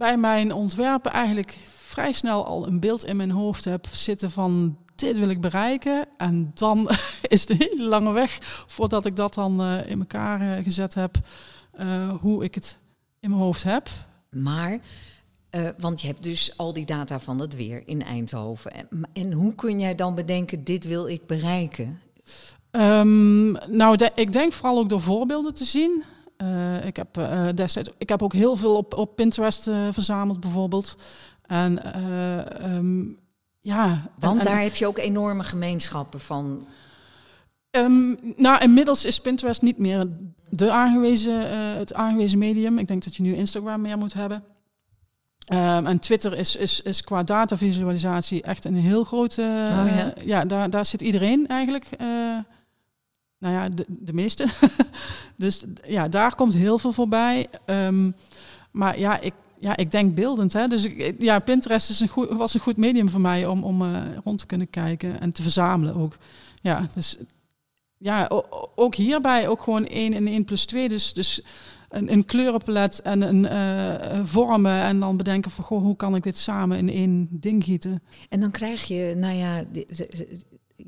bij 0.00 0.16
mijn 0.16 0.52
ontwerpen 0.52 1.12
eigenlijk 1.12 1.58
vrij 1.66 2.12
snel 2.12 2.46
al 2.46 2.66
een 2.66 2.80
beeld 2.80 3.04
in 3.04 3.16
mijn 3.16 3.30
hoofd 3.30 3.64
heb 3.64 3.86
zitten 3.92 4.30
van 4.30 4.78
dit 4.94 5.18
wil 5.18 5.28
ik 5.28 5.40
bereiken. 5.40 6.08
En 6.16 6.50
dan 6.54 6.90
is 7.28 7.46
de 7.46 7.54
hele 7.58 7.84
lange 7.88 8.12
weg 8.12 8.38
voordat 8.66 9.06
ik 9.06 9.16
dat 9.16 9.34
dan 9.34 9.60
eh, 9.60 9.90
in 9.90 9.98
elkaar 9.98 10.40
eh, 10.40 10.64
gezet 10.64 10.94
heb, 10.94 11.16
eh, 11.72 12.14
hoe 12.20 12.44
ik 12.44 12.54
het 12.54 12.78
in 13.20 13.30
mijn 13.30 13.42
hoofd 13.42 13.62
heb. 13.62 13.88
Maar, 14.30 14.78
want 15.78 16.00
je 16.00 16.06
hebt 16.06 16.22
dus 16.22 16.56
al 16.56 16.72
die 16.72 16.86
data 16.86 17.20
van 17.20 17.40
het 17.40 17.56
weer 17.56 17.82
in 17.88 18.02
Eindhoven. 18.02 18.70
En, 18.70 19.08
en 19.12 19.32
hoe 19.32 19.54
kun 19.54 19.80
jij 19.80 19.94
dan 19.94 20.14
bedenken, 20.14 20.64
dit 20.64 20.84
wil 20.84 21.08
ik 21.08 21.26
bereiken? 21.26 22.00
Ehm, 22.70 23.52
nou, 23.76 23.96
de- 23.96 24.12
ik 24.14 24.32
denk 24.32 24.52
vooral 24.52 24.78
ook 24.78 24.88
door 24.88 25.00
voorbeelden 25.00 25.54
te 25.54 25.64
zien. 25.64 26.04
Eh, 26.40 26.86
ik, 26.86 26.96
heb, 26.96 27.16
eh, 27.16 27.48
destijds, 27.54 27.90
ik 27.98 28.08
heb 28.08 28.22
ook 28.22 28.32
heel 28.32 28.56
veel 28.56 28.76
op, 28.76 28.94
op 28.94 29.16
Pinterest 29.16 29.68
eh, 29.68 29.88
verzameld, 29.90 30.40
bijvoorbeeld. 30.40 30.96
En 31.46 31.94
eh, 31.94 32.64
ehm, 32.64 33.00
ja, 33.60 34.10
Want 34.18 34.32
en- 34.34 34.46
en- 34.46 34.52
daar 34.52 34.62
heb 34.62 34.74
je 34.74 34.86
ook 34.86 34.98
enorme 34.98 35.42
gemeenschappen 35.44 36.20
van. 36.20 36.66
Ehm, 37.70 38.14
nou, 38.36 38.62
inmiddels 38.62 39.04
is 39.04 39.20
Pinterest 39.20 39.62
niet 39.62 39.78
meer 39.78 40.06
de 40.48 40.70
aangewezen, 40.70 41.50
het 41.78 41.94
aangewezen 41.94 42.38
medium. 42.38 42.78
Ik 42.78 42.88
denk 42.88 43.04
dat 43.04 43.16
je 43.16 43.22
nu 43.22 43.34
Instagram 43.34 43.80
meer 43.80 43.98
moet 43.98 44.14
hebben. 44.14 44.44
Ehm, 45.44 45.86
en 45.86 45.98
Twitter 45.98 46.38
is, 46.38 46.56
is, 46.56 46.80
is 46.80 47.02
qua 47.02 47.22
datavisualisatie 47.22 48.42
echt 48.42 48.64
een 48.64 48.74
heel 48.74 49.04
grote... 49.04 49.42
Oh 49.80 49.96
ja? 49.96 50.12
ja, 50.24 50.44
daar, 50.44 50.70
daar 50.70 50.84
zit 50.86 51.00
iedereen 51.00 51.46
eigenlijk. 51.46 51.88
Nou 53.40 53.54
ja, 53.54 53.68
de, 53.68 53.84
de 53.88 54.12
meeste. 54.12 54.46
dus 55.36 55.64
ja, 55.86 56.08
daar 56.08 56.34
komt 56.34 56.54
heel 56.54 56.78
veel 56.78 56.92
voorbij. 56.92 57.46
Ehm, 57.64 58.10
maar 58.70 58.98
ja, 58.98 59.20
ik, 59.20 59.34
ja, 59.58 59.76
ik 59.76 59.90
denk 59.90 60.14
beeldend. 60.14 60.52
Hè? 60.52 60.68
Dus 60.68 60.84
ik, 60.84 61.14
ja, 61.18 61.38
Pinterest 61.38 61.90
is 61.90 62.00
een 62.00 62.08
goed, 62.08 62.28
was 62.28 62.54
een 62.54 62.60
goed 62.60 62.76
medium 62.76 63.08
voor 63.08 63.20
mij 63.20 63.46
om, 63.46 63.64
om 63.64 63.82
eh, 63.82 64.02
rond 64.24 64.38
te 64.38 64.46
kunnen 64.46 64.70
kijken 64.70 65.20
en 65.20 65.32
te 65.32 65.42
verzamelen 65.42 65.94
ook. 65.94 66.16
Ja, 66.62 66.88
dus 66.94 67.18
ja, 67.96 68.30
ook 68.74 68.94
hierbij 68.94 69.48
ook 69.48 69.62
gewoon 69.62 69.86
1 69.86 70.12
en 70.12 70.26
1 70.26 70.44
plus 70.44 70.64
2. 70.64 70.88
Dus, 70.88 71.12
dus 71.12 71.42
een, 71.88 72.12
een 72.12 72.24
kleurenpalet 72.24 73.02
en 73.02 73.20
een 73.20 73.46
eh, 73.46 73.94
eh, 73.94 74.24
vormen. 74.24 74.82
En 74.82 75.00
dan 75.00 75.16
bedenken 75.16 75.50
van, 75.50 75.64
goh, 75.64 75.82
hoe 75.82 75.96
kan 75.96 76.14
ik 76.14 76.22
dit 76.22 76.38
samen 76.38 76.78
in 76.78 76.90
één 76.90 77.28
ding 77.30 77.64
gieten? 77.64 78.02
En 78.28 78.40
dan 78.40 78.50
krijg 78.50 78.84
je, 78.84 79.14
nou 79.16 79.34
ja, 79.34 79.64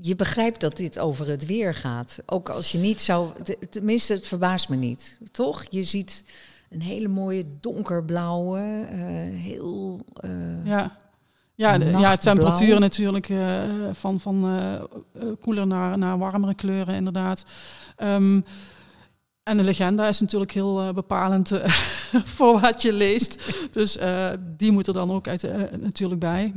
je 0.00 0.16
begrijpt 0.16 0.60
dat 0.60 0.76
dit 0.76 0.98
over 0.98 1.28
het 1.28 1.46
weer 1.46 1.74
gaat. 1.74 2.18
Ook 2.26 2.48
als 2.48 2.72
je 2.72 2.78
niet 2.78 3.00
zou, 3.00 3.30
tenminste, 3.70 4.12
het 4.12 4.26
verbaast 4.26 4.68
me 4.68 4.76
niet. 4.76 5.18
Toch? 5.30 5.64
Je 5.70 5.82
ziet 5.82 6.24
een 6.70 6.82
hele 6.82 7.08
mooie 7.08 7.44
donkerblauwe, 7.60 8.58
eh, 8.90 8.98
heel. 9.40 10.00
eh, 10.14 10.66
Ja. 10.66 11.00
Ja, 11.54 11.78
de, 11.78 11.84
ja, 11.84 12.16
temperaturen 12.16 12.80
natuurlijk 12.80 13.28
eh, 13.28 13.62
van, 13.92 14.20
van 14.20 14.60
koeler 15.40 15.66
naar, 15.66 15.98
naar 15.98 16.18
warmere 16.18 16.54
kleuren 16.54 16.94
inderdaad. 16.94 17.44
Ehm, 17.96 18.40
en 19.42 19.56
de 19.56 19.62
legenda 19.62 20.08
is 20.08 20.20
natuurlijk 20.20 20.52
heel 20.52 20.92
bepalend 20.92 21.48
voor 22.36 22.60
wat 22.60 22.82
je 22.82 22.92
leest. 22.92 23.52
Dus 23.70 23.98
die 24.56 24.72
moet 24.72 24.86
er 24.86 24.92
dan 24.94 25.10
ook 25.10 25.28
uit, 25.28 25.42
natuurlijk 25.80 26.20
bij. 26.20 26.52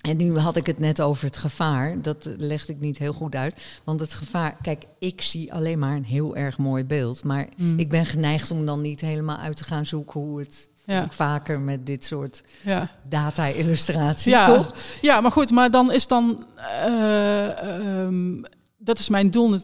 En 0.00 0.16
nu 0.16 0.38
had 0.38 0.56
ik 0.56 0.66
het 0.66 0.78
net 0.78 1.00
over 1.00 1.24
het 1.24 1.36
gevaar. 1.36 2.02
Dat 2.02 2.28
legde 2.36 2.72
ik 2.72 2.80
niet 2.80 2.98
heel 2.98 3.12
goed 3.12 3.34
uit. 3.34 3.62
Want 3.84 4.00
het 4.00 4.12
gevaar, 4.12 4.56
kijk, 4.62 4.84
ik 4.98 5.22
zie 5.22 5.52
alleen 5.52 5.78
maar 5.78 5.96
een 5.96 6.04
heel 6.04 6.36
erg 6.36 6.58
mooi 6.58 6.84
beeld. 6.84 7.24
Maar 7.24 7.48
Mm. 7.56 7.78
ik 7.78 7.88
ben 7.88 8.06
geneigd 8.06 8.50
om 8.50 8.66
dan 8.66 8.80
niet 8.80 9.00
helemaal 9.00 9.36
uit 9.36 9.56
te 9.56 9.64
gaan 9.64 9.86
zoeken 9.86 10.20
hoe 10.20 10.38
het. 10.38 10.68
Ja. 10.84 11.04
ik 11.04 11.12
vaker 11.12 11.60
met 11.60 11.86
dit 11.86 12.04
soort 12.04 12.42
Ja. 12.62 12.88
data-illustratie, 13.08 14.30
Ja. 14.32 14.46
toch? 14.54 14.74
Ja, 15.00 15.20
maar 15.20 15.30
goed, 15.32 15.50
maar 15.50 15.70
dan 15.70 15.92
is 15.92 16.06
dan. 16.06 16.44
eh, 16.56 17.62
ehm, 18.04 18.42
dat 18.78 18.98
is 18.98 19.08
mijn 19.08 19.30
doel 19.30 19.58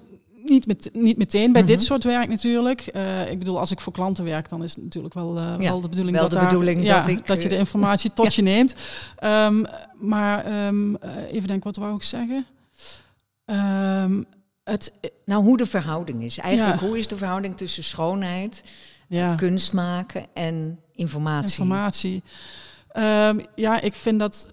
niet, 0.48 0.66
met, 0.66 0.90
niet 0.92 1.16
meteen 1.16 1.52
bij 1.52 1.64
dit 1.64 1.76
Mhm. 1.76 1.84
soort 1.84 2.04
werk 2.04 2.28
natuurlijk. 2.28 2.80
Eh, 2.80 3.30
ik 3.30 3.38
bedoel, 3.38 3.58
als 3.58 3.70
ik 3.70 3.80
voor 3.80 3.92
klanten 3.92 4.24
werk, 4.24 4.48
dan 4.48 4.62
is 4.62 4.74
het 4.74 4.84
natuurlijk 4.84 5.14
wel, 5.14 5.36
eh, 5.38 5.44
Ja, 5.58 5.70
wel 5.70 5.80
de 5.80 5.88
bedoeling, 5.88 6.16
wel 6.16 6.24
dat, 6.24 6.32
de 6.32 6.38
daar- 6.38 6.48
bedoeling 6.48 6.84
ja, 6.84 7.00
dat 7.00 7.08
ik, 7.08 7.26
dat 7.26 7.42
je 7.42 7.48
de 7.48 7.54
eh, 7.54 7.60
informatie 7.60 8.12
tot 8.14 8.34
je 8.34 8.42
neemt. 8.42 8.74
Ehm, 9.16 9.64
maar 9.94 10.44
ehm, 10.44 10.94
eh, 10.94 11.10
even 11.32 11.48
denken, 11.48 11.64
wat 11.64 11.76
wou 11.76 11.94
ik 11.94 12.02
zeggen? 12.02 12.46
Ehm, 13.44 14.22
het, 14.64 14.92
Nou, 15.24 15.42
hoe 15.44 15.56
de 15.56 15.66
verhouding 15.66 16.22
is. 16.22 16.38
Eigenlijk, 16.38 16.80
hoe 16.80 16.98
is 16.98 17.08
de 17.08 17.16
verhouding 17.16 17.56
tussen 17.56 17.84
schoonheid, 17.84 18.62
ja. 19.08 19.34
kunst 19.34 19.72
maken 19.72 20.26
en 20.34 20.78
informatie? 20.92 21.50
informatie. 21.58 22.22
Ja, 23.54 23.80
ik 23.80 23.94
vind 23.94 24.18
dat 24.20 24.48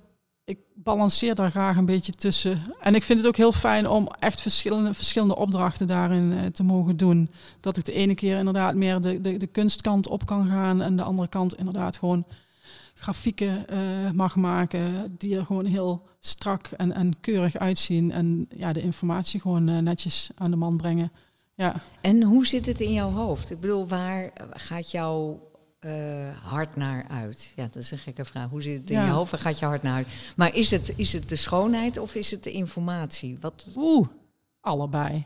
ik 0.45 0.60
balanceer 0.73 1.36
daar 1.36 1.51
graag 1.51 1.77
een 1.77 1.86
beetje 1.86 2.12
tussen. 2.12 2.62
En 2.79 2.95
ik 2.95 3.03
vind 3.03 3.19
het 3.19 3.27
ook 3.27 3.38
heel 3.38 3.51
fijn 3.51 3.88
om 3.88 4.08
echt 4.08 4.41
verschillende, 4.41 4.93
verschillende 4.93 5.36
opdrachten 5.36 5.88
daarin 5.88 6.34
eh, 6.34 6.45
te 6.45 6.63
mogen 6.63 6.97
doen. 6.97 7.29
Dat 7.60 7.77
ik 7.77 7.86
de 7.86 7.93
ene 7.93 8.15
keer 8.15 8.38
inderdaad 8.38 8.75
meer 8.75 9.01
de, 9.01 9.21
de, 9.21 9.38
de 9.38 9.47
kunstkant 9.47 10.08
op 10.08 10.25
kan 10.25 10.47
gaan 10.47 10.82
en 10.82 10.95
de 10.95 11.03
andere 11.03 11.27
kant 11.27 11.56
inderdaad 11.56 11.97
gewoon 11.97 12.25
grafieken 12.93 13.67
eh, 13.67 13.79
mag 14.13 14.36
maken 14.36 15.15
die 15.17 15.38
er 15.38 15.45
gewoon 15.45 15.65
heel 15.65 16.08
strak 16.19 16.67
en, 16.67 16.93
en 16.93 17.19
keurig 17.19 17.58
uitzien. 17.58 18.12
En 18.12 18.47
ja, 18.56 18.73
de 18.73 18.82
informatie 18.82 19.41
gewoon 19.41 19.69
eh, 19.69 19.77
netjes 19.77 20.29
aan 20.36 20.51
de 20.51 20.58
man 20.58 20.77
brengen. 20.77 21.12
Ja. 21.56 21.82
En 22.01 22.23
hoe 22.23 22.47
zit 22.47 22.65
het 22.65 22.79
in 22.79 22.93
jouw 22.93 23.12
hoofd? 23.12 23.51
Ik 23.51 23.60
bedoel, 23.60 23.88
waar 23.88 24.32
gaat 24.51 24.91
jouw 24.91 25.39
eh, 25.84 26.38
hart 26.43 26.76
naar 26.76 27.06
uit? 27.10 27.54
Ja, 27.56 27.63
dat 27.63 27.76
is 27.76 27.91
een 27.91 27.98
gekke 27.98 28.26
vraag. 28.26 28.50
Hoe 28.50 28.62
zit 28.62 28.80
het 28.80 28.89
in 28.89 28.98
Ja. 28.98 29.06
je 29.06 29.12
hoofd? 29.12 29.32
Waar 29.32 29.39
gaat 29.39 29.60
je 29.60 29.65
hart 29.65 29.82
naar 29.84 29.96
uit? 29.96 30.08
Maar 30.36 30.56
is 30.56 30.72
het, 30.72 30.93
is 30.96 31.13
het 31.13 31.30
de 31.30 31.36
schoonheid 31.36 31.98
of 31.98 32.15
is 32.15 32.32
het 32.32 32.43
de 32.43 32.52
informatie? 32.52 33.38
Wat, 33.41 33.65
Oeh, 33.76 34.08
allebei. 34.62 35.26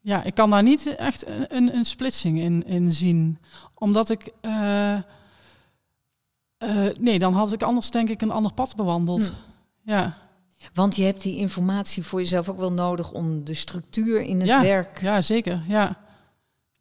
Ja, 0.00 0.22
ik 0.22 0.34
kan 0.34 0.50
daar 0.50 0.62
niet 0.62 0.96
echt 0.96 1.26
een, 1.26 1.56
een, 1.56 1.74
een 1.74 1.84
splitsing 1.84 2.38
in, 2.40 2.64
in 2.66 2.90
zien. 2.90 3.38
Omdat 3.74 4.10
ik. 4.10 4.30
eh, 4.40 4.94
eh, 4.94 5.02
nee, 7.00 7.18
dan 7.18 7.34
had 7.34 7.52
ik 7.52 7.62
anders 7.62 7.90
denk 7.90 8.08
ik 8.08 8.22
een 8.22 8.30
ander 8.30 8.52
pad 8.52 8.76
bewandeld. 8.76 9.26
Hm. 9.28 9.34
Ja, 9.90 10.18
want 10.74 10.96
je 10.96 11.02
hebt 11.04 11.22
die 11.22 11.36
informatie 11.36 12.02
voor 12.02 12.20
jezelf 12.20 12.48
ook 12.48 12.58
wel 12.58 12.72
nodig 12.72 13.12
om 13.12 13.44
de 13.44 13.54
structuur 13.54 14.20
in 14.22 14.38
het 14.38 14.48
Ja. 14.48 14.60
werk. 14.62 15.00
ja, 15.00 15.20
zeker. 15.20 15.62
Ja. 15.68 15.96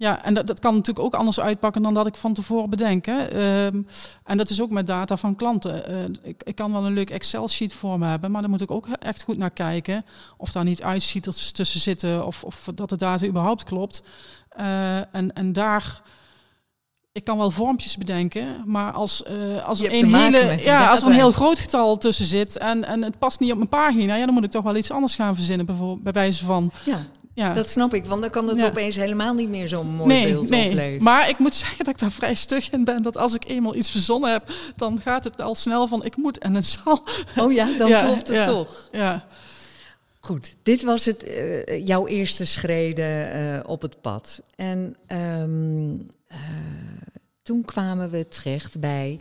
Ja, 0.02 0.24
en 0.24 0.34
dat, 0.34 0.48
dat 0.48 0.60
kan 0.60 0.74
natuurlijk 0.74 1.06
ook 1.06 1.16
anders 1.16 1.40
uitpakken 1.40 1.82
dan 1.82 1.94
dat 1.94 2.08
ik 2.08 2.16
van 2.16 2.34
tevoren 2.34 2.70
bedenk. 2.70 3.06
Hè. 3.06 3.26
Ehm, 3.26 3.82
en 4.24 4.38
dat 4.38 4.50
is 4.50 4.62
ook 4.62 4.70
met 4.70 4.88
data 4.88 5.18
van 5.18 5.36
klanten. 5.36 5.88
Eh, 5.88 6.04
ik, 6.24 6.44
ik 6.44 6.56
kan 6.56 6.72
wel 6.72 6.86
een 6.86 6.94
leuk 6.94 7.10
Excel-sheet 7.10 7.74
voor 7.74 8.00
me 8.00 8.06
hebben, 8.06 8.32
maar 8.32 8.42
daar 8.42 8.50
moet 8.50 8.62
ik 8.62 8.72
ook 8.72 8.88
echt 9.00 9.24
goed 9.24 9.38
naar 9.38 9.52
kijken. 9.52 10.06
Of 10.38 10.52
daar 10.52 10.64
niet 10.64 10.84
uitschieters 10.84 11.52
tussen 11.52 11.80
zitten 11.80 12.26
of, 12.26 12.44
of 12.44 12.70
dat 12.76 12.90
de 12.90 12.96
data 12.96 13.26
überhaupt 13.26 13.64
klopt. 13.64 14.04
Eh, 14.50 15.16
en, 15.16 15.34
en 15.34 15.54
daar... 15.54 16.02
Ik 17.12 17.24
kan 17.24 17.38
wel 17.38 17.52
vormpjes 17.52 17.98
bedenken, 17.98 18.64
maar 18.66 18.92
als, 18.92 19.24
eh, 19.24 19.68
als 19.68 19.82
er 19.82 19.94
een 19.94 20.16
hele, 20.16 20.64
ja, 20.64 20.90
als 20.90 21.02
er 21.02 21.08
een 21.08 21.14
heel 21.14 21.32
groot 21.32 21.60
getal 21.60 21.98
tussen 21.98 22.26
zit 22.26 22.58
en, 22.58 22.86
en 22.86 23.02
het 23.02 23.20
past 23.20 23.40
niet 23.40 23.52
op 23.52 23.58
mijn 23.58 23.70
pagina, 23.70 24.16
ja, 24.16 24.26
dan 24.26 24.34
moet 24.34 24.44
ik 24.44 24.52
toch 24.52 24.64
wel 24.64 24.76
iets 24.76 24.92
anders 24.92 25.16
gaan 25.16 25.36
verzinnen, 25.36 25.66
bijvoorbeeld 25.66 26.04
bij 26.04 26.12
wijze 26.12 26.46
van. 26.46 26.72
Ja, 26.86 27.06
Ja. 27.34 27.54
dat 27.54 27.70
snap 27.70 27.94
ik. 27.94 28.06
Want 28.06 28.22
dan 28.22 28.30
kan 28.30 28.48
het 28.48 28.58
Ja. 28.58 28.66
opeens 28.68 28.96
helemaal 28.96 29.34
niet 29.34 29.50
meer 29.50 29.68
zo'n 29.68 29.88
mooi 29.96 30.24
beeld 30.24 30.44
opleveren. 30.44 31.04
Maar 31.04 31.30
ik 31.30 31.40
moet 31.40 31.56
zeggen 31.64 31.78
dat 31.78 31.88
ik 31.88 32.00
daar 32.00 32.12
vrij 32.12 32.34
stug 32.36 32.70
in 32.70 32.84
ben. 32.84 33.02
Dat 33.02 33.18
als 33.18 33.34
ik 33.34 33.44
eenmaal 33.48 33.76
iets 33.76 33.90
verzonnen 33.90 34.32
heb, 34.32 34.52
dan 34.76 35.02
gaat 35.02 35.24
het 35.24 35.42
al 35.42 35.56
snel 35.56 35.88
van 35.88 36.04
ik 36.06 36.16
moet 36.18 36.38
en 36.38 36.54
het 36.54 36.66
zal. 36.66 37.04
Oh 37.38 37.52
ja, 37.52 37.78
dan 37.78 37.88
Ja, 37.96 38.04
klopt 38.04 38.28
het 38.28 38.48
toch. 38.48 38.90
Ja, 38.92 39.26
Goed, 40.24 40.56
dit 40.64 40.84
was 40.84 41.06
het, 41.06 41.24
eh, 41.24 41.86
jouw 41.88 42.08
eerste 42.08 42.46
schrede 42.46 43.04
eh, 43.04 43.70
op 43.70 43.82
het 43.82 44.02
pad. 44.02 44.42
En 44.56 44.96
ehm, 45.08 45.94
eh, 46.28 46.38
toen 47.44 47.66
kwamen 47.66 48.10
we 48.10 48.28
terecht 48.28 48.80
bij 48.80 49.20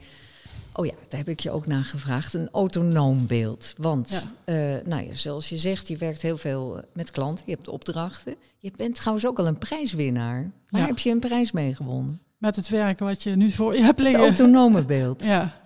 Oh 0.81 0.87
ja, 0.87 0.93
daar 1.09 1.19
heb 1.19 1.29
ik 1.29 1.41
je 1.41 1.51
ook 1.51 1.67
naar 1.67 1.85
gevraagd. 1.85 2.35
Een 2.35 2.49
autonoom 2.51 3.27
beeld. 3.27 3.75
Want, 3.77 4.29
eh, 4.45 4.55
nou 4.85 5.07
ja, 5.07 5.15
zoals 5.15 5.49
je 5.49 5.57
zegt, 5.59 5.89
je 5.89 5.97
werkt 5.97 6.23
heel 6.23 6.37
veel 6.39 6.77
eh, 6.77 6.83
met 6.93 7.11
klanten. 7.11 7.45
Je 7.47 7.55
hebt 7.55 7.69
opdrachten. 7.69 8.35
Je 8.59 8.71
bent 8.77 8.95
trouwens 8.95 9.27
ook 9.27 9.39
al 9.39 9.47
een 9.47 9.59
prijswinnaar. 9.59 10.51
Waar 10.69 10.81
Ja. 10.81 10.87
heb 10.87 10.99
je 10.99 11.11
een 11.11 11.19
prijs 11.21 11.53
mee 11.53 11.75
gewonnen? 11.75 12.21
Met 12.39 12.57
het 12.57 12.69
werk 12.69 12.99
wat 12.99 13.23
je 13.23 13.37
nu 13.37 13.51
voor 13.51 13.75
je 13.75 13.83
hebt 13.83 13.99
Het 13.99 14.07
liggen. 14.07 14.23
autonome 14.25 14.85
beeld. 14.85 15.23
Ja. 15.35 15.61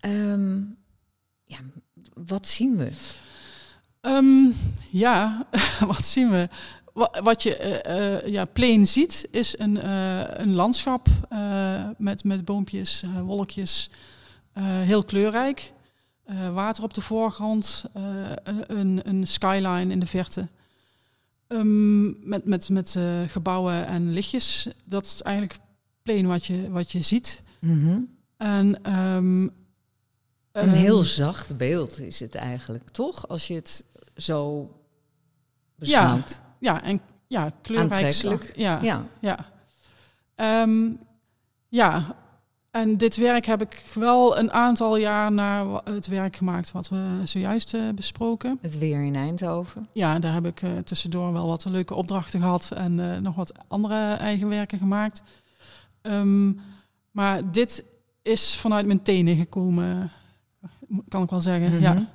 Ehm, 0.00 0.56
ja, 1.44 1.58
wat 2.14 2.48
zien 2.48 2.76
we? 2.76 2.88
Ehm, 4.00 4.46
ja, 4.90 5.46
wat 5.86 6.04
zien 6.04 6.30
we? 6.30 6.48
Wa- 6.92 7.20
Wat 7.22 7.42
je 7.42 7.56
eh, 7.56 8.32
ja, 8.32 8.44
plain 8.44 8.86
ziet, 8.86 9.28
is 9.30 9.58
een, 9.58 9.88
een 10.40 10.54
landschap 10.54 11.06
met, 11.98 12.24
met 12.24 12.44
boompjes, 12.44 13.02
wolkjes, 13.24 13.90
heel 14.58 15.04
kleurrijk. 15.04 15.72
Eh, 16.30 16.52
water 16.54 16.84
op 16.84 16.94
de 16.94 17.00
voorgrond, 17.00 17.84
eh, 17.94 18.30
een, 18.66 19.00
een 19.08 19.26
skyline 19.26 19.92
in 19.92 20.00
de 20.00 20.06
verte. 20.06 20.48
Ehm, 21.46 22.28
met 22.28 22.44
met, 22.44 22.68
met 22.68 22.96
eh, 22.96 23.20
gebouwen 23.26 23.86
en 23.86 24.12
lichtjes. 24.12 24.68
Dat 24.88 25.06
is 25.06 25.22
eigenlijk 25.22 25.58
plain 26.02 26.26
wat 26.26 26.46
je, 26.46 26.70
wat 26.70 26.92
je 26.92 27.00
ziet. 27.00 27.42
Mhm. 27.60 28.00
En, 28.36 28.82
ehm, 28.82 29.42
Een 29.42 29.52
ehm, 30.52 30.68
heel 30.68 31.02
zacht 31.02 31.56
beeld 31.56 31.98
is 31.98 32.20
het 32.20 32.34
eigenlijk, 32.34 32.88
toch? 32.88 33.28
Als 33.28 33.46
je 33.46 33.54
het 33.54 33.84
zo 34.16 34.70
beschouwt. 35.74 36.40
Ja, 36.58 36.82
en 36.82 37.00
ja, 37.26 37.52
kleurrijk. 37.62 37.92
Aantrekkelijk. 37.92 38.44
zacht. 38.44 38.56
Ja, 38.56 38.82
Ja. 38.82 39.06
ja. 39.20 39.38
Ja, 41.68 42.16
en 42.70 42.96
dit 42.96 43.16
werk 43.16 43.46
heb 43.46 43.60
ik 43.62 43.82
wel 43.94 44.38
een 44.38 44.52
aantal 44.52 44.96
jaar 44.96 45.32
na 45.32 45.80
het 45.84 46.06
werk 46.06 46.36
gemaakt 46.36 46.72
wat 46.72 46.88
we 46.88 47.20
zojuist 47.24 47.74
eh, 47.74 47.88
besproken. 47.94 48.58
Het 48.60 48.78
weer 48.78 49.04
in 49.04 49.16
Eindhoven. 49.16 49.88
Ja, 49.92 50.18
daar 50.18 50.34
heb 50.34 50.46
ik 50.46 50.62
eh, 50.62 50.78
tussendoor 50.78 51.32
wel 51.32 51.46
wat 51.46 51.64
leuke 51.64 51.94
opdrachten 51.94 52.40
gehad 52.40 52.70
en 52.70 53.00
eh, 53.00 53.20
nog 53.20 53.34
wat 53.34 53.52
andere 53.68 54.12
eigen 54.14 54.48
werken 54.48 54.78
gemaakt. 54.78 55.22
Ehm, 56.02 56.52
maar 57.10 57.50
dit 57.50 57.84
is 58.22 58.56
vanuit 58.56 58.86
mijn 58.86 59.02
tenen 59.02 59.36
gekomen, 59.36 60.12
kan 61.08 61.22
ik 61.22 61.30
wel 61.30 61.40
zeggen. 61.40 61.70
Mhm. 61.72 61.82
Ja. 61.82 62.08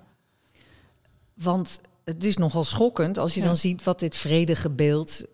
Want 1.33 1.81
het 2.03 2.23
is 2.23 2.37
nogal 2.37 2.63
schokkend 2.63 3.17
als 3.17 3.33
je 3.33 3.39
Ja. 3.39 3.45
dan 3.45 3.57
ziet 3.57 3.83
wat 3.83 3.99
dit 3.99 4.15
vredige 4.15 4.69
beeld 4.69 5.25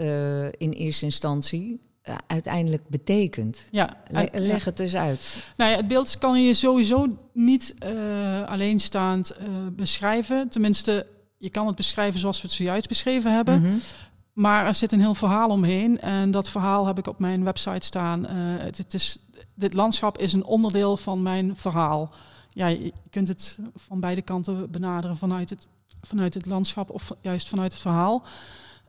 in 0.57 0.71
eerste 0.71 1.05
instantie 1.05 1.90
eh, 2.01 2.15
uiteindelijk 2.27 2.89
betekent. 2.89 3.65
Ja, 3.71 3.97
Le- 4.07 4.29
leg 4.31 4.63
ja. 4.63 4.69
het 4.69 4.79
eens 4.79 4.95
uit. 4.95 5.43
Nou 5.57 5.71
ja, 5.71 5.77
het 5.77 5.87
beeld 5.87 6.17
kan 6.17 6.43
je 6.43 6.53
sowieso 6.53 7.17
niet 7.33 7.75
eh, 7.77 8.43
alleenstaand 8.43 9.29
eh, 9.29 9.47
beschrijven. 9.71 10.49
Tenminste, 10.49 11.07
je 11.37 11.49
kan 11.49 11.67
het 11.67 11.75
beschrijven 11.75 12.19
zoals 12.19 12.41
we 12.41 12.47
het 12.47 12.55
zojuist 12.55 12.87
beschreven 12.87 13.33
hebben. 13.33 13.61
Mhm. 13.61 13.73
Maar 14.33 14.65
er 14.65 14.75
zit 14.75 14.91
een 14.91 14.99
heel 14.99 15.13
verhaal 15.13 15.49
omheen. 15.49 15.99
En 15.99 16.31
dat 16.31 16.49
verhaal 16.49 16.85
heb 16.85 16.97
ik 16.97 17.07
op 17.07 17.19
mijn 17.19 17.43
website 17.43 17.85
staan. 17.85 18.25
Het, 18.25 18.77
het 18.77 18.93
is, 18.93 19.17
dit 19.55 19.73
landschap 19.73 20.17
is 20.17 20.33
een 20.33 20.45
onderdeel 20.45 20.97
van 20.97 21.21
mijn 21.21 21.55
verhaal. 21.55 22.13
Ja, 22.49 22.67
je 22.67 22.83
je 22.83 22.93
kunt 23.09 23.27
het 23.27 23.57
van 23.75 23.99
beide 23.99 24.21
kanten 24.21 24.71
benaderen 24.71 25.17
vanuit 25.17 25.49
het, 25.49 25.67
vanuit 26.01 26.33
het 26.33 26.45
landschap 26.45 26.89
of 26.89 27.11
juist 27.21 27.49
vanuit 27.49 27.71
het 27.71 27.81
verhaal. 27.81 28.23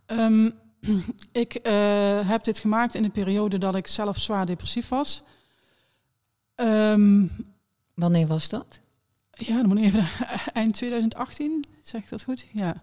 Ehm, 0.06 0.50
ik 1.32 1.54
eh, 1.54 2.28
heb 2.28 2.42
dit 2.44 2.58
gemaakt 2.58 2.94
in 2.94 3.04
een 3.04 3.10
periode 3.10 3.58
dat 3.58 3.74
ik 3.74 3.86
zelf 3.86 4.18
zwaar 4.18 4.46
depressief 4.46 4.88
was. 4.88 5.22
Ehm, 6.54 7.26
Wanneer 7.94 8.26
was 8.26 8.48
dat? 8.48 8.80
ja, 9.30 9.56
dan 9.56 9.68
moet 9.68 9.78
ik 9.78 9.84
even 9.84 10.08
eind 10.52 10.74
2018, 10.74 11.64
zeg 11.80 12.02
ik 12.02 12.08
dat 12.08 12.22
goed? 12.22 12.46
Ja. 12.52 12.82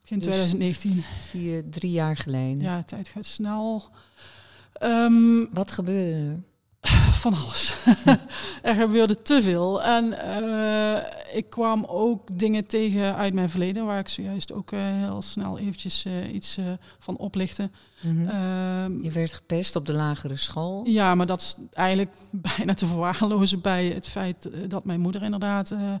Begin 0.00 0.18
Dus 0.18 0.26
2019. 0.26 1.02
Vier, 1.02 1.70
drie 1.70 1.90
jaar 1.90 2.16
geleden. 2.16 2.60
Ja, 2.62 2.78
de 2.78 2.84
tijd 2.84 3.08
gaat 3.08 3.26
snel. 3.26 3.90
Ehm, 4.72 5.44
Wat 5.52 5.70
gebeurde 5.70 6.30
er? 6.30 6.42
Van 7.10 7.34
alles. 7.34 7.76
er 8.62 8.74
gebeurde 8.74 9.22
te 9.22 9.42
veel. 9.42 9.82
En 9.82 10.12
eh, 10.12 11.36
ik 11.36 11.50
kwam 11.50 11.84
ook 11.84 12.38
dingen 12.38 12.64
tegen 12.64 13.16
uit 13.16 13.34
mijn 13.34 13.50
verleden, 13.50 13.84
waar 13.84 13.98
ik 13.98 14.08
zojuist 14.08 14.52
ook 14.52 14.72
eh, 14.72 14.80
heel 14.82 15.22
snel 15.22 15.58
eventjes 15.58 16.04
eh, 16.04 16.34
iets 16.34 16.58
van 16.98 17.16
oplichtte. 17.16 17.70
Mhm. 18.00 18.28
Ehm, 18.28 19.02
je 19.02 19.10
werd 19.10 19.32
gepest 19.32 19.76
op 19.76 19.86
de 19.86 19.92
lagere 19.92 20.36
school. 20.36 20.86
ja, 20.86 21.14
maar 21.14 21.26
dat 21.26 21.40
is 21.40 21.54
eigenlijk 21.72 22.16
bijna 22.56 22.74
te 22.74 22.86
verwaarlozen 22.86 23.60
bij 23.60 23.86
het 23.86 24.08
feit 24.08 24.50
dat 24.68 24.84
mijn 24.84 25.00
moeder 25.00 25.22
inderdaad 25.22 25.70
eh, 25.70 25.94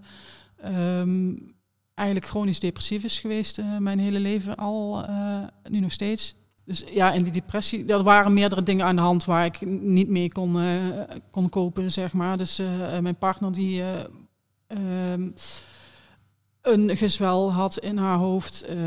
ehm, 1.00 1.34
eigenlijk 1.94 2.28
chronisch 2.28 2.60
depressief 2.60 3.04
is 3.04 3.20
geweest 3.20 3.60
mijn 3.78 3.98
hele 3.98 4.20
leven 4.20 4.56
al, 4.56 5.06
nu 5.68 5.80
nog 5.80 5.92
steeds. 5.92 6.34
Dus 6.66 6.84
ja, 6.90 7.12
in 7.12 7.22
die 7.22 7.32
depressie, 7.32 7.92
er 7.92 8.02
waren 8.02 8.32
meerdere 8.32 8.62
dingen 8.62 8.86
aan 8.86 8.96
de 8.96 9.02
hand 9.02 9.24
waar 9.24 9.44
ik 9.44 9.60
niet 9.80 10.08
mee 10.08 10.32
kon, 10.32 10.60
eh, 10.60 10.76
kon 11.30 11.48
kopen, 11.48 11.92
zeg 11.92 12.12
maar. 12.12 12.36
Dus 12.38 12.58
eh, 12.58 12.98
mijn 12.98 13.16
partner 13.16 13.52
die 13.52 13.82
eh, 13.82 14.04
ehm, 14.66 15.30
een 16.62 16.96
gezwel 16.96 17.52
had 17.52 17.78
in 17.78 17.96
haar 17.96 18.18
hoofd, 18.18 18.62
eh, 18.62 18.78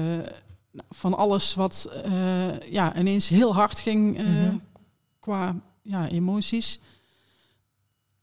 van 0.89 1.17
alles 1.17 1.55
wat 1.55 1.89
eh, 2.03 2.59
ja, 2.71 2.97
ineens 2.97 3.29
heel 3.29 3.53
hard 3.53 3.79
ging 3.79 4.17
eh, 4.17 4.25
Mhm. 4.25 4.57
qua 5.19 5.55
ja, 5.81 6.07
emoties. 6.09 6.79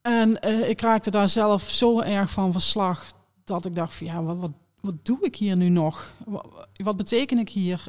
En 0.03 0.41
eh, 0.43 0.69
ik 0.69 0.81
raakte 0.81 1.11
daar 1.11 1.29
zelf 1.29 1.71
zo 1.71 2.01
erg 2.01 2.31
van 2.31 2.53
verslag 2.53 3.07
dat 3.45 3.65
ik 3.65 3.75
dacht 3.75 3.95
van 3.95 4.07
ja, 4.07 4.23
wat, 4.23 4.37
wat, 4.37 4.53
wat 4.81 4.97
doe 5.03 5.19
ik 5.25 5.37
hier 5.37 5.57
nu 5.57 5.69
nog? 5.69 6.15
Wat, 6.25 6.47
wat 6.83 6.97
beteken 6.97 7.39
ik 7.39 7.49
hier? 7.49 7.85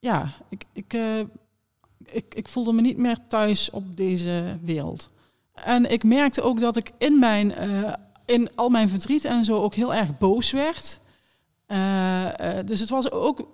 Ja, 0.00 0.32
ik, 0.48 0.64
ik, 0.72 0.94
eh, 0.94 1.20
ik, 2.04 2.34
ik 2.34 2.48
voelde 2.48 2.72
me 2.72 2.80
niet 2.80 2.96
meer 2.98 3.18
thuis 3.28 3.70
op 3.70 3.96
deze 3.96 4.58
wereld. 4.62 5.08
En 5.64 5.90
ik 5.90 6.04
merkte 6.04 6.42
ook 6.42 6.60
dat 6.60 6.76
ik 6.76 6.92
in 6.98 7.18
mijn, 7.18 7.54
eh, 7.54 7.92
in 8.24 8.56
al 8.56 8.68
mijn 8.68 8.88
verdriet 8.88 9.24
en 9.24 9.44
zo 9.44 9.62
ook 9.62 9.74
heel 9.74 9.94
erg 9.94 10.18
boos 10.18 10.50
werd. 10.50 11.00
Eh, 11.66 12.28
dus 12.64 12.80
het 12.80 12.88
was 12.88 13.10
ook, 13.10 13.48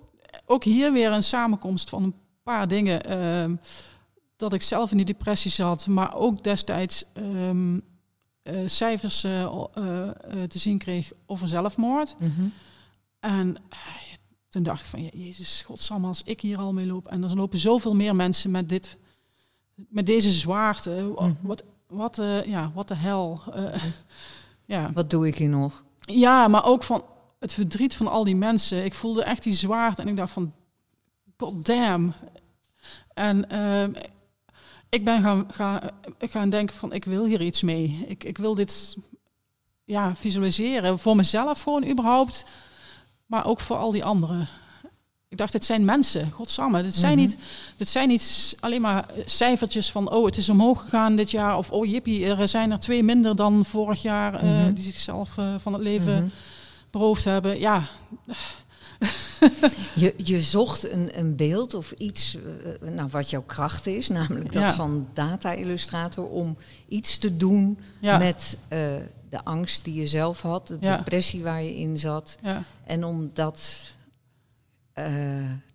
ook 0.46 0.64
hier 0.64 0.92
weer 0.92 1.12
een 1.12 1.22
samenkomst 1.22 1.88
van 1.88 2.02
een 2.02 2.14
paar 2.42 2.68
dingen. 2.68 3.04
ehm, 3.04 3.56
dat 4.36 4.52
ik 4.52 4.62
zelf 4.62 4.90
in 4.90 4.96
die 4.96 5.06
depressie 5.06 5.50
zat, 5.50 5.86
maar 5.86 6.14
ook 6.14 6.44
destijds 6.44 7.04
ehm, 7.12 7.78
eh, 8.42 8.54
cijfers 8.66 9.20
te 9.20 10.58
zien 10.58 10.78
kreeg 10.78 11.12
over 11.26 11.48
zelfmoord. 11.48 12.14
Mhm. 12.18 12.46
En 13.20 13.56
toen 14.54 14.62
dacht 14.62 14.80
ik 14.80 14.86
van, 14.86 15.02
ja, 15.02 15.10
Jezus, 15.12 15.62
godsamme, 15.66 16.06
als 16.06 16.22
ik 16.24 16.40
hier 16.40 16.58
al 16.58 16.72
mee 16.72 16.86
loop. 16.86 17.08
En 17.08 17.22
er 17.22 17.36
lopen 17.36 17.58
zoveel 17.58 17.94
meer 17.94 18.16
mensen 18.16 18.50
met, 18.50 18.68
dit, 18.68 18.96
met 19.74 20.06
deze 20.06 20.32
zwaarte. 20.32 21.12
Wa- 21.14 21.26
Mhm. 21.26 21.34
Wat, 21.40 21.62
wat, 21.86 22.18
eh, 22.18 22.44
ja, 22.44 22.70
wat 22.74 22.88
de 22.88 22.94
hel. 22.94 23.42
Eh, 23.54 23.82
ja. 24.74 24.90
Wat 24.92 25.10
doe 25.10 25.26
ik 25.26 25.34
hier 25.34 25.48
nog? 25.48 25.82
ja, 26.00 26.48
maar 26.48 26.64
ook 26.64 26.82
van 26.82 27.04
het 27.38 27.52
verdriet 27.52 27.96
van 27.96 28.08
al 28.08 28.24
die 28.24 28.36
mensen. 28.36 28.84
Ik 28.84 28.94
voelde 28.94 29.24
echt 29.24 29.42
die 29.42 29.52
zwaarte 29.52 30.02
en 30.02 30.08
ik 30.08 30.16
dacht 30.16 30.32
van, 30.32 30.52
god 31.36 31.66
damn. 31.66 32.12
En 33.14 33.50
ehm, 33.50 33.92
ik 34.88 35.04
ben 35.04 35.22
gaan, 35.22 35.46
gaan, 35.52 35.80
gaan 36.18 36.50
denken 36.50 36.74
van, 36.76 36.92
ik 36.92 37.04
wil 37.04 37.24
hier 37.24 37.42
iets 37.42 37.62
mee. 37.62 38.04
Ik, 38.08 38.24
ik 38.24 38.38
wil 38.38 38.54
dit 38.54 38.96
ja, 39.84 40.16
visualiseren. 40.16 40.98
Voor 40.98 41.16
mezelf 41.16 41.62
gewoon 41.62 41.88
überhaupt, 41.88 42.44
maar 43.26 43.46
ook 43.46 43.60
voor 43.60 43.76
al 43.76 43.90
die 43.90 44.04
anderen. 44.04 44.48
Ik 45.28 45.36
dacht, 45.40 45.52
dit 45.52 45.64
zijn 45.64 45.84
mensen, 45.84 46.30
godsamme. 46.30 46.82
Dit 46.82 46.94
zijn, 46.94 47.12
Mhm. 47.18 47.20
niet, 47.20 47.36
dit 47.76 47.88
zijn 47.88 48.08
niet 48.08 48.56
alleen 48.60 48.80
maar 48.80 49.06
cijfertjes 49.26 49.90
van... 49.90 50.10
oh, 50.10 50.24
het 50.24 50.36
is 50.36 50.48
omhoog 50.48 50.80
gegaan 50.80 51.16
dit 51.16 51.30
jaar... 51.30 51.56
of 51.58 51.70
oh, 51.70 51.86
jippie, 51.90 52.26
er 52.26 52.48
zijn 52.48 52.70
er 52.70 52.78
twee 52.78 53.02
minder 53.02 53.36
dan 53.36 53.64
vorig 53.64 54.02
jaar... 54.02 54.34
eh, 54.34 54.42
Mhm. 54.42 54.72
die 54.72 54.84
zichzelf 54.84 55.38
eh, 55.38 55.54
van 55.58 55.72
het 55.72 55.82
leven 55.82 56.14
Mhm. 56.18 56.28
beroofd 56.90 57.24
hebben. 57.24 57.58
Ja, 57.58 57.82
Je, 59.94 60.14
je 60.16 60.40
zocht 60.42 60.90
een, 60.90 61.18
een 61.18 61.36
beeld 61.36 61.74
of 61.74 61.90
iets 61.92 62.36
eh, 62.82 62.88
nou, 62.90 63.08
wat 63.10 63.30
jouw 63.30 63.42
kracht 63.42 63.86
is, 63.86 64.08
namelijk 64.08 64.52
dat 64.52 64.62
Ja. 64.62 64.74
van 64.74 65.06
data-illustrator, 65.14 66.28
om 66.28 66.56
iets 66.88 67.18
te 67.18 67.36
doen 67.36 67.78
ja, 68.00 68.18
met 68.18 68.58
eh, 68.68 68.78
de 69.30 69.44
angst 69.44 69.84
die 69.84 69.94
je 69.94 70.06
zelf 70.06 70.40
had, 70.42 70.66
de 70.68 70.76
Ja. 70.80 70.96
depressie 70.96 71.42
waar 71.42 71.62
je 71.62 71.76
in 71.76 71.98
zat, 71.98 72.38
en 72.86 73.04
om 73.04 73.30
dat 73.34 73.76
eh, 74.92 75.04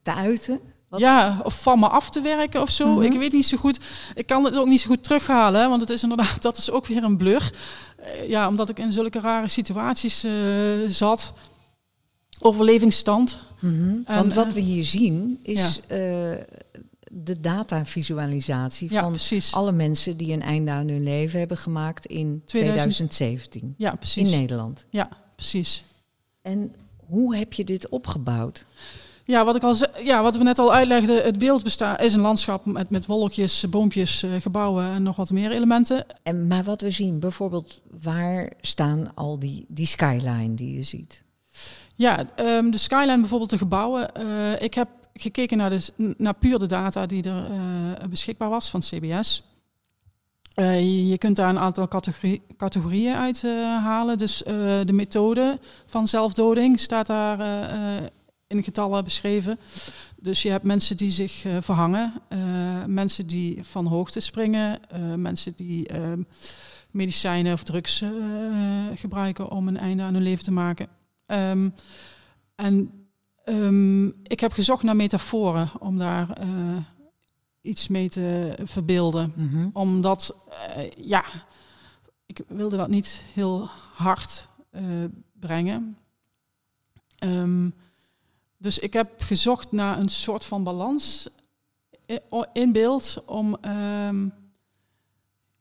te 0.02 0.14
uiten. 0.14 0.60
Wat- 0.90 1.00
ja, 1.00 1.40
of 1.44 1.62
van 1.62 1.80
me 1.80 1.88
af 1.88 2.10
te 2.10 2.22
werken 2.22 2.62
of 2.62 2.70
zo. 2.70 2.94
Mhm. 2.94 3.02
Ik 3.02 3.20
weet 3.20 3.32
niet 3.32 3.46
zo 3.46 3.58
goed. 3.58 3.80
Ik 4.16 4.26
kan 4.26 4.44
het 4.46 4.56
ook 4.58 4.68
niet 4.68 4.82
zo 4.82 4.88
goed 4.90 5.04
terughalen, 5.04 5.62
hè, 5.62 5.68
want 5.70 5.82
het 5.82 5.90
is 5.90 6.04
inderdaad, 6.04 6.42
dat 6.50 6.58
is 6.58 6.72
ook 6.72 6.86
weer 6.88 7.04
een 7.04 7.18
blur. 7.18 7.52
Eh, 7.98 8.30
ja, 8.30 8.48
omdat 8.48 8.70
ik 8.70 8.80
in 8.80 8.92
zulke 8.92 9.20
rare 9.20 9.48
situaties 9.48 10.24
eh, 10.24 10.32
zat. 10.88 11.34
Overlevingsstand. 12.40 13.40
Mhm. 13.60 14.00
En, 14.06 14.16
Want 14.16 14.34
wat 14.34 14.48
eh, 14.48 14.54
we 14.54 14.60
hier 14.60 14.84
zien 14.84 15.40
is 15.42 15.80
eh, 15.88 15.98
de 17.12 17.40
datavisualisatie 17.40 18.92
Ja, 18.92 19.02
van 19.02 19.12
precies. 19.12 19.54
alle 19.54 19.72
mensen 19.72 20.18
die 20.18 20.34
een 20.34 20.42
einde 20.42 20.72
aan 20.72 20.88
hun 20.88 21.04
leven 21.04 21.40
hebben 21.40 21.58
gemaakt 21.58 22.06
in 22.06 22.42
2000 22.46 23.12
2017 23.12 23.74
Ja, 23.78 23.92
in 23.92 23.98
precies. 23.98 24.32
Nederland. 24.32 24.86
Ja, 24.90 25.10
precies. 25.36 25.84
En 26.42 26.76
hoe 27.06 27.36
heb 27.36 27.54
je 27.54 27.64
dit 27.64 27.90
opgebouwd? 27.90 28.66
Ja, 29.24 29.46
wat, 29.46 29.56
ik 29.56 29.64
al 29.64 29.76
ja, 30.04 30.24
wat 30.24 30.38
we 30.38 30.44
net 30.44 30.60
al 30.60 30.74
uitlegden, 30.74 31.24
het 31.24 31.38
beeld 31.38 31.64
bestaat, 31.64 32.02
is 32.02 32.14
een 32.14 32.22
landschap 32.22 32.66
met, 32.66 32.90
met 32.90 33.06
wolkjes, 33.06 33.70
boompjes, 33.70 34.24
eh, 34.24 34.32
gebouwen 34.40 34.92
en 34.92 35.04
nog 35.04 35.16
wat 35.16 35.32
meer 35.32 35.52
elementen. 35.52 36.06
En, 36.24 36.48
maar 36.48 36.64
wat 36.64 36.82
we 36.82 36.92
zien, 36.92 37.20
bijvoorbeeld, 37.20 37.82
waar 38.02 38.52
staan 38.62 39.12
al 39.16 39.40
die, 39.40 39.66
die 39.68 39.86
skyline 39.86 40.54
die 40.54 40.76
je 40.76 40.84
ziet? 40.84 41.24
Ja, 42.00 42.26
ehm, 42.36 42.70
de 42.70 42.78
skyline 42.78 43.20
bijvoorbeeld, 43.20 43.50
de 43.50 43.58
gebouwen. 43.58 44.16
Eh, 44.16 44.62
ik 44.62 44.74
heb 44.74 44.90
gekeken 45.14 45.58
naar, 45.58 45.70
de, 45.70 46.14
naar 46.18 46.34
puur 46.34 46.60
de 46.60 46.66
data 46.66 47.06
die 47.06 47.24
er 47.24 47.52
eh, 47.52 48.08
beschikbaar 48.10 48.50
was 48.50 48.70
van 48.70 48.80
CBS. 48.80 49.44
Eh, 50.54 51.10
je- 51.10 51.18
kunt 51.18 51.36
daar 51.36 51.50
een 51.50 51.60
aantal 51.60 51.88
categorie, 51.88 52.42
categorieën 52.58 53.16
uit 53.16 53.42
halen. 53.84 54.18
Dus 54.18 54.38
de 54.86 54.94
methode 54.94 55.60
van 55.86 56.08
zelfdoding 56.08 56.80
staat 56.80 57.08
daar 57.08 57.40
in 58.48 58.64
getallen 58.64 59.04
beschreven. 59.04 59.60
Dus 60.20 60.42
je 60.42 60.50
hebt 60.50 60.64
mensen 60.64 60.98
die 60.98 61.12
zich 61.12 61.46
verhangen, 61.60 62.14
mensen 62.86 63.28
die 63.28 63.60
van 63.64 63.86
hoogte 63.86 64.20
springen, 64.20 64.80
mensen 65.16 65.54
die 65.56 65.88
ehm, 65.88 66.22
medicijnen 66.92 67.54
of 67.54 67.64
drugs 67.64 68.04
gebruiken 68.96 69.52
om 69.52 69.68
een 69.68 69.78
einde 69.78 70.04
aan 70.04 70.14
hun 70.14 70.24
leven 70.24 70.44
te 70.44 70.52
maken. 70.52 70.99
Ehm, 71.30 71.70
en 72.56 73.06
ehm, 73.44 74.08
ik 74.08 74.40
heb 74.40 74.52
gezocht 74.52 74.84
naar 74.84 74.96
metaforen 74.96 75.70
om 75.80 75.98
daar 75.98 76.30
eh, 76.38 76.48
iets 77.62 77.88
mee 77.88 78.10
te 78.10 78.56
verbeelden. 78.64 79.34
Omdat, 79.74 80.36
eh, 80.76 80.92
ja, 80.92 81.26
ik 82.26 82.42
wilde 82.48 82.78
dat 82.78 82.88
niet 82.88 83.24
heel 83.34 83.70
hard 83.94 84.48
eh, 84.70 84.84
brengen. 85.40 85.98
Ehm, 87.18 87.70
dus 88.58 88.80
ik 88.80 88.94
heb 88.94 89.22
gezocht 89.22 89.72
naar 89.72 90.00
een 90.00 90.10
soort 90.10 90.46
van 90.46 90.64
balans 90.64 91.30
in 92.54 92.72
beeld 92.72 93.24
om 93.26 93.58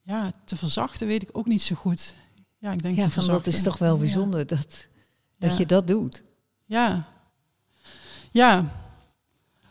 ja, 0.02 0.32
te 0.44 0.56
verzachten, 0.56 1.06
weet 1.06 1.22
ik 1.22 1.28
ook 1.32 1.46
niet 1.46 1.62
zo 1.62 1.74
goed. 1.74 2.14
Ja, 2.58 2.72
ik 2.72 2.82
denk 2.82 2.96
Ja, 2.96 3.02
te 3.02 3.10
van 3.10 3.26
dat 3.26 3.46
is 3.46 3.62
toch 3.62 3.78
wel 3.78 3.94
Ja. 3.94 4.00
bijzonder 4.00 4.46
dat, 4.46 4.86
dat 5.38 5.50
Ja. 5.52 5.58
je 5.58 5.66
dat 5.66 5.86
doet. 5.86 6.22
Ja. 6.64 7.04
Ja. 8.32 8.64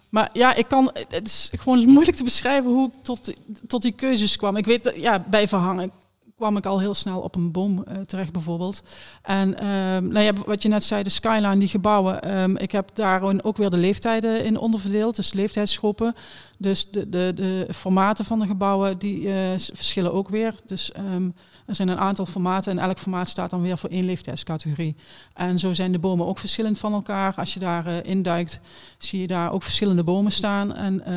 Maar 0.09 0.29
ja, 0.33 0.55
ik 0.55 0.67
kan, 0.67 0.91
het 1.09 1.25
is 1.27 1.51
gewoon 1.57 1.87
moeilijk 1.89 2.17
te 2.17 2.23
beschrijven 2.23 2.71
hoe 2.71 2.87
ik 2.87 2.93
tot, 3.03 3.33
tot 3.67 3.81
die 3.81 3.91
keuzes 3.91 4.35
kwam. 4.35 4.55
Ik 4.55 4.65
weet, 4.65 4.93
ja, 4.95 5.25
bij 5.29 5.47
verhangen 5.47 5.91
kwam 6.35 6.57
ik 6.57 6.65
al 6.65 6.79
heel 6.79 6.93
snel 6.93 7.19
op 7.19 7.35
een 7.35 7.51
boom 7.51 7.83
eh, 7.83 7.97
terecht 8.01 8.31
bijvoorbeeld. 8.31 8.81
En 9.21 9.57
ehm, 9.59 10.07
nou 10.07 10.19
ja, 10.19 10.33
wat 10.45 10.61
je 10.61 10.69
net 10.69 10.83
zei, 10.83 11.03
de 11.03 11.09
skyline, 11.09 11.57
die 11.57 11.67
gebouwen. 11.67 12.21
ehm, 12.21 12.55
ik 12.55 12.71
heb 12.71 12.89
daar 12.93 13.43
ook 13.43 13.57
weer 13.57 13.69
de 13.69 13.77
leeftijden 13.77 14.45
in 14.45 14.57
onderverdeeld, 14.57 15.15
dus 15.15 15.33
leeftijdsgroepen. 15.33 16.15
Dus 16.57 16.91
de, 16.91 17.09
de, 17.09 17.31
de 17.35 17.67
formaten 17.73 18.25
van 18.25 18.39
de 18.39 18.47
gebouwen, 18.47 18.97
die 18.97 19.33
eh, 19.33 19.49
verschillen 19.73 20.13
ook 20.13 20.29
weer. 20.29 20.55
Dus 20.65 20.91
ehm, 20.91 21.29
er 21.67 21.75
zijn 21.75 21.87
een 21.87 21.97
aantal 21.97 22.25
formaten 22.25 22.71
en 22.71 22.79
elk 22.83 22.99
formaat 22.99 23.27
staat 23.29 23.49
dan 23.49 23.61
weer 23.61 23.77
voor 23.77 23.89
één 23.89 24.05
leeftijdscategorie. 24.05 24.95
En 25.33 25.59
zo 25.59 25.73
zijn 25.73 25.91
de 25.91 25.99
bomen 25.99 26.25
ook 26.25 26.39
verschillend 26.39 26.79
van 26.79 26.93
elkaar. 26.93 27.33
Als 27.35 27.53
je 27.53 27.59
daar 27.59 27.85
eh, 27.87 27.95
induikt, 28.11 28.59
zie 28.97 29.21
je 29.21 29.27
daar 29.27 29.51
ook 29.51 29.63
verschillende 29.63 30.03
bomen 30.03 30.31
staan. 30.31 30.75
En 30.75 31.05
eh 31.05 31.13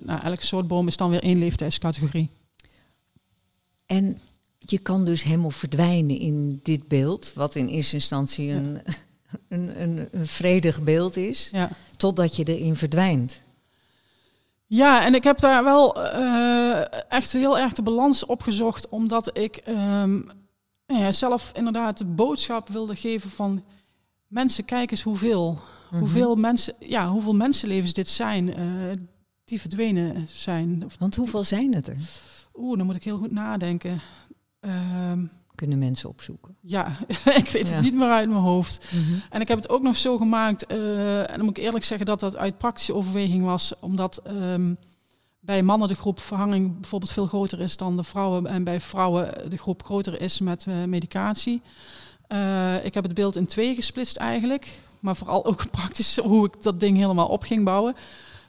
nou, 0.00 0.20
elk 0.22 0.40
soort 0.40 0.66
boom 0.68 0.86
is 0.86 0.96
dan 0.96 1.10
weer 1.10 1.22
één 1.22 1.38
leeftijdscategorie. 1.38 2.30
En 3.86 4.20
je 4.58 4.78
kan 4.78 5.04
dus 5.04 5.22
helemaal 5.22 5.50
verdwijnen 5.50 6.18
in 6.18 6.60
dit 6.62 6.88
beeld, 6.88 7.32
wat 7.34 7.54
in 7.54 7.66
eerste 7.68 7.94
instantie 7.94 8.50
een, 8.50 8.80
een, 9.48 9.82
een, 9.82 10.08
een 10.12 10.26
vredig 10.26 10.82
beeld 10.82 11.16
is, 11.16 11.48
Ja. 11.52 11.70
totdat 11.96 12.36
je 12.36 12.44
erin 12.44 12.76
verdwijnt. 12.76 13.40
Ja, 14.74 15.04
en 15.04 15.14
ik 15.14 15.24
heb 15.24 15.38
daar 15.40 15.64
wel 15.64 16.02
eh, 16.04 16.82
echt 17.08 17.32
heel 17.32 17.58
erg 17.58 17.72
de 17.72 17.82
balans 17.82 18.26
opgezocht, 18.26 18.88
omdat 18.88 19.38
ik 19.38 19.56
ehm, 19.56 20.12
nou 20.86 21.00
ja, 21.02 21.12
zelf 21.12 21.50
inderdaad 21.54 21.98
de 21.98 22.04
boodschap 22.04 22.68
wilde 22.68 22.96
geven 22.96 23.30
van 23.30 23.64
mensen, 24.26 24.64
kijk 24.64 24.90
eens 24.90 25.02
hoeveel, 25.02 25.58
Mhm. 25.90 26.00
hoeveel, 26.00 26.34
mensen, 26.36 26.74
ja, 26.78 27.08
hoeveel 27.08 27.34
mensenlevens 27.34 27.92
dit 27.92 28.08
zijn 28.08 28.54
eh, 28.54 28.64
die 29.44 29.60
verdwenen 29.60 30.28
zijn. 30.28 30.90
Want 30.98 31.16
hoeveel 31.16 31.44
zijn 31.44 31.74
het 31.74 31.86
er? 31.88 31.96
Oeh, 32.54 32.76
dan 32.76 32.86
moet 32.86 32.96
ik 32.96 33.04
heel 33.04 33.18
goed 33.18 33.32
nadenken. 33.32 34.00
Ehm, 34.60 35.24
Kunnen 35.62 35.80
mensen 35.80 36.08
opzoeken. 36.08 36.56
ja, 36.60 36.96
ik 37.40 37.48
weet 37.48 37.68
Ja. 37.68 37.74
het 37.74 37.82
niet 37.84 37.94
meer 37.94 38.10
uit 38.10 38.28
mijn 38.28 38.40
hoofd. 38.40 38.92
En 39.30 39.40
ik 39.40 39.48
heb 39.48 39.56
het 39.56 39.68
ook 39.68 39.82
nog 39.82 39.96
zo 39.96 40.16
gemaakt, 40.16 40.66
eh, 40.66 41.20
en 41.20 41.36
dan 41.36 41.44
moet 41.44 41.56
ik 41.58 41.64
eerlijk 41.64 41.84
zeggen 41.84 42.06
dat 42.06 42.20
dat 42.20 42.36
uit 42.36 42.58
praktische 42.58 42.94
overweging 42.94 43.44
was, 43.44 43.72
omdat 43.80 44.20
ehm, 44.24 44.74
bij 45.40 45.62
mannen 45.62 45.88
de 45.88 45.94
groep 45.94 46.20
verhanging 46.20 46.80
bijvoorbeeld 46.80 47.12
veel 47.12 47.26
groter 47.26 47.60
is 47.60 47.76
dan 47.76 47.96
de 47.96 48.02
vrouwen 48.02 48.46
en 48.46 48.64
bij 48.64 48.80
vrouwen 48.80 49.50
de 49.50 49.56
groep 49.56 49.84
groter 49.84 50.20
is 50.20 50.40
met 50.40 50.66
eh, 50.66 50.84
medicatie. 50.84 51.62
Eh, 52.26 52.84
ik 52.84 52.94
heb 52.94 53.04
het 53.04 53.14
beeld 53.14 53.36
in 53.36 53.46
twee 53.46 53.74
gesplitst 53.74 54.16
eigenlijk, 54.16 54.80
maar 55.00 55.16
vooral 55.16 55.44
ook 55.44 55.70
praktisch 55.80 56.16
hoe 56.16 56.46
ik 56.46 56.62
dat 56.62 56.80
ding 56.80 56.96
helemaal 56.96 57.28
op 57.28 57.42
ging 57.42 57.64
bouwen. 57.64 57.94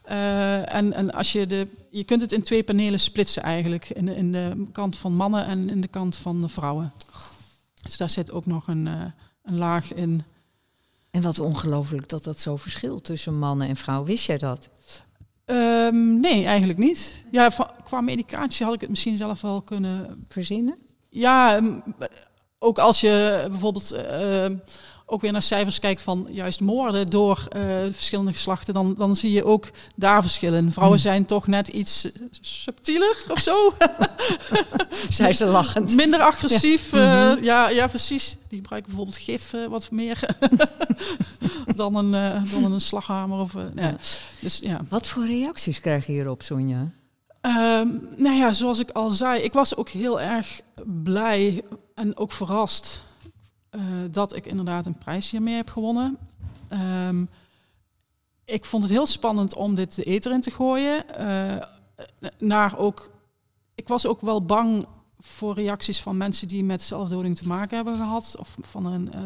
En, 0.04 0.94
en 0.94 1.12
als 1.12 1.32
je 1.32 1.48
de, 1.48 1.68
je 1.94 2.04
kunt 2.04 2.22
het 2.22 2.32
in 2.32 2.44
twee 2.44 2.64
panelen 2.64 3.00
splitsen 3.00 3.44
eigenlijk, 3.44 3.90
in 3.90 4.06
de, 4.06 4.16
in 4.16 4.32
de 4.32 4.66
kant 4.72 4.98
van 4.98 5.16
mannen 5.16 5.46
en 5.46 5.70
in 5.70 5.82
de 5.82 5.88
kant 5.88 6.16
van 6.16 6.42
de 6.42 6.48
vrouwen. 6.48 6.94
Dus 7.82 7.98
daar 7.98 8.10
zit 8.10 8.32
ook 8.32 8.46
nog 8.46 8.68
een, 8.68 8.88
eh, 8.88 9.06
een 9.44 9.58
laag 9.58 9.94
in. 9.94 10.24
En 11.12 11.22
wat 11.22 11.40
ongelooflijk 11.40 12.10
dat 12.10 12.24
dat 12.24 12.42
zo 12.42 12.56
verschilt 12.56 13.04
tussen 13.04 13.40
mannen 13.40 13.68
en 13.68 13.76
vrouwen. 13.76 14.08
Wist 14.08 14.26
jij 14.26 14.38
dat? 14.38 14.70
Ehm, 15.46 16.20
nee, 16.20 16.46
eigenlijk 16.46 16.80
niet. 16.80 17.24
Ja, 17.32 17.50
qua 17.84 18.02
medicatie 18.02 18.66
had 18.66 18.74
ik 18.74 18.82
het 18.82 18.90
misschien 18.90 19.18
zelf 19.18 19.42
wel 19.42 19.62
kunnen. 19.62 20.26
Verzinnen? 20.28 20.78
Ja, 21.10 21.62
ook 22.60 22.80
als 22.80 23.02
je 23.02 23.46
bijvoorbeeld 23.50 23.92
ehm, 23.92 24.58
ook 25.14 25.22
weer 25.22 25.32
naar 25.32 25.42
cijfers 25.42 25.80
kijkt 25.80 26.02
van 26.02 26.28
juist 26.32 26.60
moorden 26.62 27.08
door 27.08 27.46
eh, 27.50 27.62
verschillende 27.92 28.32
geslachten, 28.34 28.74
dan, 28.74 28.96
dan 28.98 29.16
zie 29.16 29.32
je 29.32 29.46
ook 29.46 29.70
daar 29.96 30.22
verschillen. 30.22 30.72
Vrouwen 30.72 31.00
Hmm. 31.00 31.12
zijn 31.12 31.26
toch 31.26 31.48
net 31.48 31.68
iets 31.68 32.08
subtieler 32.42 33.24
of 33.28 33.40
zo. 33.40 33.74
Zei 35.10 35.34
ze 35.34 35.46
lachend. 35.46 35.96
Minder 35.96 36.20
agressief. 36.20 36.92
Ja. 36.92 37.02
Ja. 37.02 37.36
Mhm. 37.36 37.44
ja, 37.44 37.70
ja, 37.70 37.88
precies. 37.88 38.38
Die 38.48 38.58
gebruiken 38.58 38.90
bijvoorbeeld 38.90 39.24
gif 39.24 39.54
eh, 39.54 39.66
wat 39.66 39.92
meer 39.92 40.20
dan, 41.76 41.96
een, 41.96 42.14
eh, 42.14 42.52
dan 42.52 42.72
een 42.72 42.82
slaghamer. 42.82 43.40
Of, 43.40 43.56
eh, 43.56 43.64
ja. 43.76 43.82
Ja. 43.82 43.98
Dus 44.40 44.60
ja. 44.60 44.82
Wat 44.90 45.08
voor 45.08 45.26
reacties 45.26 45.80
krijg 45.80 46.06
je 46.06 46.12
hierop, 46.12 46.42
Sonja? 46.42 46.92
Ehm, 47.42 47.88
nou 48.18 48.36
ja, 48.36 48.52
zoals 48.54 48.80
ik 48.80 48.92
al 48.92 49.10
zei, 49.10 49.42
ik 49.42 49.54
was 49.54 49.76
ook 49.76 49.90
heel 49.90 50.22
erg 50.22 50.62
blij 51.04 51.64
en 51.96 52.18
ook 52.18 52.32
verrast 52.32 53.02
eh, 53.74 53.82
dat 54.12 54.36
ik 54.36 54.46
inderdaad 54.46 54.86
een 54.86 54.98
prijs 54.98 55.32
hiermee 55.32 55.56
heb 55.56 55.70
gewonnen. 55.70 56.18
Ehm, 56.68 57.26
ik 58.46 58.66
vond 58.66 58.84
het 58.84 58.92
heel 58.92 59.06
spannend 59.06 59.56
om 59.56 59.76
dit 59.76 59.96
de 59.96 60.04
eter 60.04 60.32
in 60.32 60.42
te 60.42 60.52
gooien. 60.52 61.16
Eh, 61.16 61.66
naar 62.38 62.78
ook, 62.78 63.12
ik 63.76 63.88
was 63.88 64.06
ook 64.06 64.22
wel 64.22 64.46
bang 64.46 64.86
voor 65.20 65.54
reacties 65.56 66.02
van 66.02 66.18
mensen 66.18 66.48
die 66.48 66.64
met 66.64 66.82
zelfdoding 66.82 67.38
te 67.38 67.48
maken 67.48 67.76
hebben 67.76 67.96
gehad. 67.96 68.36
Of 68.40 68.58
van 68.62 68.86
een 68.86 69.14
eh, 69.14 69.22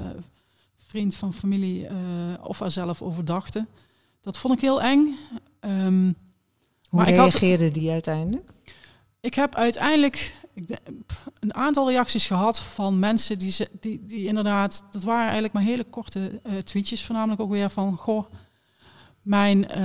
vriend 0.78 1.16
van 1.16 1.34
familie 1.34 1.88
of 2.44 2.60
er 2.62 2.72
zelf 2.72 3.02
over 3.02 3.26
dachten. 3.26 3.68
Dat 4.22 4.38
vond 4.38 4.54
ik 4.54 4.62
heel 4.62 4.82
eng. 4.82 5.18
Ehm, 5.60 6.04
Hoe 6.90 7.00
Maar 7.00 7.08
ik 7.10 7.16
had- 7.16 7.34
reageerde 7.34 7.72
die 7.72 7.92
uiteindelijk? 7.92 8.50
ik 9.20 9.34
heb 9.34 9.56
uiteindelijk 9.56 10.36
ik 10.58 10.80
pff, 11.06 11.30
een 11.40 11.54
aantal 11.54 11.90
reacties 11.90 12.28
gehad 12.28 12.60
van 12.60 13.00
mensen 13.00 13.40
die, 13.40 13.56
die, 13.80 14.06
die 14.06 14.26
inderdaad, 14.26 14.84
dat 14.92 15.04
waren 15.04 15.24
eigenlijk 15.24 15.54
maar 15.54 15.64
hele 15.64 15.84
korte 15.84 16.40
eh, 16.44 16.58
tweetjes, 16.58 17.06
voornamelijk 17.06 17.42
ook 17.42 17.50
weer 17.50 17.70
van, 17.70 17.98
goh, 17.98 18.26
mijn, 19.22 19.68
eh, 19.68 19.84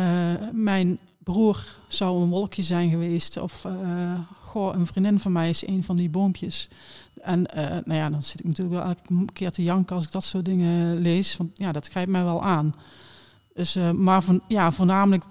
mijn 0.53 0.99
broer 1.19 1.67
zou 1.89 2.23
een 2.23 2.29
wolkje 2.29 2.63
zijn 2.63 2.91
geweest, 2.91 3.37
of 3.37 3.65
eh, 3.65 4.21
goh, 4.45 4.75
een 4.75 4.87
vriendin 4.87 5.21
van 5.21 5.33
mij 5.33 5.49
is 5.49 5.67
een 5.67 5.85
van 5.85 5.97
die 5.97 6.11
boompjes. 6.11 6.69
En 7.21 7.43
nou 7.85 7.95
ja, 7.95 8.11
dan 8.11 8.23
zit 8.23 8.41
ik 8.41 8.47
natuurlijk 8.47 8.77
wel 8.77 8.87
elke 8.87 9.33
keer 9.33 9.51
te 9.51 9.63
janken 9.63 9.97
als 9.97 10.05
ik 10.05 10.13
dat 10.13 10.25
soort 10.25 10.45
dingen 10.45 10.99
lees, 10.99 11.37
want 11.37 11.51
ja, 11.55 11.73
dat 11.73 11.89
grijpt 11.89 12.11
mij 12.11 12.25
wel 12.25 12.43
aan. 12.43 12.73
Dus, 13.55 13.79
maar 13.95 14.23
van, 14.23 14.43
ja, 14.49 14.73
voornamelijk 14.73 15.25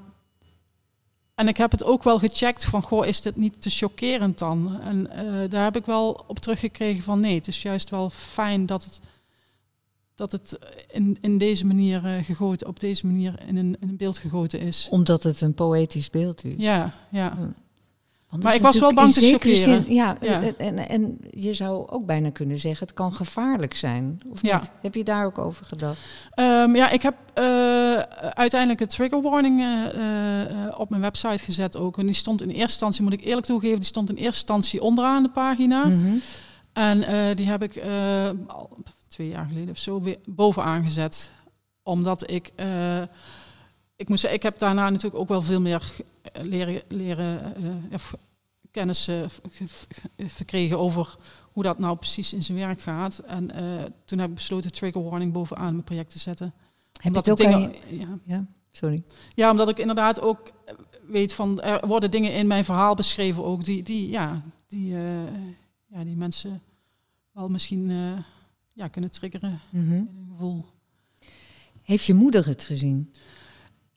en 1.42 1.48
ik 1.48 1.58
heb 1.58 1.72
het 1.72 1.84
ook 1.84 2.04
wel 2.04 2.20
gecheckt 2.20 2.66
van, 2.66 2.82
goh, 2.82 3.06
is 3.06 3.22
dit 3.22 3.36
niet 3.36 3.62
te 3.62 3.70
chockerend 3.70 4.40
dan? 4.40 4.82
En 4.82 5.10
eh, 5.10 5.50
daar 5.50 5.64
heb 5.64 5.76
ik 5.76 5.86
wel 5.86 6.24
op 6.28 6.40
teruggekregen 6.40 7.04
van, 7.04 7.20
nee, 7.20 7.36
het 7.36 7.48
is 7.48 7.62
juist 7.62 7.90
wel 7.90 8.10
fijn 8.10 8.66
dat 8.66 8.84
het, 8.84 9.00
dat 10.16 10.32
het 10.32 10.60
in, 10.92 11.18
in 11.22 11.38
deze 11.38 11.66
manier 11.66 12.06
uh, 12.06 12.24
gegoten, 12.24 12.68
op 12.68 12.80
deze 12.80 13.06
manier 13.06 13.44
in 13.48 13.58
een, 13.58 13.78
in 13.80 13.90
een 13.90 13.98
beeld 13.98 14.18
gegoten 14.18 14.60
is. 14.60 14.88
Omdat 14.92 15.24
het 15.24 15.42
een 15.42 15.54
poëtisch 15.54 16.10
beeld 16.10 16.44
is. 16.44 16.54
Ja, 16.58 16.94
ja. 17.12 17.34
Hm 17.36 17.50
maar 18.40 18.56
ik 18.56 18.62
was 18.62 18.80
wel 18.80 18.94
bang 18.94 19.14
te 19.14 19.32
chockeren. 19.32 19.94
ja, 19.94 20.18
En, 20.58 20.90
en, 20.90 21.18
je 21.30 21.54
zou 21.54 21.90
ook 21.90 22.06
bijna 22.06 22.30
kunnen 22.30 22.58
zeggen, 22.58 22.88
het 22.88 22.96
kan 22.96 23.14
gevaarlijk 23.14 23.76
zijn. 23.76 24.22
Of 24.30 24.42
ja. 24.42 24.58
Niet? 24.60 24.72
Heb 24.82 24.96
je 24.96 25.04
daar 25.04 25.26
ook 25.26 25.38
over 25.38 25.66
gedacht? 25.66 26.00
Um, 26.36 26.76
ja, 26.76 26.90
ik 26.90 27.02
heb 27.02 27.16
uh, 27.40 27.96
uiteindelijk 28.30 28.82
een 28.82 28.88
trigger 28.88 29.22
warning 29.22 29.60
uh, 29.60 29.68
uh, 29.68 30.80
op 30.80 30.90
mijn 30.90 31.02
website 31.02 31.44
gezet 31.44 31.78
ook. 31.78 31.98
En 31.98 32.06
die 32.06 32.16
stond 32.16 32.42
in 32.42 32.48
eerste 32.48 32.62
instantie, 32.62 33.04
moet 33.04 33.14
ik 33.14 33.26
eerlijk 33.26 33.46
toegeven, 33.46 33.76
die 33.76 33.86
stond 33.86 34.10
in 34.10 34.16
eerste 34.16 34.28
instantie 34.32 34.82
onderaan 34.82 35.24
de 35.24 35.30
pagina. 35.30 35.86
Mm 35.86 36.04
-hmm. 36.04 36.22
En 36.74 37.36
die 37.36 37.48
heb 37.48 37.64
ik 37.64 37.82
al 38.48 38.78
twee 39.08 39.28
jaar 39.28 39.46
geleden 39.48 39.70
of 39.70 39.78
zo 39.78 40.02
weer 40.02 40.18
bovenaan 40.26 40.84
gezet. 40.84 41.32
Omdat 41.84 42.32
ik 42.32 42.52
ik 44.02 44.10
moet 44.10 44.20
zeggen, 44.20 44.40
ik 44.40 44.44
heb 44.44 44.60
daarna 44.60 44.90
natuurlijk 44.90 45.22
ook 45.22 45.28
wel 45.28 45.42
veel 45.42 45.62
meer 45.62 45.92
leren, 46.42 46.82
leren 46.88 47.54
uh, 47.92 47.98
kennis 48.72 49.08
uh, 49.10 49.26
verkregen 50.18 50.80
over 50.80 51.18
hoe 51.52 51.64
dat 51.64 51.80
nou 51.80 51.98
precies 51.98 52.34
in 52.34 52.44
zijn 52.44 52.58
werk 52.58 52.82
gaat. 52.82 53.20
En 53.20 53.52
uh, 53.56 53.84
toen 54.06 54.20
heb 54.20 54.30
ik 54.30 54.36
besloten 54.36 54.72
trigger 54.72 55.04
warning 55.04 55.34
bovenaan 55.34 55.72
mijn 55.72 55.84
project 55.84 56.12
te 56.12 56.20
zetten. 56.20 56.54
Heb 57.02 57.12
je 57.14 57.20
het 57.20 57.30
ook 57.30 57.38
dingen, 57.38 57.76
ja. 57.90 58.20
ja, 58.24 58.46
sorry. 58.72 59.04
Ja, 59.36 59.52
omdat 59.52 59.70
ik 59.70 59.78
inderdaad 59.78 60.22
ook 60.22 60.52
weet 61.08 61.34
van 61.34 61.62
er 61.62 61.88
worden 61.88 62.12
dingen 62.12 62.34
in 62.34 62.48
mijn 62.48 62.66
verhaal 62.66 62.96
beschreven 62.96 63.44
ook 63.44 63.64
die, 63.64 63.84
die 63.84 64.10
ja, 64.10 64.42
die, 64.68 64.96
ja, 65.88 66.04
die 66.04 66.16
mensen 66.16 66.62
wel 67.32 67.50
misschien 67.50 67.92
ja, 68.74 68.88
kunnen 68.88 69.12
triggeren 69.12 69.60
mm 69.70 69.88
-hmm. 69.88 69.94
in 69.94 70.18
een 70.18 70.28
gevoel. 70.32 70.66
Heeft 71.82 72.06
je 72.06 72.14
moeder 72.14 72.46
het 72.46 72.64
gezien? 72.64 73.12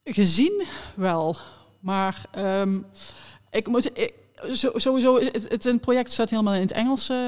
Gezien 0.04 0.64
wel, 0.96 1.36
maar 1.80 2.24
um, 2.38 2.86
ik 3.50 3.68
moet. 3.68 3.98
Ik, 3.98 4.14
sowieso, 4.74 5.20
het, 5.20 5.48
het, 5.48 5.64
een 5.64 5.80
project 5.80 6.10
staat 6.10 6.30
helemaal 6.30 6.54
in 6.54 6.60
het 6.60 6.72
Engels 6.72 7.10
uh, 7.10 7.18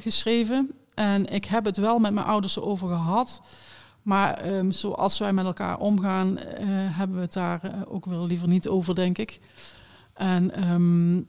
geschreven. 0.00 0.70
En 0.94 1.26
ik 1.26 1.44
heb 1.44 1.64
het 1.64 1.76
wel 1.76 1.98
met 1.98 2.12
mijn 2.12 2.26
ouders 2.26 2.58
over 2.58 2.88
gehad. 2.88 3.42
Maar 4.02 4.52
um, 4.52 4.72
zoals 4.72 5.18
wij 5.18 5.32
met 5.32 5.44
elkaar 5.44 5.78
omgaan, 5.78 6.38
uh, 6.38 6.44
hebben 6.96 7.16
we 7.16 7.22
het 7.22 7.32
daar 7.32 7.60
uh, 7.64 7.82
ook 7.86 8.04
wel 8.04 8.26
liever 8.26 8.48
niet 8.48 8.68
over, 8.68 8.94
denk 8.94 9.18
ik. 9.18 9.40
En 10.14 10.70
um, 10.70 11.26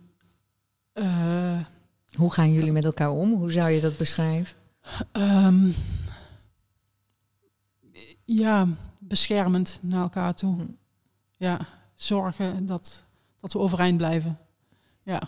hoe 2.15 2.33
gaan 2.33 2.51
jullie 2.51 2.71
met 2.71 2.85
elkaar 2.85 3.11
om? 3.11 3.33
Hoe 3.33 3.51
zou 3.51 3.69
je 3.69 3.81
dat 3.81 3.97
beschrijven? 3.97 4.57
Um, 5.13 5.73
ja, 8.25 8.67
beschermend 8.99 9.79
naar 9.81 10.01
elkaar 10.01 10.33
toe. 10.33 10.55
Ja, 11.39 11.59
zorgen 11.95 12.65
dat, 12.65 13.05
dat 13.39 13.53
we 13.53 13.59
overeind 13.59 13.97
blijven. 13.97 14.39
Ja. 15.03 15.21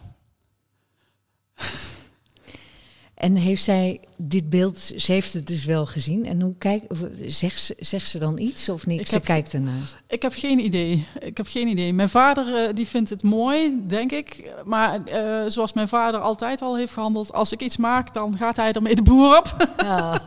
En 3.14 3.36
heeft 3.36 3.64
zij 3.64 4.02
dit 4.24 4.50
beeld, 4.50 4.80
ze 4.96 5.12
heeft 5.12 5.34
het 5.34 5.48
dus 5.48 5.66
wel 5.66 5.86
gezien. 5.86 6.26
En 6.26 6.42
hoe 6.42 6.56
kijkt, 6.58 6.86
zegt 7.26 7.62
ze, 7.62 7.76
zegt 7.80 8.10
ze 8.10 8.20
dan 8.20 8.38
iets 8.38 8.70
of 8.70 8.86
niet? 8.86 9.10
ze 9.10 9.20
kijkt 9.20 9.54
ernaar. 9.54 10.02
Ik 10.08 10.22
heb 10.22 10.34
geen 10.36 10.60
idee. 10.60 11.08
Ik 11.20 11.38
heb 11.38 11.48
geen 11.48 11.68
idee. 11.68 11.94
Mijn 11.94 12.10
vader 12.10 12.48
uh, 12.48 12.74
die 12.74 12.88
vindt 12.88 13.10
het 13.10 13.24
mooi, 13.24 13.84
denk 13.88 14.12
ik. 14.12 14.52
Maar 14.66 15.00
uh, 15.06 15.42
zoals 15.48 15.74
mijn 15.74 15.88
vader 15.88 16.20
altijd 16.20 16.62
al 16.62 16.78
heeft 16.78 16.94
gehandeld, 16.94 17.34
als 17.34 17.52
ik 17.52 17.62
iets 17.62 17.78
maak, 17.78 18.14
dan 18.14 18.38
gaat 18.38 18.56
hij 18.56 18.72
ermee 18.72 18.96
de 18.96 19.02
boer 19.02 19.38
op. 19.38 19.70
Ja. 19.78 20.22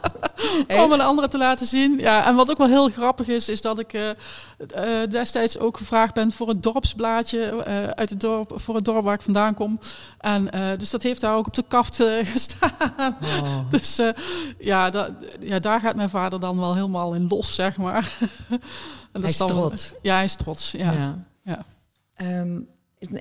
Om 0.84 0.92
een 0.92 1.00
andere 1.00 1.28
te 1.28 1.38
laten 1.38 1.66
zien. 1.66 1.98
Ja, 1.98 2.26
en 2.26 2.34
wat 2.34 2.50
ook 2.50 2.58
wel 2.58 2.68
heel 2.68 2.88
grappig 2.88 3.28
is, 3.28 3.48
is 3.48 3.60
dat 3.60 3.78
ik 3.78 3.92
uh, 3.92 4.10
destijds 5.10 5.58
ook 5.58 5.76
gevraagd 5.76 6.14
ben 6.14 6.32
voor 6.32 6.48
het 6.48 6.62
dorpsblaadje 6.62 7.64
uit 7.94 8.10
het 8.10 8.20
dorp, 8.20 8.52
voor 8.54 8.74
het 8.74 8.84
dorp 8.84 9.04
waar 9.04 9.14
ik 9.14 9.22
vandaan 9.22 9.54
kom. 9.54 9.78
En 10.18 10.50
dus 10.78 10.90
dat 10.90 11.02
heeft 11.02 11.20
daar 11.20 11.36
ook 11.36 11.46
op 11.46 11.54
de 11.54 11.64
kaft 11.68 11.96
gestaan. 12.32 13.16
Oh. 13.42 13.70
Dus 13.70 13.83
uh, 14.00 14.08
ja, 14.58 14.90
da, 14.90 15.16
ja, 15.40 15.58
daar 15.58 15.80
gaat 15.80 15.96
mijn 15.96 16.10
vader 16.10 16.40
dan 16.40 16.58
wel 16.58 16.74
helemaal 16.74 17.14
in 17.14 17.28
los, 17.28 17.54
zeg 17.54 17.76
maar. 17.76 18.18
en 18.50 18.60
dat 19.12 19.22
hij 19.22 19.30
is, 19.30 19.36
dan, 19.36 19.48
trots. 19.48 19.94
Ja, 20.02 20.14
hij 20.14 20.24
is 20.24 20.34
trots, 20.34 20.70
ja. 20.70 20.92
ja. 20.92 21.24
ja. 21.42 21.64
Um, 22.40 22.68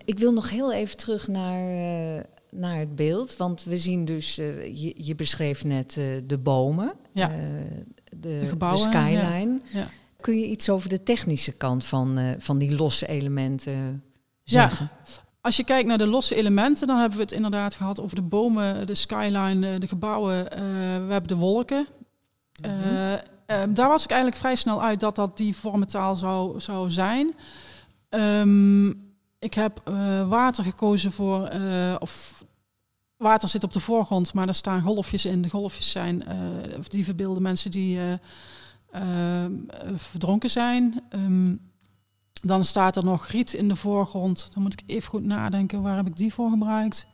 ik 0.05 0.19
wil 0.19 0.33
nog 0.33 0.49
heel 0.49 0.73
even 0.73 0.97
terug 0.97 1.27
naar, 1.27 1.59
uh, 1.59 2.23
naar 2.49 2.79
het 2.79 2.95
beeld. 2.95 3.37
Want 3.37 3.63
we 3.63 3.77
zien 3.77 4.05
dus, 4.05 4.39
uh, 4.39 4.65
je, 4.65 4.93
je, 4.97 5.15
beschreef 5.15 5.63
net 5.63 5.93
de 6.27 6.39
bomen, 6.43 6.93
ja. 7.13 7.27
de, 7.27 8.17
de, 8.17 8.47
gebouwen, 8.47 8.91
de 8.91 8.97
skyline. 8.97 9.61
Ja. 9.73 9.87
Kun 10.21 10.39
je 10.39 10.45
iets 10.45 10.69
over 10.69 10.89
de 10.89 11.03
technische 11.03 11.51
kant 11.51 11.85
van, 11.85 12.35
van 12.37 12.57
die 12.57 12.75
losse 12.75 13.07
elementen 13.07 14.03
zeggen? 14.43 14.89
Ja. 15.05 15.22
Als 15.43 15.55
je 15.55 15.63
kijkt 15.63 15.87
naar 15.87 15.97
de 15.97 16.07
losse 16.07 16.35
elementen, 16.35 16.87
dan 16.87 16.97
hebben 16.97 17.17
we 17.17 17.23
het 17.23 17.33
inderdaad 17.33 17.75
gehad 17.75 17.99
over 17.99 18.15
de 18.15 18.21
bomen, 18.21 18.87
de 18.87 18.95
skyline, 18.95 19.77
de 19.79 19.87
gebouwen. 19.87 20.37
Uh, 20.37 20.47
we 21.05 21.11
hebben 21.11 21.27
de 21.27 21.35
wolken. 21.35 21.87
Uh, 22.65 23.11
um, 23.61 23.73
daar 23.73 23.87
was 23.87 24.03
ik 24.03 24.09
eigenlijk 24.09 24.41
vrij 24.41 24.55
snel 24.55 24.83
uit 24.83 24.99
dat 24.99 25.15
dat 25.15 25.37
die 25.37 25.55
vormentaal 25.55 26.15
zou, 26.15 26.59
zou 26.61 26.91
zijn. 26.91 27.35
Um, 28.09 28.89
ik 29.39 29.53
heb 29.53 29.81
uh, 29.89 30.27
water 30.27 30.63
gekozen 30.63 31.11
voor, 31.11 31.49
of 31.99 32.43
water 33.17 33.49
zit 33.49 33.63
op 33.63 33.73
de 33.73 33.79
voorgrond, 33.79 34.33
maar 34.33 34.47
er 34.47 34.53
staan 34.53 34.81
golfjes 34.81 35.25
in. 35.25 35.41
De 35.41 35.49
golfjes 35.49 35.91
zijn, 35.91 36.23
die 36.87 37.05
verbeelden 37.05 37.41
mensen 37.41 37.71
die 37.71 37.99
verdronken 39.95 40.49
zijn. 40.49 41.03
Um, 41.09 41.71
dan 42.45 42.65
staat 42.65 42.95
er 42.95 43.03
nog 43.03 43.27
riet 43.27 43.53
in 43.53 43.67
de 43.67 43.75
voorgrond. 43.75 44.49
Dan 44.53 44.63
moet 44.63 44.73
ik 44.73 44.83
even 44.85 45.09
goed 45.09 45.23
nadenken, 45.23 45.81
waar 45.81 45.95
heb 45.95 46.07
ik 46.07 46.17
die 46.17 46.33
voor 46.33 46.49
gebruikt? 46.49 47.07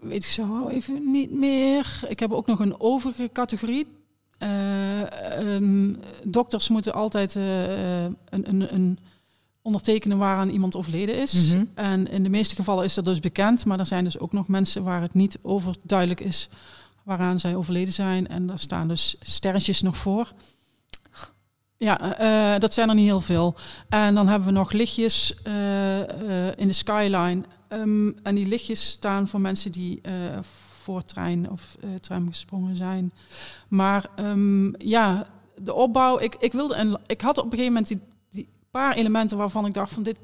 Weet 0.00 0.24
ik 0.24 0.30
zo 0.30 0.68
even 0.68 1.10
niet 1.10 1.30
meer. 1.30 2.00
Ik 2.08 2.20
heb 2.20 2.32
ook 2.32 2.46
nog 2.46 2.58
een 2.58 2.80
overige 2.80 3.30
categorie. 3.32 3.86
Uh, 4.38 5.60
dokters 6.24 6.68
moeten 6.68 6.94
altijd 6.94 7.34
uh, 7.34 8.02
een, 8.04 8.14
een, 8.30 8.74
een, 8.74 8.98
ondertekenen 9.62 10.18
waaraan 10.18 10.48
iemand 10.48 10.76
overleden 10.76 11.18
is. 11.18 11.52
Mhm. 11.52 11.64
En 11.74 12.06
in 12.06 12.22
de 12.22 12.28
meeste 12.28 12.54
gevallen 12.54 12.84
is 12.84 12.94
dat 12.94 13.04
dus 13.04 13.20
bekend. 13.20 13.64
Maar 13.64 13.78
er 13.78 13.86
zijn 13.86 14.04
dus 14.04 14.18
ook 14.18 14.32
nog 14.32 14.48
mensen 14.48 14.84
waar 14.84 15.00
het 15.00 15.14
niet 15.14 15.38
overduidelijk 15.42 16.20
is 16.20 16.48
waaraan 17.02 17.40
zij 17.40 17.56
overleden 17.56 17.92
zijn. 17.92 18.28
En 18.28 18.46
daar 18.46 18.58
staan 18.58 18.88
dus 18.88 19.16
sterretjes 19.20 19.82
nog 19.82 19.96
voor. 19.96 20.32
Ja, 21.84 22.20
uh, 22.54 22.58
dat 22.58 22.74
zijn 22.74 22.88
er 22.88 22.94
niet 22.94 23.06
heel 23.06 23.20
veel. 23.20 23.54
En 23.88 24.14
dan 24.14 24.28
hebben 24.28 24.48
we 24.48 24.54
nog 24.54 24.72
lichtjes 24.72 25.34
uh, 25.46 25.98
uh, 25.98 26.56
in 26.56 26.68
de 26.68 26.72
skyline. 26.72 27.42
Um, 27.68 28.18
en 28.22 28.34
die 28.34 28.46
lichtjes 28.46 28.88
staan 28.88 29.28
voor 29.28 29.40
mensen 29.40 29.72
die 29.72 30.00
voor 30.82 31.04
trein 31.04 31.50
of 31.50 31.76
tram 32.00 32.28
gesprongen 32.28 32.76
zijn. 32.76 33.12
Maar 33.68 34.06
um, 34.16 34.74
ja, 34.78 35.26
de 35.56 35.74
opbouw. 35.74 36.18
Ik, 36.18 36.34
ik, 36.38 36.52
wilde 36.52 36.74
een, 36.74 36.98
ik 37.06 37.20
had 37.20 37.38
op 37.38 37.44
een 37.44 37.50
gegeven 37.50 37.72
moment 37.72 37.88
die, 37.88 38.00
die 38.30 38.48
paar 38.70 38.94
elementen 38.94 39.36
waarvan 39.36 39.66
ik 39.66 39.74
dacht 39.74 39.92
van 39.92 40.02
dit 40.02 40.16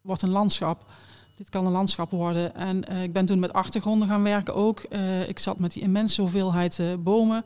wordt 0.00 0.22
een 0.22 0.30
landschap. 0.30 0.90
Dit 1.36 1.48
kan 1.48 1.66
een 1.66 1.72
landschap 1.72 2.10
worden. 2.10 2.54
En 2.54 3.02
ik 3.02 3.12
ben 3.12 3.26
toen 3.26 3.38
met 3.38 3.52
achtergronden 3.52 4.08
gaan 4.08 4.22
werken 4.22 4.54
ook. 4.54 4.80
ik 5.28 5.38
zat 5.38 5.58
met 5.58 5.72
die 5.72 5.82
immense 5.82 6.20
hoeveelheid 6.20 6.82
bomen. 6.98 7.44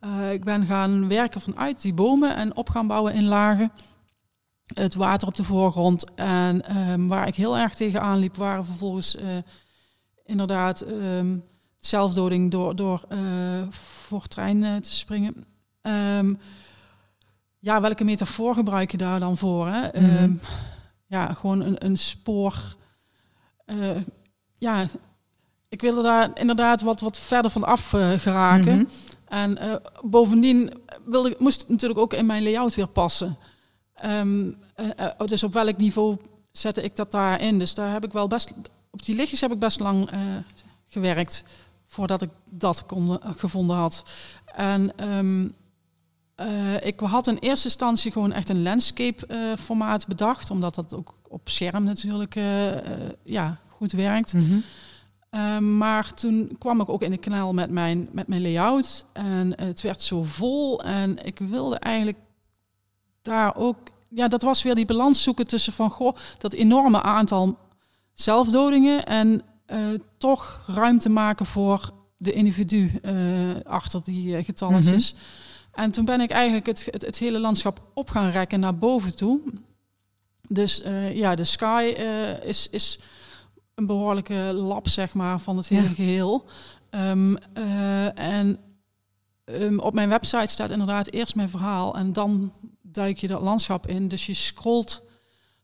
Uh, 0.00 0.32
ik 0.32 0.44
ben 0.44 0.66
gaan 0.66 1.08
werken 1.08 1.40
vanuit 1.40 1.82
die 1.82 1.94
bomen 1.94 2.36
en 2.36 2.56
op 2.56 2.68
gaan 2.68 2.86
bouwen 2.86 3.14
in 3.14 3.24
lagen. 3.24 3.72
Het 4.74 4.94
water 4.94 5.28
op 5.28 5.34
de 5.34 5.44
voorgrond. 5.44 6.14
En 6.14 6.78
um, 6.90 7.08
waar 7.08 7.26
ik 7.26 7.34
heel 7.34 7.58
erg 7.58 7.74
tegenaan 7.74 8.18
liep, 8.18 8.36
waren 8.36 8.64
vervolgens 8.64 9.16
uh, 9.16 9.22
inderdaad 10.24 10.86
um, 10.86 11.44
zelfdoding 11.78 12.50
door, 12.50 12.76
door 12.76 13.04
uh, 13.08 13.18
voor 13.70 14.26
trein 14.26 14.82
te 14.82 14.92
springen. 14.92 15.44
Um, 15.82 16.38
ja, 17.58 17.80
welke 17.80 18.04
metafoor 18.04 18.54
gebruik 18.54 18.90
je 18.90 18.96
daar 18.96 19.20
dan 19.20 19.36
voor? 19.36 19.68
Hè? 19.68 20.00
Mm 20.00 20.16
-hmm. 20.16 20.40
ja, 21.06 21.34
gewoon 21.34 21.60
een, 21.60 21.84
een 21.84 21.98
spoor. 21.98 22.76
ja, 24.52 24.86
ik 25.68 25.80
wilde 25.80 26.02
daar 26.02 26.30
inderdaad 26.34 26.80
wat, 26.80 27.00
wat 27.00 27.18
verder 27.18 27.50
van 27.50 27.64
af 27.64 27.88
geraken. 28.16 28.72
Mm 28.72 28.78
-hmm. 28.78 28.88
En 29.30 29.58
uh, 29.62 29.74
bovendien 30.02 30.72
wilde, 31.04 31.36
moest 31.38 31.60
het 31.60 31.68
natuurlijk 31.68 32.00
ook 32.00 32.12
in 32.12 32.26
mijn 32.26 32.42
layout 32.42 32.74
weer 32.74 32.86
passen. 32.86 33.36
Um, 34.04 34.56
uh, 34.76 35.10
dus 35.24 35.42
op 35.42 35.52
welk 35.52 35.76
niveau 35.76 36.16
zette 36.52 36.82
ik 36.82 36.96
dat 36.96 37.10
daarin? 37.10 37.58
Dus 37.58 37.74
daar 37.74 37.92
heb 37.92 38.04
ik 38.04 38.12
wel 38.12 38.28
best, 38.28 38.52
op 38.90 39.04
die 39.04 39.14
lichtjes 39.14 39.40
heb 39.40 39.52
ik 39.52 39.58
best 39.58 39.80
lang 39.80 40.10
gewerkt 40.86 41.44
voordat 41.86 42.22
ik 42.22 42.30
dat 42.44 42.86
kon, 42.86 43.18
gevonden 43.36 43.76
had. 43.76 44.02
En 44.54 45.08
um, 45.10 45.54
ik 46.82 47.00
had 47.00 47.26
in 47.26 47.36
eerste 47.36 47.66
instantie 47.66 48.12
gewoon 48.12 48.32
echt 48.32 48.48
een 48.48 48.62
landscape 48.62 49.56
formaat 49.58 50.06
bedacht, 50.06 50.50
omdat 50.50 50.74
dat 50.74 50.94
ook 50.94 51.14
op 51.28 51.48
scherm 51.48 51.84
natuurlijk 51.84 52.34
ja, 53.24 53.58
goed 53.68 53.92
werkt. 53.92 54.32
-hmm. 54.32 54.64
Ehm, 55.30 55.76
maar 55.76 56.14
toen 56.14 56.56
kwam 56.58 56.80
ik 56.80 56.88
ook 56.88 57.02
in 57.02 57.10
de 57.10 57.18
kanaal 57.18 57.52
met 57.52 57.70
mijn, 57.70 58.08
met 58.12 58.26
mijn 58.26 58.42
layout. 58.42 59.04
En 59.12 59.60
het 59.60 59.80
werd 59.80 60.00
zo 60.00 60.22
vol. 60.22 60.82
En 60.82 61.24
ik 61.24 61.38
wilde 61.38 61.76
eigenlijk 61.76 62.18
daar 63.22 63.56
ook... 63.56 63.76
Ja, 64.08 64.28
dat 64.28 64.42
was 64.42 64.62
weer 64.62 64.74
die 64.74 64.84
balans 64.84 65.22
zoeken 65.22 65.46
tussen 65.46 65.72
van... 65.72 65.90
Goh, 65.90 66.16
dat 66.38 66.52
enorme 66.52 67.02
aantal 67.02 67.58
zelfdodingen. 68.12 69.06
En 69.06 69.42
uh, 69.66 69.78
toch 70.18 70.64
ruimte 70.66 71.08
maken 71.08 71.46
voor 71.46 71.90
de 72.16 72.32
individu 72.32 73.00
uh, 73.02 73.14
achter 73.64 74.00
die 74.04 74.36
uh, 74.36 74.44
getalletjes. 74.44 75.12
Mm 75.12 75.18
-hmm. 75.18 75.84
En 75.84 75.90
toen 75.90 76.04
ben 76.04 76.20
ik 76.20 76.30
eigenlijk 76.30 76.66
het, 76.66 76.88
het, 76.90 77.02
het, 77.06 77.18
hele 77.18 77.38
landschap 77.38 77.82
op 77.94 78.10
gaan 78.10 78.30
rekken 78.30 78.60
naar 78.60 78.78
boven 78.78 79.16
toe. 79.16 79.40
Dus 80.48 80.82
ja, 81.12 81.34
de 81.34 81.44
sky 81.44 81.94
is... 82.42 82.68
is 82.70 82.98
een 83.80 83.86
behoorlijke 83.86 84.52
lab, 84.54 84.88
zeg 84.88 85.14
maar, 85.14 85.40
van 85.40 85.56
het 85.56 85.68
hele 85.68 85.88
ja. 85.88 85.94
geheel. 85.94 86.44
Um, 86.90 87.36
uh, 87.58 88.18
en 88.18 88.58
um, 89.44 89.78
op 89.78 89.94
mijn 89.94 90.08
website 90.08 90.46
staat 90.46 90.70
inderdaad 90.70 91.10
eerst 91.10 91.34
mijn 91.34 91.48
verhaal 91.48 91.96
en 91.96 92.12
dan 92.12 92.52
duik 92.82 93.18
je 93.18 93.28
dat 93.28 93.40
landschap 93.40 93.86
in. 93.86 94.08
Dus 94.08 94.26
je 94.26 94.34
scrolt 94.34 95.02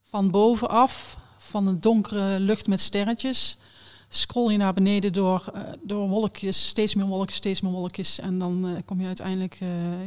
van 0.02 0.30
bovenaf, 0.30 1.18
van 1.38 1.66
een 1.66 1.80
donkere 1.80 2.40
lucht 2.40 2.66
met 2.66 2.80
sterretjes, 2.80 3.58
scroll 4.08 4.52
je 4.52 4.58
naar 4.58 4.74
beneden 4.74 5.12
door, 5.12 5.52
uh, 5.54 5.62
door 5.82 6.08
wolkjes, 6.08 6.68
steeds 6.68 6.94
meer 6.94 7.06
wolkjes, 7.06 7.36
steeds 7.36 7.60
meer 7.60 7.72
wolkjes. 7.72 8.18
En 8.18 8.38
dan 8.38 8.66
uh, 8.66 8.76
kom 8.84 9.00
je 9.00 9.06
uiteindelijk 9.06 9.54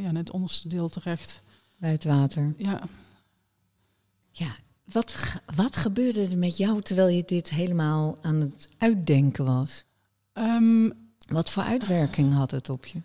ja, 0.01 0.10
in 0.10 0.16
het 0.16 0.32
onderste 0.32 0.68
deel 0.68 0.89
terecht. 0.89 1.41
Bij 1.78 1.91
het 1.91 2.03
water. 2.03 2.53
Ja. 2.57 2.82
Ja, 4.32 4.55
wat, 4.91 5.35
wat 5.55 5.75
gebeurde 5.75 6.27
er 6.27 6.37
met 6.37 6.57
jou 6.57 6.81
terwijl 6.81 7.07
je 7.07 7.23
dit 7.25 7.49
helemaal 7.49 8.17
aan 8.21 8.35
het 8.35 8.67
uitdenken 8.77 9.45
was? 9.45 9.85
Um, 10.33 10.93
wat 11.27 11.49
voor 11.49 11.63
uitwerking 11.63 12.33
had 12.33 12.51
het 12.51 12.69
op 12.69 12.85
je? 12.85 13.01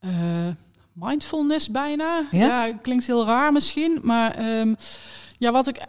Uh, 0.00 0.48
mindfulness 0.92 1.70
bijna. 1.70 2.26
Ja? 2.30 2.64
ja? 2.64 2.72
klinkt 2.82 3.06
heel 3.06 3.26
raar 3.26 3.52
misschien. 3.52 3.98
Maar 4.02 4.58
um, 4.58 4.76
ja, 5.38 5.52
wat 5.52 5.68
ik, 5.68 5.86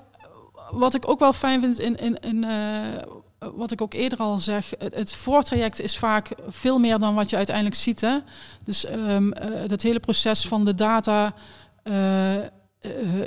wat 0.71 0.93
ik 0.93 1.07
ook 1.07 1.19
wel 1.19 1.33
fijn 1.33 1.59
vind 1.59 1.79
in, 1.79 1.95
in, 1.95 2.19
in 2.19 2.43
uh, 2.43 3.51
wat 3.55 3.71
ik 3.71 3.81
ook 3.81 3.93
eerder 3.93 4.19
al 4.19 4.37
zeg, 4.37 4.71
het, 4.77 4.95
het, 4.95 5.13
voortraject 5.13 5.79
is 5.81 5.97
vaak 5.97 6.29
veel 6.47 6.79
meer 6.79 6.99
dan 6.99 7.15
wat 7.15 7.29
je 7.29 7.35
uiteindelijk 7.35 7.75
ziet. 7.75 8.01
Hè? 8.01 8.17
Dus 8.63 8.89
um, 8.89 9.27
uh, 9.27 9.33
het 9.67 9.81
hele 9.81 9.99
proces 9.99 10.47
van 10.47 10.65
de 10.65 10.75
data 10.75 11.33
uh, 11.83 12.35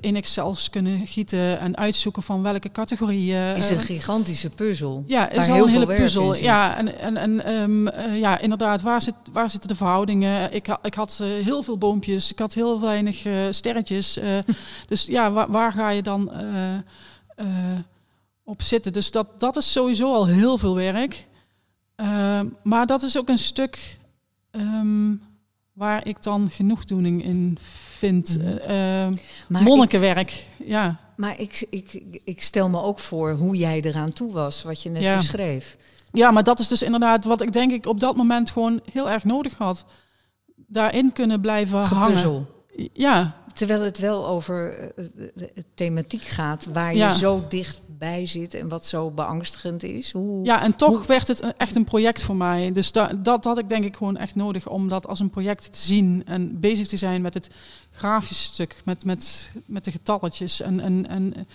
in 0.00 0.16
Excels 0.16 0.70
kunnen 0.70 1.06
gieten 1.06 1.58
en 1.58 1.76
uitzoeken 1.76 2.22
van 2.22 2.42
welke 2.42 2.70
categorieën. 2.70 3.56
Is 3.56 3.70
een 3.70 3.78
gigantische 3.78 4.50
puzzel. 4.50 5.04
Ja, 5.06 5.28
is 5.30 5.48
al 5.48 5.62
een 5.62 5.68
hele 5.68 5.86
puzzel. 5.86 6.34
Ja, 6.34 6.76
en, 6.76 6.98
en, 6.98 7.16
en 7.16 7.52
um, 7.54 7.88
uh, 7.88 8.16
ja, 8.16 8.38
inderdaad, 8.38 8.82
waar, 8.82 9.02
zit, 9.02 9.14
waar 9.32 9.50
zitten 9.50 9.68
de 9.68 9.74
verhoudingen? 9.74 10.52
Ik, 10.52 10.68
ik 10.82 10.94
had 10.94 11.18
uh, 11.22 11.44
heel 11.44 11.62
veel 11.62 11.78
boompjes, 11.78 12.32
ik 12.32 12.38
had 12.38 12.54
heel 12.54 12.80
weinig 12.80 13.24
uh, 13.24 13.46
sterretjes. 13.50 14.18
dus 14.88 15.06
ja, 15.06 15.30
waar, 15.32 15.50
waar, 15.50 15.72
ga 15.72 15.90
je 15.90 16.02
dan 16.02 16.30
op 18.44 18.62
zitten? 18.62 18.92
Dus 18.92 19.10
dat, 19.10 19.40
dat 19.40 19.56
is 19.56 19.72
sowieso 19.72 20.12
al 20.12 20.26
heel 20.26 20.58
veel 20.58 20.74
werk. 20.74 21.26
maar 22.62 22.86
dat 22.86 23.02
is 23.02 23.18
ook 23.18 23.28
een 23.28 23.38
stuk 23.38 23.98
um, 24.50 25.22
waar 25.76 26.06
ik 26.06 26.22
dan 26.22 26.50
genoegdoening 26.50 27.24
in 27.24 27.58
vind. 27.60 28.38
Mm 28.38 28.46
-hmm. 28.46 29.12
uh, 29.48 29.62
monnikenwerk, 29.64 30.30
ik, 30.30 30.66
ja. 30.66 31.00
Maar 31.16 31.40
ik, 31.40 31.66
ik, 31.70 31.92
ik 32.24 32.42
stel 32.42 32.68
me 32.68 32.82
ook 32.82 32.98
voor 32.98 33.30
hoe 33.30 33.56
jij 33.56 33.80
eraan 33.80 34.12
toe 34.12 34.32
was, 34.32 34.62
wat 34.62 34.82
je 34.82 34.90
net 34.90 35.02
ja. 35.02 35.16
beschreef. 35.16 35.76
Ja, 36.12 36.30
maar 36.30 36.42
dat 36.42 36.58
is 36.58 36.68
dus 36.68 36.82
inderdaad 36.82 37.24
wat 37.24 37.40
ik 37.40 37.52
denk 37.52 37.72
ik 37.72 37.86
op 37.86 38.00
dat 38.00 38.16
moment 38.16 38.50
gewoon 38.50 38.80
heel 38.92 39.10
erg 39.10 39.24
nodig 39.24 39.54
had. 39.56 39.84
Daarin 40.56 41.12
kunnen 41.12 41.40
blijven 41.40 41.86
Gepuzzel. 41.86 42.32
hangen. 42.32 42.90
Ja. 42.92 43.36
Terwijl 43.56 43.80
het 43.80 43.98
wel 43.98 44.26
over 44.26 44.92
uh, 44.96 45.46
thematiek 45.74 46.22
gaat 46.22 46.66
waar 46.72 46.94
ja. 46.94 47.08
je 47.08 47.18
zo 47.18 47.44
dicht 47.48 47.80
bij 47.86 48.26
zit 48.26 48.54
en 48.54 48.68
wat 48.68 48.86
zo 48.86 49.10
beangstigend 49.10 49.82
is. 49.82 50.12
Hoe, 50.12 50.44
ja, 50.44 50.62
en 50.62 50.76
toch 50.76 50.96
hoe... 50.96 51.06
werd 51.06 51.28
het 51.28 51.40
echt 51.40 51.76
een 51.76 51.84
project 51.84 52.22
voor 52.22 52.36
mij. 52.36 52.72
Dus 52.72 52.92
da 52.92 53.12
dat 53.12 53.44
had 53.44 53.58
ik 53.58 53.68
denk 53.68 53.84
ik 53.84 53.96
gewoon 53.96 54.16
echt 54.16 54.34
nodig 54.34 54.68
om 54.68 54.88
dat 54.88 55.06
als 55.06 55.20
een 55.20 55.30
project 55.30 55.72
te 55.72 55.78
zien 55.78 56.22
en 56.26 56.60
bezig 56.60 56.88
te 56.88 56.96
zijn 56.96 57.22
met 57.22 57.34
het 57.34 57.50
grafische 57.90 58.44
stuk, 58.44 58.80
met, 58.84 59.04
met, 59.04 59.50
met 59.66 59.84
de 59.84 59.90
getalletjes 59.90 60.60
en, 60.60 60.80
en, 60.80 61.06
en 61.08 61.46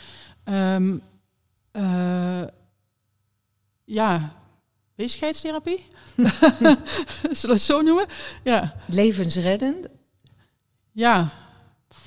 um, 0.76 1.02
uh, 1.74 2.44
ja, 3.84 4.34
bezigheidstherapie. 4.96 5.86
Zullen 7.22 7.42
we 7.42 7.48
het 7.48 7.62
zo 7.62 7.82
noemen? 7.82 8.06
Ja. 8.44 8.76
Levensreddend? 8.88 9.88
Ja, 10.92 11.41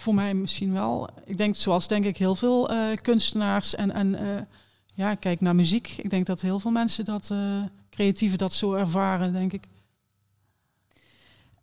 voor 0.05 0.15
mij 0.15 0.35
misschien 0.35 0.73
wel. 0.73 1.09
Ik 1.25 1.37
denk, 1.37 1.55
zoals 1.55 1.89
denk 1.89 2.05
ik 2.05 2.17
heel 2.17 2.35
veel 2.35 2.73
uh, 2.73 2.97
kunstenaars 3.03 3.75
en, 3.75 3.91
en 3.91 4.23
uh, 4.23 4.41
ja, 4.95 5.15
kijk 5.15 5.41
naar 5.41 5.55
muziek. 5.55 5.95
Ik 5.97 6.11
denk 6.11 6.27
dat 6.27 6.41
heel 6.41 6.61
veel 6.61 6.71
mensen 6.71 7.05
dat, 7.05 7.29
uh, 7.33 7.63
creatieven 7.91 8.39
dat 8.39 8.53
zo 8.53 8.73
ervaren, 8.73 9.33
denk 9.33 9.53
ik. 9.53 9.65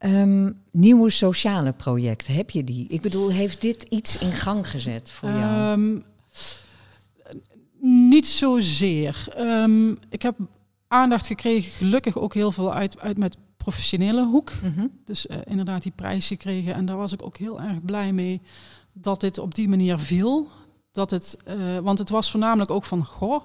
Um, 0.05 0.61
nieuwe 0.71 1.09
sociale 1.09 1.73
projecten, 1.73 2.33
heb 2.33 2.49
je 2.49 2.63
die? 2.63 2.87
Ik 2.87 3.01
bedoel, 3.01 3.29
heeft 3.29 3.61
dit 3.61 3.83
iets 3.83 4.17
in 4.17 4.31
gang 4.31 4.69
gezet 4.69 5.09
voor 5.09 5.29
jou? 5.29 5.71
Um, 5.71 6.03
niet 7.81 8.27
zozeer. 8.27 9.27
Um, 9.37 9.97
ik 10.09 10.21
heb 10.21 10.35
aandacht 10.87 11.27
gekregen, 11.27 11.71
gelukkig 11.71 12.17
ook 12.17 12.33
heel 12.33 12.51
veel 12.51 12.73
uit, 12.73 12.99
uit 12.99 13.17
met 13.17 13.37
professionele 13.63 14.25
hoek. 14.25 14.51
Mm 14.61 14.73
-hmm. 14.75 14.91
Dus 15.05 15.25
uh, 15.25 15.37
inderdaad 15.45 15.81
die 15.81 15.91
prijs 15.95 16.27
gekregen. 16.27 16.73
En 16.73 16.85
daar 16.85 16.97
was 16.97 17.11
ik 17.11 17.23
ook 17.23 17.37
heel 17.37 17.61
erg 17.61 17.85
blij 17.85 18.13
mee 18.13 18.41
dat 18.93 19.19
dit 19.19 19.37
op 19.37 19.55
die 19.55 19.69
manier 19.69 19.99
viel. 19.99 20.47
Dat 20.91 21.11
het, 21.11 21.37
uh, 21.47 21.77
want 21.77 21.99
het 21.99 22.09
was 22.09 22.31
voornamelijk 22.31 22.71
ook 22.71 22.83
van, 22.83 23.05
goh, 23.05 23.43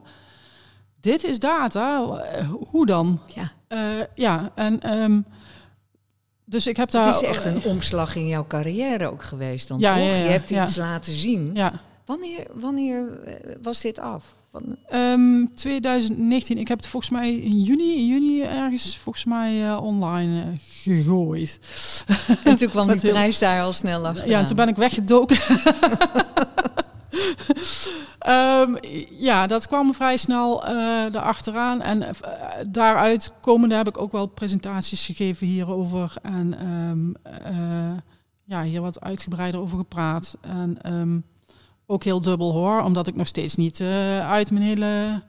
dit 1.01 1.25
is 1.25 1.39
data, 1.39 2.01
uh, 2.01 2.53
hoe 2.69 2.87
dan? 2.87 3.21
Ja. 3.35 3.53
ja, 4.15 4.53
en 4.55 5.01
um, 5.03 5.25
dus 6.45 6.67
ik 6.67 6.77
heb 6.77 6.91
daar... 6.91 7.07
Het 7.07 7.15
is 7.15 7.23
echt 7.23 7.45
een 7.45 7.65
omslag 7.65 8.17
in 8.17 8.27
jouw 8.27 8.47
carrière 8.47 9.11
ook 9.11 9.23
geweest 9.23 9.69
dan, 9.69 9.79
ja, 9.79 9.95
toch? 9.95 10.03
Ja, 10.03 10.09
ja, 10.09 10.23
Je 10.23 10.31
hebt 10.31 10.51
iets 10.51 10.77
laten 10.77 11.15
zien. 11.15 11.51
Ja. 11.55 11.73
Wanneer, 12.05 12.47
wanneer 12.53 13.21
was 13.63 13.81
dit 13.81 13.99
af? 13.99 14.35
Um, 14.93 15.55
2019, 15.55 16.59
ik 16.59 16.69
heb 16.69 16.79
het 16.79 16.87
volgens 16.87 17.13
mij 17.13 17.35
in 17.35 17.61
juni, 17.61 17.97
in 17.97 18.07
juni 18.07 18.43
ergens 18.43 18.97
volgens 18.97 19.25
mij 19.25 19.67
uh, 19.67 19.83
online 19.83 20.45
uh, 20.45 20.47
gegooid. 20.59 21.61
En 22.45 22.57
toen 22.57 22.69
kwam 22.69 22.87
die 22.91 23.01
heel... 23.01 23.11
prijs 23.11 23.39
daar 23.39 23.63
al 23.63 23.73
snel 23.73 24.07
achter. 24.07 24.29
Ja, 24.29 24.39
en 24.39 24.47
toen 24.47 24.57
ben 24.57 24.69
ik 24.69 24.77
weggedoken. 24.77 25.37
um, 28.29 28.79
ja, 29.29 29.47
dat 29.47 29.67
kwam 29.67 29.95
vrij 29.95 30.17
snel 30.17 30.69
uh, 30.69 31.05
erachteraan. 31.05 31.83
En 31.83 32.07
daaruit 32.69 33.33
komende 33.41 33.75
heb 33.75 33.89
ik 33.89 33.99
ook 33.99 34.13
wel 34.13 34.27
presentaties 34.27 35.07
gegeven 35.07 35.47
hierover. 35.47 36.17
En 36.23 36.67
um, 36.67 37.15
uh, 37.51 37.97
ja, 38.45 38.63
hier 38.63 38.81
wat 38.81 39.01
uitgebreider 39.01 39.61
over 39.61 39.79
gepraat. 39.79 40.37
En 40.41 40.79
ook 41.87 42.05
heel 42.05 42.21
dubbel 42.21 42.53
hoor, 42.53 42.83
omdat 42.83 43.07
ik 43.07 43.15
nog 43.15 43.27
steeds 43.27 43.57
niet 43.57 43.81
uh, 43.81 44.31
uit 44.31 44.51
mijn 44.51 44.65
hele 44.65 45.23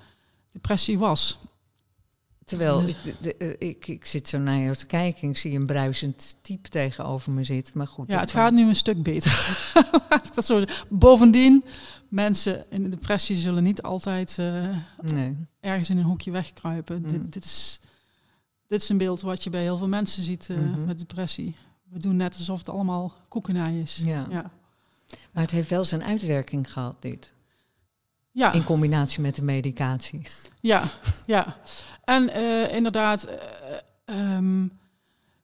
depressie 0.52 1.00
was. 1.00 1.40
Terwijl 2.48 2.82
dus. 2.82 2.90
ik, 2.90 2.98
de, 3.04 3.36
de, 3.38 3.58
ik, 3.58 3.88
ik 3.88 4.06
zit 4.06 4.28
zo 4.28 4.38
naar 4.38 4.60
jou 4.60 4.76
te 4.76 4.86
kijken, 4.86 5.30
ik 5.30 5.38
zie 5.38 5.56
een 5.56 5.66
bruisend 5.66 6.36
type 6.42 6.70
tegenover 6.70 7.32
me 7.32 7.44
zitten. 7.44 7.78
Maar 7.78 7.88
goed. 7.88 8.12
Ja, 8.12 8.20
het 8.20 8.32
gaat 8.32 8.54
nu 8.54 8.68
een 8.68 8.76
stuk 8.76 9.04
beter. 9.04 9.58
dat 10.36 10.46
zo. 10.46 10.64
Bovendien, 10.90 11.64
mensen 12.10 12.66
in 12.70 12.84
de 12.84 12.90
depressie 12.90 13.36
zullen 13.36 13.64
niet 13.64 13.82
altijd 13.82 14.38
uh, 14.40 14.78
nee. 15.02 15.38
ergens 15.60 15.90
in 15.90 15.98
een 15.98 16.04
hoekje 16.04 16.32
wegkruipen. 16.32 17.02
Mm. 17.02 17.10
Dit, 17.10 17.34
dit, 17.34 17.44
is, 17.44 17.80
dit 18.68 18.82
is 18.82 18.90
een 18.90 18.98
beeld 18.98 19.22
wat 19.22 19.44
je 19.44 19.50
bij 19.50 19.62
heel 19.62 19.78
veel 19.78 19.88
mensen 19.88 20.24
ziet 20.24 20.48
uh, 20.52 20.58
mm 20.58 20.74
-hmm. 20.74 20.86
met 20.86 20.98
depressie. 20.98 21.56
We 21.84 22.00
doen 22.00 22.16
net 22.16 22.36
alsof 22.38 22.60
het 22.60 22.70
allemaal 22.70 23.14
koekenaai 23.28 23.82
is. 23.82 24.02
Ja. 24.06 24.28
ja. 24.30 24.52
Maar 25.32 25.44
het 25.44 25.52
heeft 25.52 25.70
wel 25.70 25.84
zijn 25.84 26.04
uitwerking 26.04 26.72
gehad, 26.72 27.02
dit. 27.02 27.32
Ja. 28.32 28.54
In 28.54 28.64
combinatie 28.64 29.22
met 29.22 29.36
de 29.36 29.44
medicatie. 29.44 30.28
Ja, 30.60 30.84
ja. 31.26 31.58
En 32.04 32.30
uh, 32.30 32.74
inderdaad, 32.74 33.28
uh, 34.10 34.36
um, 34.36 34.80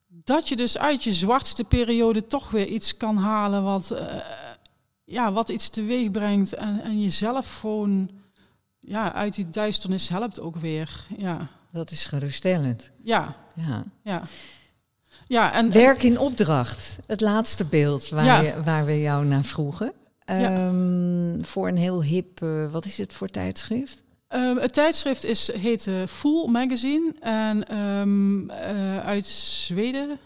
dat 0.08 0.50
je 0.50 0.56
dus 0.56 0.78
uit 0.78 1.04
je 1.04 1.14
zwartste 1.14 1.64
periode 1.64 2.28
toch 2.28 2.50
weer 2.50 2.68
iets 2.68 2.98
kan 2.98 3.18
halen 3.18 3.64
wat, 3.64 3.92
uh, 3.92 4.16
ja, 5.04 5.32
wat 5.32 5.50
iets 5.50 5.70
teweeg 5.70 6.12
brengt. 6.12 6.54
En, 6.54 6.82
en 6.82 7.02
jezelf 7.02 7.60
gewoon 7.60 8.10
ja, 8.80 9.14
uit 9.14 9.34
die 9.34 9.50
duisternis 9.50 10.10
helpt 10.10 10.40
ook 10.40 10.56
weer. 10.56 11.06
Ja. 11.18 11.48
Dat 11.72 11.92
is 11.92 12.06
geruststellend. 12.06 12.92
Ja. 13.04 13.36
Ja. 13.56 13.84
ja. 14.04 14.22
Ja, 15.34 15.54
en, 15.54 15.72
Werk 15.72 16.04
in 16.04 16.20
opdracht, 16.20 16.98
het 17.06 17.22
laatste 17.22 17.66
beeld 17.66 18.10
waar, 18.10 18.26
ja. 18.26 18.40
je, 18.40 18.64
waar 18.64 18.86
we 18.86 19.02
jou 19.02 19.26
naar 19.26 19.44
vroegen. 19.44 19.92
Um, 20.26 21.38
ja. 21.38 21.44
Voor 21.44 21.68
een 21.68 21.78
heel 21.78 22.04
hip, 22.04 22.42
uh, 22.42 22.72
wat 22.72 22.86
is 22.86 22.98
het 22.98 23.14
voor 23.14 23.28
tijdschrift? 23.28 24.04
Ehm, 24.28 24.58
het 24.58 24.74
tijdschrift 24.74 25.24
is, 25.24 25.52
heet 25.54 25.86
uh, 25.86 25.96
Full 26.08 26.50
Magazine 26.50 27.14
en 27.20 27.78
um, 27.78 28.52
uit 29.02 29.26
Zweden. 29.26 30.20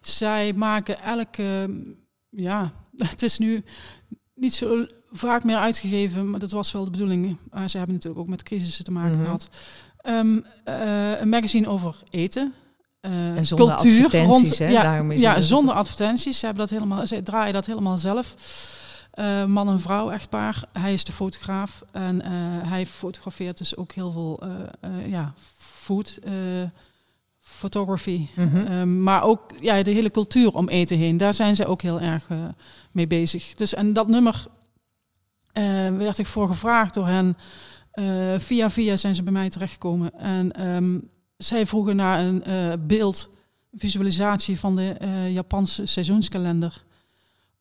Zij 0.00 0.52
maken 0.52 1.02
elke, 1.02 1.70
ja, 2.28 2.72
het 3.12 3.22
is 3.22 3.38
nu 3.38 3.64
niet 4.34 4.54
zo 4.54 4.86
vaak 5.10 5.44
meer 5.44 5.56
uitgegeven, 5.56 6.30
maar 6.30 6.40
dat 6.40 6.50
was 6.50 6.72
wel 6.72 6.84
de 6.84 6.90
bedoeling. 6.90 7.36
Ze 7.66 7.76
hebben 7.76 7.94
natuurlijk 7.94 8.22
ook 8.22 8.28
met 8.28 8.42
crisissen 8.42 8.84
te 8.84 8.92
maken 8.92 9.18
mm 9.18 9.24
-hmm. 9.24 9.24
gehad. 9.24 9.48
een 11.20 11.28
magazine 11.28 11.68
over 11.68 12.02
eten. 12.10 12.54
En 13.10 13.46
zonder 13.46 13.66
cultuur 13.66 14.24
rond, 14.24 14.58
hè? 14.58 14.68
Ja, 14.68 14.82
Daarom 14.82 15.10
is 15.10 15.20
ja 15.20 15.40
zonder 15.40 15.74
advertenties. 15.74 16.38
Ze, 16.38 16.46
hebben 16.46 16.66
dat 16.68 16.78
helemaal, 16.78 17.06
ze 17.06 17.22
draaien 17.22 17.52
dat 17.52 17.66
helemaal 17.66 17.98
zelf. 17.98 18.34
Uh, 19.14 19.44
man 19.44 19.68
en 19.68 19.80
vrouw 19.80 20.10
echtpaar. 20.10 20.64
Hij 20.72 20.92
is 20.92 21.04
de 21.04 21.12
fotograaf 21.12 21.82
en 21.92 22.14
uh, 22.14 22.28
hij 22.70 22.86
fotografeert 22.86 23.58
dus 23.58 23.76
ook 23.76 23.92
heel 23.92 24.12
veel 24.12 24.42
ja, 25.06 25.34
food 25.56 26.18
photography. 27.40 28.26
Mm 28.36 28.48
-hmm. 28.48 29.02
maar 29.02 29.22
ook 29.22 29.40
ja, 29.60 29.82
de 29.82 29.90
hele 29.90 30.10
cultuur 30.10 30.54
om 30.54 30.68
eten 30.68 30.98
heen. 30.98 31.16
Daar 31.16 31.34
zijn 31.34 31.54
ze 31.54 31.66
ook 31.66 31.82
heel 31.82 32.00
erg 32.00 32.28
mee 32.92 33.06
bezig. 33.06 33.54
Dus 33.54 33.74
en 33.74 33.92
dat 33.92 34.08
nummer 34.08 34.46
werd 35.98 36.18
ik 36.18 36.26
voor 36.26 36.48
gevraagd 36.48 36.94
door 36.94 37.06
hen. 37.06 37.36
via 38.40 38.70
via 38.70 38.96
zijn 38.96 39.14
ze 39.14 39.22
bij 39.22 39.32
mij 39.32 39.48
terechtgekomen. 39.48 40.18
En 40.18 40.66
um, 40.66 41.08
zij 41.44 41.66
vroegen 41.66 41.96
naar 41.96 42.20
een 42.20 42.42
beeld, 42.86 43.28
visualisatie 43.76 44.58
van 44.58 44.76
de 44.76 44.96
Japanse 45.32 45.86
seizoenskalender 45.86 46.82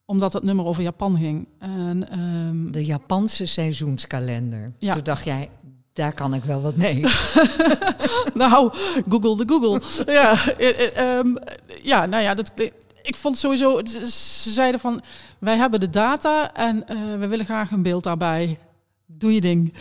omdat 0.05 0.33
het 0.33 0.43
nummer 0.43 0.65
over 0.65 0.83
Japan 0.83 1.17
ging. 1.17 1.47
En, 1.59 2.19
um, 2.19 2.71
de 2.71 2.85
Japanse 2.85 3.45
seizoenskalender. 3.45 4.71
Ja. 4.77 4.93
Toen 4.93 5.03
dacht 5.03 5.23
jij, 5.23 5.49
daar 5.93 6.13
kan 6.13 6.33
ik 6.33 6.43
wel 6.43 6.61
wat 6.61 6.75
mee. 6.75 7.05
nou, 8.33 8.71
Google 9.09 9.37
de 9.37 9.43
Google. 9.47 9.81
ja, 10.13 10.37
um, 11.19 11.37
ja, 11.81 12.05
nou 12.05 12.23
ja, 12.23 12.33
dat, 12.33 12.51
ik 13.01 13.15
vond 13.15 13.37
sowieso, 13.37 13.85
ze 13.85 14.51
zeiden 14.51 14.79
van, 14.79 15.01
wij 15.39 15.57
hebben 15.57 15.79
de 15.79 15.89
data 15.89 16.53
en 16.53 16.75
uh, 16.89 17.19
we 17.19 17.27
willen 17.27 17.45
graag 17.45 17.71
een 17.71 17.83
beeld 17.83 18.03
daarbij. 18.03 18.59
Doe 19.17 19.33
je 19.33 19.41
ding. 19.41 19.73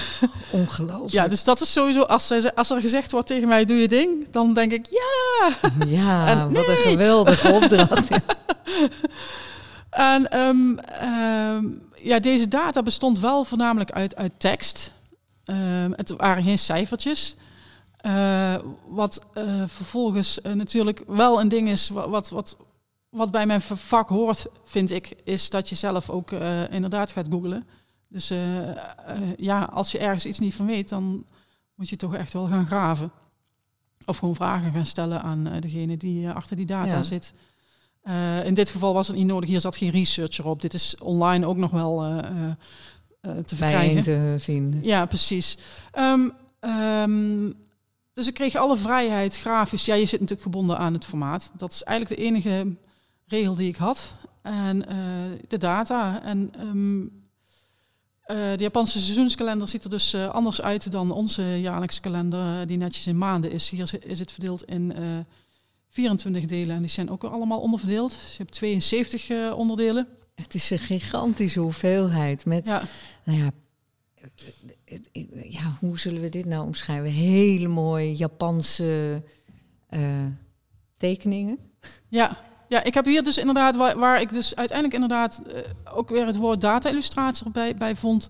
Ongelooflijk. 0.52 1.12
Ja, 1.12 1.28
dus 1.28 1.44
dat 1.44 1.60
is 1.60 1.72
sowieso, 1.72 2.02
als 2.02 2.30
er, 2.30 2.54
als 2.54 2.70
er 2.70 2.80
gezegd 2.80 3.10
wordt 3.10 3.26
tegen 3.26 3.48
mij, 3.48 3.64
doe 3.64 3.76
je 3.76 3.88
ding, 3.88 4.30
dan 4.30 4.54
denk 4.54 4.72
ik, 4.72 4.86
ja. 4.90 5.50
Ja, 5.86 6.26
en, 6.26 6.52
wat 6.52 6.68
een 6.68 6.76
geweldige 6.76 7.52
opdracht. 7.62 8.08
En 9.90 10.38
um, 10.38 10.78
um, 11.02 11.82
ja, 11.94 12.18
deze 12.18 12.48
data 12.48 12.82
bestond 12.82 13.18
wel 13.18 13.44
voornamelijk 13.44 13.90
uit, 13.90 14.16
uit 14.16 14.32
tekst. 14.36 14.92
Um, 15.44 15.92
het 15.96 16.14
waren 16.16 16.42
geen 16.42 16.58
cijfertjes. 16.58 17.36
Uh, 18.06 18.54
wat 18.88 19.26
uh, 19.34 19.62
vervolgens 19.66 20.38
uh, 20.42 20.52
natuurlijk 20.52 21.02
wel 21.06 21.40
een 21.40 21.48
ding 21.48 21.68
is 21.68 21.88
wat, 21.88 22.28
wat, 22.28 22.56
wat 23.08 23.30
bij 23.30 23.46
mijn 23.46 23.60
vak 23.60 24.08
hoort, 24.08 24.46
vind 24.64 24.90
ik, 24.90 25.12
is 25.24 25.50
dat 25.50 25.68
je 25.68 25.74
zelf 25.74 26.10
ook 26.10 26.30
inderdaad 26.70 27.12
gaat 27.12 27.26
googlen. 27.30 27.66
Dus 28.12 28.32
ja, 29.36 29.62
als 29.62 29.92
je 29.92 29.98
ergens 29.98 30.26
iets 30.26 30.38
niet 30.38 30.54
van 30.54 30.66
weet, 30.66 30.88
dan 30.88 31.24
moet 31.74 31.88
je 31.88 31.96
toch 31.96 32.14
echt 32.14 32.32
wel 32.32 32.46
gaan 32.46 32.66
graven. 32.66 33.10
Of 34.04 34.18
gewoon 34.18 34.34
vragen 34.34 34.72
gaan 34.72 34.86
stellen 34.86 35.22
aan 35.22 35.50
degene 35.60 35.96
die 35.96 36.30
achter 36.30 36.56
die 36.56 36.66
data 36.66 36.96
ja. 36.96 37.02
zit. 37.02 37.32
In 38.44 38.54
dit 38.54 38.70
geval 38.70 38.94
was 38.94 39.06
het 39.08 39.16
niet 39.16 39.26
nodig. 39.26 39.48
Hier 39.48 39.60
zat 39.60 39.76
geen 39.76 39.90
researcher 39.90 40.46
op. 40.46 40.60
Dit 40.60 40.74
is 40.74 40.96
online 40.98 41.46
ook 41.46 41.56
nog 41.56 41.70
wel 41.70 41.98
te 43.20 43.56
verkrijgen. 43.56 44.02
te 44.02 44.36
vinden. 44.38 44.82
Ja, 44.82 45.06
precies. 45.06 45.58
Um, 45.98 46.32
um, 46.60 47.54
dus 48.12 48.26
ik 48.26 48.34
kreeg 48.34 48.54
alle 48.54 48.76
vrijheid 48.76 49.38
grafisch. 49.38 49.84
Ja, 49.84 49.94
je 49.94 50.06
zit 50.06 50.20
natuurlijk 50.20 50.42
gebonden 50.42 50.78
aan 50.78 50.92
het 50.92 51.04
formaat. 51.04 51.52
Dat 51.56 51.72
is 51.72 51.82
eigenlijk 51.82 52.20
de 52.20 52.26
enige 52.26 52.76
regel 53.26 53.54
die 53.54 53.68
ik 53.68 53.76
had. 53.76 54.14
En 54.42 54.84
de 55.48 55.58
data. 55.58 56.22
En 56.22 56.52
um, 56.60 57.19
de 58.56 58.62
Japanse 58.62 59.00
seizoenskalender 59.00 59.68
ziet 59.68 59.84
er 59.84 59.90
dus 59.90 60.14
anders 60.14 60.62
uit 60.62 60.90
dan 60.90 61.10
onze 61.10 61.42
jaarlijkse 61.42 62.00
kalender, 62.00 62.66
die 62.66 62.76
netjes 62.76 63.06
in 63.06 63.18
maanden 63.18 63.50
is. 63.50 63.70
Hier 63.70 63.92
is 64.04 64.18
het 64.18 64.32
verdeeld 64.32 64.64
in 64.64 64.92
24 65.90 66.44
delen 66.44 66.76
en 66.76 66.80
die 66.82 66.90
zijn 66.90 67.10
ook 67.10 67.24
allemaal 67.24 67.60
onderverdeeld. 67.60 68.10
Dus 68.10 68.30
je 68.30 68.42
hebt 68.42 68.52
72 68.52 69.30
uh, 69.30 69.58
onderdelen. 69.58 70.08
Het 70.34 70.54
is 70.54 70.70
een 70.70 70.78
gigantische 70.78 71.60
hoeveelheid 71.60 72.44
met, 72.44 72.66
ja. 72.66 72.82
nou 73.24 73.38
ja, 73.38 73.50
ja, 75.48 75.76
hoe 75.80 75.98
zullen 75.98 76.22
we 76.22 76.28
dit 76.28 76.44
nou 76.44 76.66
omschrijven? 76.66 77.10
Hele 77.10 77.68
mooie 77.68 78.16
Japanse 78.16 79.22
tekeningen. 80.96 81.58
Ja, 82.08 82.38
ja, 82.70 82.82
ik 82.84 82.94
heb 82.94 83.04
hier 83.04 83.22
dus 83.22 83.38
inderdaad, 83.38 83.76
waar, 83.76 84.20
ik 84.20 84.32
dus 84.32 84.54
uiteindelijk 84.56 85.02
inderdaad 85.02 85.42
uh, 85.46 85.54
ook 85.96 86.08
weer 86.08 86.26
het 86.26 86.36
woord 86.36 86.60
data-illustrator 86.60 87.50
bij, 87.50 87.74
bij 87.74 87.96
vond 87.96 88.28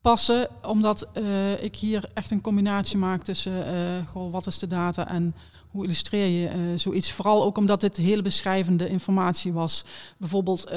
passen, 0.00 0.48
omdat 0.62 1.06
uh, 1.14 1.62
ik 1.62 1.76
hier 1.76 2.10
echt 2.14 2.30
een 2.30 2.40
combinatie 2.40 2.98
maak 2.98 3.22
tussen 3.22 3.64
goh, 4.06 4.32
wat 4.32 4.46
is 4.46 4.58
de 4.58 4.66
data 4.66 5.08
en 5.08 5.34
hoe 5.70 5.84
illustreer 5.84 6.26
je 6.26 6.78
zoiets? 6.78 7.12
Vooral 7.12 7.44
ook 7.44 7.56
omdat 7.56 7.80
dit 7.80 7.96
hele 7.96 8.22
beschrijvende 8.22 8.88
informatie 8.88 9.52
was. 9.52 9.84
Bijvoorbeeld 10.18 10.70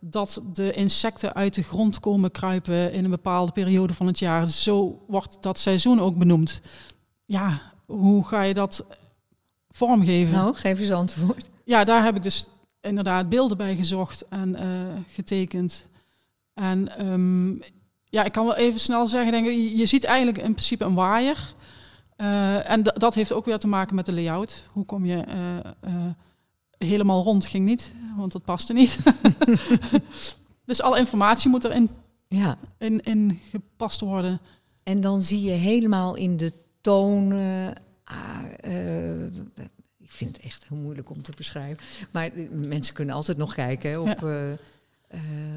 dat 0.00 0.42
de 0.52 0.72
insecten 0.72 1.34
uit 1.34 1.54
de 1.54 1.62
grond 1.62 2.00
komen 2.00 2.30
kruipen 2.30 2.92
in 2.92 3.04
een 3.04 3.10
bepaalde 3.10 3.52
periode 3.52 3.94
van 3.94 4.06
het 4.06 4.18
jaar. 4.18 4.46
Zo 4.46 5.04
wordt 5.06 5.36
dat 5.40 5.58
seizoen 5.58 6.00
ook 6.00 6.16
benoemd. 6.16 6.60
Ja, 7.24 7.60
hoe 7.86 8.26
ga 8.26 8.42
je 8.42 8.54
dat 8.54 8.84
vormgeven? 9.70 10.34
Nou, 10.34 10.54
geef 10.54 10.80
eens 10.80 10.90
antwoord. 10.90 11.48
Ja, 11.68 11.84
daar 11.84 12.04
heb 12.04 12.16
ik 12.16 12.22
dus 12.22 12.48
inderdaad 12.80 13.28
beelden 13.28 13.56
bij 13.56 13.76
gezocht 13.76 14.28
en 14.28 14.48
uh, 14.48 15.00
getekend. 15.08 15.86
En 16.54 17.06
um, 17.06 17.62
ja, 18.04 18.24
ik 18.24 18.32
kan 18.32 18.44
wel 18.44 18.56
even 18.56 18.80
snel 18.80 19.06
zeggen, 19.06 19.32
denk 19.32 19.46
ik, 19.46 19.78
je 19.78 19.86
ziet 19.86 20.04
eigenlijk 20.04 20.38
in 20.38 20.52
principe 20.52 20.84
een 20.84 20.94
waaier. 20.94 21.54
Uh, 22.16 22.70
en 22.70 22.82
dat 22.82 23.14
heeft 23.14 23.32
ook 23.32 23.44
weer 23.44 23.58
te 23.58 23.66
maken 23.66 23.94
met 23.94 24.06
de 24.06 24.12
layout. 24.12 24.64
Hoe 24.72 24.84
kom 24.84 25.04
je 25.04 25.24
uh, 25.28 25.92
uh, 25.92 26.06
helemaal 26.78 27.22
rond? 27.22 27.46
Ging 27.46 27.64
niet, 27.64 27.92
want 28.16 28.32
dat 28.32 28.44
paste 28.44 28.72
niet. 28.72 28.98
dus 30.66 30.82
alle 30.82 30.98
informatie 30.98 31.50
moet 31.50 31.64
erin 31.64 31.90
ja. 32.28 32.56
in, 32.78 33.00
in 33.00 33.40
gepast 33.50 34.00
worden. 34.00 34.40
En 34.82 35.00
dan 35.00 35.22
zie 35.22 35.42
je 35.42 35.50
helemaal 35.50 36.14
in 36.14 36.36
de 36.36 36.52
tonen. 36.80 37.74
Ik 40.08 40.14
vind 40.14 40.36
het 40.36 40.44
echt 40.44 40.66
heel 40.68 40.78
moeilijk 40.78 41.10
om 41.10 41.22
te 41.22 41.32
beschrijven. 41.36 41.78
Maar 42.10 42.30
mensen 42.50 42.94
kunnen 42.94 43.14
altijd 43.14 43.38
nog 43.38 43.54
kijken 43.54 44.00
op. 44.00 44.20
Ja. 44.20 44.56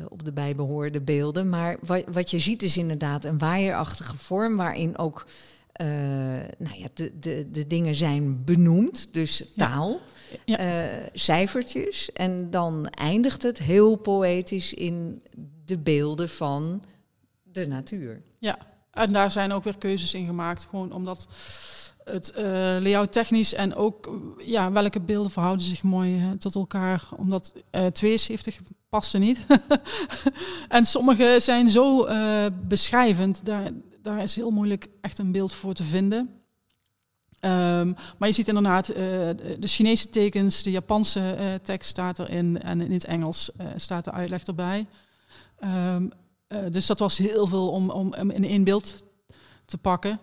op 0.09 0.25
de 0.25 0.33
bijbehoorde 0.33 1.01
beelden. 1.01 1.49
Maar 1.49 1.77
wat, 1.81 2.03
wat 2.11 2.31
je 2.31 2.39
ziet 2.39 2.63
is 2.63 2.77
inderdaad 2.77 3.25
een 3.25 3.37
waaierachtige 3.37 4.17
vorm 4.17 4.55
waarin 4.55 4.97
ook 4.97 5.25
uh, 5.81 5.87
nou 6.57 6.79
ja, 6.79 6.87
de, 6.93 7.19
de, 7.19 7.47
de 7.51 7.67
dingen 7.67 7.95
zijn 7.95 8.43
benoemd, 8.43 9.07
dus 9.11 9.43
taal, 9.55 9.99
ja. 10.45 10.57
Ja. 10.57 10.99
Uh, 10.99 11.05
cijfertjes. 11.13 12.11
En 12.11 12.49
dan 12.49 12.87
eindigt 12.87 13.43
het 13.43 13.57
heel 13.57 13.95
poëtisch 13.95 14.73
in 14.73 15.23
de 15.65 15.77
beelden 15.77 16.29
van 16.29 16.83
de 17.43 17.67
natuur. 17.67 18.21
Ja, 18.37 18.57
en 18.91 19.11
daar 19.11 19.31
zijn 19.31 19.51
ook 19.51 19.63
weer 19.63 19.77
keuzes 19.77 20.13
in 20.13 20.25
gemaakt. 20.25 20.67
Gewoon 20.69 20.91
omdat 20.91 21.27
het 22.03 22.33
uh, 22.37 22.43
layout 22.79 23.11
technisch 23.11 23.53
en 23.53 23.75
ook 23.75 24.09
ja, 24.37 24.71
welke 24.71 24.99
beelden 24.99 25.31
verhouden 25.31 25.65
zich 25.65 25.83
mooi 25.83 26.35
tot 26.37 26.55
elkaar. 26.55 27.07
Omdat 27.17 27.53
72 27.91 28.59
paste 28.89 29.17
niet. 29.17 29.45
en 30.67 30.85
sommige 30.85 31.37
zijn 31.39 31.69
zo 31.69 32.07
beschrijvend. 32.67 33.45
Daar, 33.45 33.69
daar 34.01 34.21
is 34.21 34.35
heel 34.35 34.51
moeilijk 34.51 34.87
echt 35.01 35.17
een 35.17 35.31
beeld 35.31 35.53
voor 35.53 35.73
te 35.73 35.83
vinden. 35.83 36.41
Um, 37.45 37.95
maar 38.17 38.27
je 38.27 38.33
ziet 38.33 38.47
inderdaad 38.47 38.89
uh, 38.89 38.95
de 38.95 39.67
Chinese 39.67 40.09
tekens, 40.09 40.63
de 40.63 40.71
Japanse 40.71 41.35
uh, 41.39 41.53
tekst 41.53 41.89
staat 41.89 42.19
erin 42.19 42.61
en 42.61 42.81
in 42.81 42.91
het 42.91 43.05
Engels 43.05 43.51
uh, 43.61 43.67
staat 43.75 44.03
de 44.03 44.11
uitleg 44.11 44.43
erbij. 44.43 44.85
Um, 45.63 46.11
dus 46.71 46.85
dat 46.85 46.99
was 46.99 47.17
heel 47.17 47.47
veel 47.47 47.69
om, 47.69 47.89
om, 47.89 48.13
om, 48.13 48.31
in 48.31 48.63
beeld 48.63 49.05
te 49.65 49.77
pakken. 49.77 50.19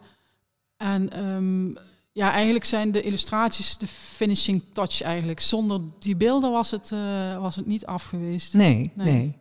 En 0.77 1.25
um, 1.25 1.77
ja, 2.13 2.33
eigenlijk 2.33 2.65
zijn 2.65 2.91
de 2.91 3.03
illustraties 3.03 3.79
de 3.79 3.87
finishing 3.87 4.65
touch 4.73 5.03
eigenlijk. 5.03 5.41
Zonder 5.41 5.81
die 5.99 6.17
beelden 6.17 6.51
was 6.51 6.71
het, 6.71 6.91
was 7.39 7.57
het 7.57 7.67
niet 7.67 7.87
af 7.87 8.05
geweest. 8.05 8.55
nee. 8.55 8.93
nee. 8.95 9.13
nee. 9.13 9.37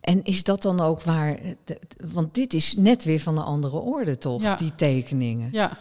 En 0.00 0.24
is 0.24 0.44
dat 0.44 0.62
dan 0.62 0.80
ook 0.80 1.02
waar, 1.02 1.38
want 2.12 2.34
dit 2.34 2.54
is 2.54 2.76
net 2.76 3.04
weer 3.04 3.20
van 3.20 3.38
een 3.38 3.44
andere 3.44 3.76
orde 3.76 4.18
toch, 4.18 4.56
die 4.56 4.74
tekeningen. 4.74 5.48
Ja. 5.52 5.78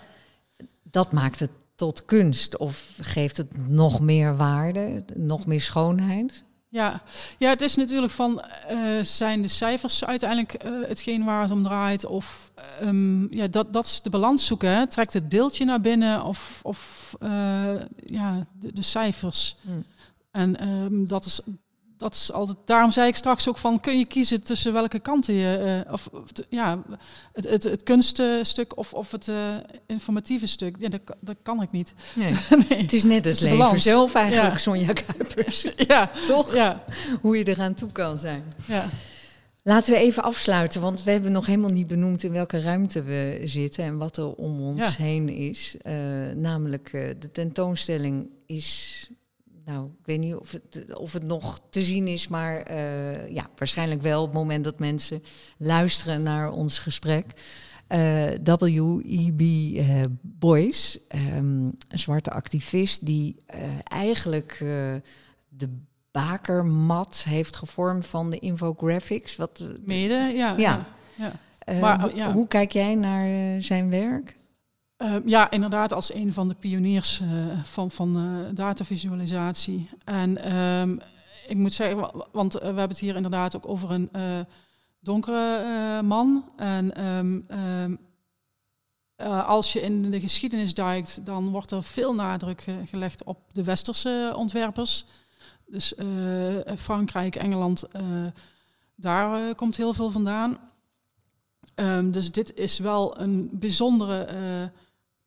Dat 0.84 1.12
maakt 1.12 1.40
het 1.40 1.52
tot 1.76 2.06
kunst 2.06 2.58
of 2.58 2.98
geeft 3.02 3.38
het 3.38 3.68
nog 3.68 4.00
meer 4.00 4.38
waarde, 4.38 5.04
nog 5.16 5.46
meer 5.46 5.62
schoonheid? 5.62 6.44
Ja. 6.72 7.02
ja, 7.38 7.50
het 7.50 7.62
is 7.62 7.76
natuurlijk 7.76 8.12
van, 8.12 8.44
uh, 8.72 9.04
zijn 9.04 9.42
de 9.42 9.48
cijfers 9.48 10.06
uiteindelijk 10.06 10.66
uh, 10.66 10.88
hetgeen 10.88 11.24
waar 11.24 11.42
het 11.42 11.52
om 11.52 11.64
draait? 11.64 12.06
Of 12.06 12.52
um, 12.84 13.28
ja, 13.34 13.48
dat, 13.48 13.74
dat 13.74 13.86
is 13.86 14.02
de 14.02 14.10
balans 14.10 14.46
zoeken. 14.46 14.70
Hè? 14.70 14.88
Trekt 14.88 15.14
het 15.14 15.30
beeldje 15.30 15.66
naar 15.66 15.82
binnen 15.82 16.24
of, 16.24 16.60
of 16.64 17.14
uh, 17.24 17.30
ja, 18.06 18.46
de, 18.60 18.74
de 18.74 18.82
cijfers? 18.82 19.56
Hmm. 19.62 19.86
En 20.32 20.68
um, 20.68 21.08
dat 21.08 21.26
is 21.26 21.42
dat 22.02 22.14
is 22.14 22.32
altijd, 22.32 22.58
daarom 22.66 22.92
zei 22.92 23.08
ik 23.08 23.16
straks 23.16 23.48
ook 23.48 23.58
van, 23.58 23.80
kun 23.80 23.98
je 23.98 24.08
kiezen 24.08 24.44
tussen 24.44 24.74
welke 24.74 25.00
kanten 25.00 25.34
je, 25.34 25.84
uh, 25.86 25.94
of 25.94 26.10
ja, 26.50 26.84
het, 27.34 27.50
het, 27.50 27.64
het 27.64 27.84
kunststuk 27.84 28.78
of, 28.78 28.94
of 28.94 29.12
het 29.12 29.28
uh, 29.28 29.56
informatieve 29.88 30.48
stuk. 30.48 30.76
Ja, 30.80 30.90
dat, 30.90 31.02
dat 31.20 31.36
kan 31.44 31.62
ik 31.62 31.72
niet. 31.72 31.94
Nee. 32.14 32.36
nee. 32.70 32.82
Het 32.82 32.94
is 32.94 33.04
net 33.04 33.26
het, 33.26 33.26
het 33.26 33.42
leven 33.42 33.58
balans. 33.58 33.84
zelf 33.84 34.14
eigenlijk, 34.14 34.54
ja. 34.54 34.58
Sonja 34.58 34.94
Kuipers. 34.94 35.66
ja. 35.88 36.12
Toch? 36.28 36.54
Ja. 36.54 36.84
Hoe 37.22 37.38
je 37.38 37.48
eraan 37.48 37.74
toe 37.74 37.92
kan 37.92 38.20
zijn. 38.20 38.44
Ja. 38.66 38.86
Laten 39.64 39.94
we 39.94 40.00
even 40.00 40.24
afsluiten, 40.24 40.82
want 40.82 41.04
we 41.04 41.12
hebben 41.12 41.32
nog 41.32 41.46
helemaal 41.46 41.70
niet 41.70 41.88
benoemd 41.88 42.24
in 42.24 42.32
welke 42.32 42.62
ruimte 42.62 43.04
we 43.04 43.42
zitten 43.46 43.84
en 43.84 43.98
wat 43.98 44.18
er 44.18 44.34
om 44.34 44.62
ons 44.62 44.82
ja. 44.82 45.04
heen 45.04 45.30
is. 45.30 45.76
Uh, 45.84 45.94
namelijk, 46.36 46.92
de 46.92 47.32
tentoonstelling 47.32 48.30
is 48.46 49.10
nou, 49.66 49.86
ik 49.86 50.06
weet 50.06 50.20
niet 50.20 50.36
of 50.36 50.52
het, 50.52 50.96
of 50.96 51.14
het 51.14 51.24
nog 51.24 51.60
te 51.70 51.82
zien 51.82 52.08
is, 52.08 52.28
maar 52.28 52.72
uh, 52.72 53.30
ja, 53.30 53.50
waarschijnlijk 53.58 54.02
wel 54.02 54.22
op 54.22 54.28
het 54.28 54.38
moment 54.38 54.64
dat 54.64 54.80
mensen 54.80 55.24
luisteren 55.58 56.24
naar 56.24 56.52
ons 56.52 56.80
gesprek. 56.80 57.26
Uh, 57.90 58.30
W.E.B. 58.44 59.42
Uh, 59.42 60.04
Boyce, 60.22 61.02
um, 61.16 61.72
een 61.88 62.00
zwarte 62.00 62.32
activist 62.32 63.06
die 63.06 63.36
eigenlijk 63.84 64.58
de 65.50 65.70
bakermat 66.12 67.24
heeft 67.28 67.56
gevormd 67.56 68.06
van 68.06 68.30
de 68.30 68.40
infographics. 68.40 69.36
Wat, 69.36 69.64
Mede, 69.86 70.14
ja. 70.14 70.56
ja. 70.58 70.86
ja. 71.16 71.34
maar, 71.80 72.16
ja. 72.16 72.32
Hoe 72.34 72.48
kijk 72.48 72.72
jij 72.72 72.96
naar 72.96 73.62
zijn 73.62 73.90
werk? 73.90 74.40
Uh, 75.02 75.16
ja, 75.26 75.52
inderdaad, 75.52 75.94
als 75.94 76.14
een 76.14 76.34
van 76.34 76.48
de 76.48 76.54
pioniers 76.54 77.20
uh, 77.20 77.30
van, 77.64 77.92
van 77.92 78.18
uh, 78.18 78.46
datavisualisatie. 78.54 79.90
En 80.04 80.56
um, 80.56 81.00
ik 81.48 81.58
moet 81.58 81.74
zeggen, 81.74 82.12
want 82.32 82.54
we 82.54 82.66
hebben 82.66 82.88
het 82.88 83.00
hier 83.00 83.16
inderdaad 83.16 83.56
ook 83.56 83.68
over 83.68 83.92
een 83.92 84.10
donkere 85.00 86.02
man. 86.02 86.52
En 86.56 87.06
um, 87.06 87.48
als 89.46 89.74
je 89.74 89.82
in 89.82 90.12
de 90.12 90.20
geschiedenis 90.20 90.74
duikt, 90.74 91.26
dan 91.26 91.50
wordt 91.50 91.72
er 91.72 91.84
veel 91.84 92.14
nadruk 92.14 92.66
gelegd 92.86 93.24
op 93.24 93.38
de 93.52 93.64
westerse 93.64 94.34
ontwerpers. 94.36 95.06
Dus 95.66 95.94
Frankrijk, 96.78 97.36
Engeland, 97.36 97.84
daar 98.96 99.56
komt 99.56 99.78
heel 99.78 99.94
veel 99.94 100.12
vandaan. 100.12 100.58
dus 102.12 102.32
dit 102.32 102.54
is 102.54 102.80
wel 102.80 103.20
een 103.20 103.50
bijzondere 103.52 104.28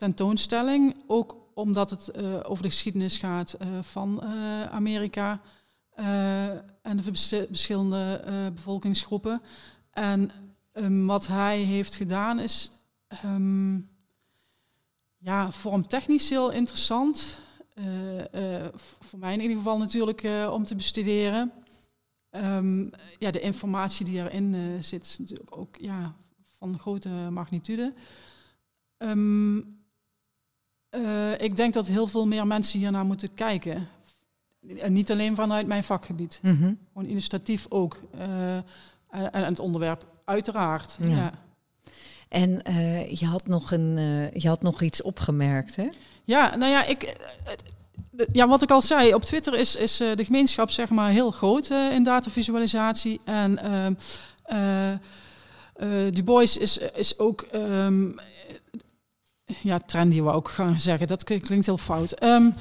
tentoonstelling. 0.05 0.97
Ook 1.07 1.37
omdat 1.55 1.91
het 1.91 2.11
uh, 2.17 2.41
over 2.43 2.63
de 2.63 2.71
geschiedenis 2.71 3.19
gaat 3.19 3.57
uh, 3.63 3.83
van 3.83 4.21
uh, 4.25 4.63
Amerika 4.65 5.41
en 6.83 6.97
de 6.97 7.03
verschillende 7.03 8.23
bevolkingsgroepen. 8.55 9.43
En 9.91 10.31
um, 10.73 11.07
wat 11.07 11.27
hij 11.27 11.59
heeft 11.59 11.95
gedaan 11.95 12.39
is 12.39 12.71
um, 13.25 13.89
ja, 15.19 15.51
vormtechnisch 15.53 16.31
heel 16.31 16.51
interessant. 16.51 17.41
voor 19.01 19.19
mij 19.19 19.33
in 19.33 19.41
ieder 19.41 19.57
geval 19.57 19.79
natuurlijk 19.79 20.27
om 20.51 20.65
te 20.65 20.75
bestuderen. 20.75 21.53
Um, 22.31 22.91
ja, 23.19 23.31
de 23.31 23.41
informatie 23.41 24.05
die 24.07 24.19
erin 24.19 24.83
zit 24.83 25.17
natuurlijk 25.19 25.57
ook 25.57 25.77
ja, 25.77 26.15
van 26.59 26.79
grote 26.79 27.09
magnitude. 27.09 27.95
Uh, 30.97 31.41
ik 31.41 31.57
denk 31.57 31.75
dat 31.75 31.87
heel 31.87 32.07
veel 32.07 32.27
meer 32.27 32.47
mensen 32.47 32.79
hiernaar 32.79 33.05
moeten 33.05 33.35
kijken. 33.35 33.89
En 34.79 34.93
niet 34.93 35.11
alleen 35.11 35.35
vanuit 35.35 35.67
mijn 35.67 35.85
vakgebied. 35.85 36.39
Mm 36.43 36.59
-hmm. 36.59 36.79
Gewoon 36.93 37.09
illustratief 37.09 37.67
ook. 37.69 38.01
Uh, 38.15 38.55
en, 38.55 39.33
en, 39.33 39.45
het 39.45 39.59
onderwerp 39.59 40.07
uiteraard. 40.25 40.97
Ja. 41.05 41.17
ja. 41.17 41.33
En 42.29 42.63
uh, 42.69 43.11
je, 43.11 43.27
had 43.27 43.47
nog 43.47 43.73
een, 43.73 43.97
je 44.33 44.49
had 44.49 44.63
nog 44.63 44.83
iets 44.83 45.03
opgemerkt, 45.03 45.77
hè? 45.77 45.89
Ja, 46.25 46.57
nou 46.57 46.71
ja, 46.71 46.85
ik, 46.85 47.17
ja, 48.33 48.49
wat 48.49 48.63
ik 48.63 48.71
al 48.71 48.83
zei, 48.83 49.15
op 49.15 49.23
Twitter 49.23 49.55
is, 49.55 49.77
is 49.77 49.97
de 49.97 50.25
gemeenschap 50.25 50.71
zeg 50.71 50.91
maar 50.91 51.11
heel 51.11 51.31
groot 51.31 51.71
in 51.71 52.03
datavisualisatie. 52.03 53.21
En 53.25 53.59
uh, 55.83 56.13
Du 56.13 56.23
Bois 56.23 56.57
is, 56.57 56.79
is 56.79 57.19
ook 57.19 57.47
um, 57.55 58.21
ja, 59.45 59.79
trendy 59.79 60.21
wou 60.21 60.39
ik 60.39 60.49
gaan 60.49 60.81
zeggen, 60.81 61.07
dat 61.07 61.25
klinkt 61.25 61.67
heel 61.67 61.79
fout. 61.79 62.23
Um, 62.23 62.55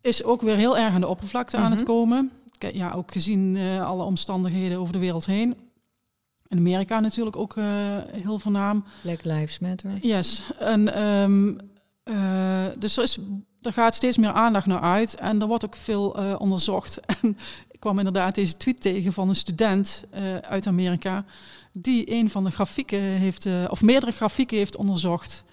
is 0.00 0.24
ook 0.24 0.40
weer 0.40 0.56
heel 0.56 0.78
erg 0.78 0.94
aan 0.94 1.00
de 1.00 1.08
oppervlakte 1.08 1.56
aan 1.56 1.70
het 1.70 1.80
mhm. 1.80 1.88
komen. 1.88 2.30
Ja, 2.72 2.92
ook 2.92 3.12
gezien 3.12 3.54
uh, 3.54 3.86
alle 3.86 4.04
omstandigheden 4.04 4.78
over 4.78 4.92
de 4.92 4.98
wereld 4.98 5.26
heen. 5.26 5.56
In 6.46 6.58
Amerika 6.58 7.00
natuurlijk 7.00 7.36
ook 7.36 7.56
uh, 7.56 7.64
heel 8.22 8.38
voornaam. 8.38 8.84
Black 9.02 9.24
Lives 9.24 9.58
Matter. 9.58 9.90
Yes. 10.00 10.44
En, 10.58 11.02
um, 11.02 11.58
uh, 12.04 12.66
dus 12.78 12.96
er, 12.96 13.02
is, 13.02 13.18
er 13.62 13.72
gaat 13.72 13.94
steeds 13.94 14.16
meer 14.16 14.32
aandacht 14.32 14.66
naar 14.66 14.80
uit 14.80 15.14
en 15.14 15.40
er 15.40 15.46
wordt 15.46 15.64
ook 15.64 15.76
veel 15.76 16.08
onderzocht. 16.38 17.00
En 17.22 17.36
ik 17.70 17.80
kwam 17.80 17.98
inderdaad 17.98 18.34
deze 18.34 18.56
tweet 18.56 18.80
tegen 18.80 19.12
van 19.12 19.28
een 19.28 19.34
student 19.34 20.04
uit 20.40 20.66
Amerika 20.66 21.24
die 21.72 22.12
een 22.12 22.30
van 22.30 22.44
de 22.44 22.50
grafieken 22.50 23.00
heeft, 23.00 23.46
of 23.68 23.82
meerdere 23.82 24.12
grafieken 24.12 24.56
heeft 24.56 24.76
onderzocht 24.76 25.44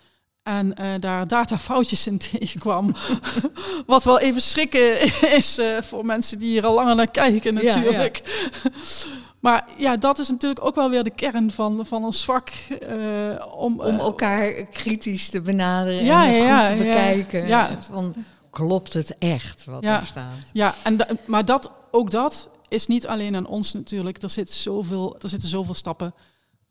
en 0.49 0.73
uh, 0.79 0.87
daar 0.99 1.27
datafoutjes 1.27 2.07
in 2.07 2.17
tegenkwam. 2.31 2.95
Wat 3.85 4.03
wel 4.03 4.19
even 4.19 4.41
schrikken 4.41 5.01
is 5.35 5.59
uh, 5.59 5.81
voor 5.81 6.05
mensen 6.05 6.39
die 6.39 6.49
hier 6.49 6.65
al 6.65 6.73
langer 6.73 6.95
naar 6.95 7.11
kijken 7.11 7.53
natuurlijk. 7.53 8.21
Ja, 8.25 8.49
ja. 8.63 8.69
maar 9.45 9.67
ja, 9.77 9.95
dat 9.95 10.19
is 10.19 10.29
natuurlijk 10.29 10.65
ook 10.65 10.75
wel 10.75 10.89
weer 10.89 11.03
de 11.03 11.09
kern 11.09 11.51
van, 11.51 11.85
van 11.85 12.03
ons 12.03 12.25
vak. 12.25 12.49
Uh, 12.89 13.45
om, 13.55 13.81
om 13.81 13.99
elkaar 13.99 14.51
kritisch 14.65 15.29
te 15.29 15.41
benaderen 15.41 16.03
ja, 16.03 16.25
en 16.25 16.33
ja, 16.33 16.65
goed 16.65 16.77
te 16.77 16.83
bekijken. 16.83 17.47
Ja, 17.47 17.77
Van, 17.81 18.13
klopt 18.51 18.93
het 18.93 19.15
echt 19.17 19.65
wat 19.65 19.85
er 19.85 20.05
staat? 20.05 20.49
Ja, 20.53 20.73
en 20.83 20.97
maar 21.25 21.45
dat, 21.45 21.71
ook 21.91 22.11
dat 22.11 22.49
is 22.67 22.87
niet 22.87 23.07
alleen 23.07 23.35
aan 23.35 23.47
ons 23.47 23.73
natuurlijk. 23.73 24.23
Er, 24.23 24.29
zit 24.29 24.51
zoveel, 24.51 25.15
er 25.19 25.29
zitten 25.29 25.49
zoveel 25.49 25.73
stappen 25.73 26.13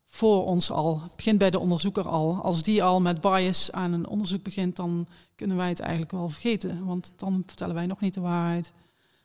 voor 0.08 0.44
ons 0.44 0.70
al. 0.70 1.00
Het 1.02 1.16
begint 1.16 1.38
bij 1.38 1.50
de 1.50 1.58
onderzoeker 1.58 2.08
al. 2.08 2.40
Als 2.42 2.62
die 2.62 2.82
al 2.82 3.00
met 3.00 3.20
bias 3.20 3.72
aan 3.72 3.92
een 3.92 4.06
onderzoek 4.06 4.42
begint, 4.42 4.76
dan 4.76 5.06
kunnen 5.36 5.56
wij 5.56 5.68
het 5.68 5.80
eigenlijk 5.80 6.10
wel 6.10 6.28
vergeten. 6.28 6.84
Want 6.84 7.12
dan 7.16 7.42
vertellen 7.46 7.74
wij 7.74 7.86
nog 7.86 8.00
niet 8.00 8.14
de 8.14 8.20
waarheid. 8.20 8.72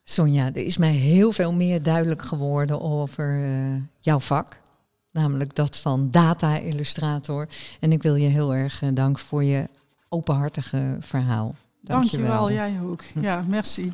Sonja, 0.03 0.45
er 0.45 0.65
is 0.65 0.77
mij 0.77 0.91
heel 0.91 1.31
veel 1.31 1.53
meer 1.53 1.83
duidelijk 1.83 2.21
geworden 2.21 2.81
over 2.81 3.39
uh, 3.39 3.81
jouw 3.99 4.19
vak. 4.19 4.61
Namelijk 5.11 5.55
dat 5.55 5.77
van 5.77 6.09
data-illustrator. 6.09 7.47
En 7.79 7.91
ik 7.91 8.01
wil 8.01 8.15
je 8.15 8.27
heel 8.27 8.53
erg 8.53 8.81
uh, 8.81 8.89
danken 8.93 9.23
voor 9.23 9.43
je 9.43 9.67
openhartige 10.09 10.97
verhaal. 10.99 11.53
Dank 11.81 12.03
je 12.03 12.21
wel, 12.21 12.51
jij 12.51 12.81
ook. 12.81 13.03
Ja, 13.15 13.43
merci. 13.47 13.93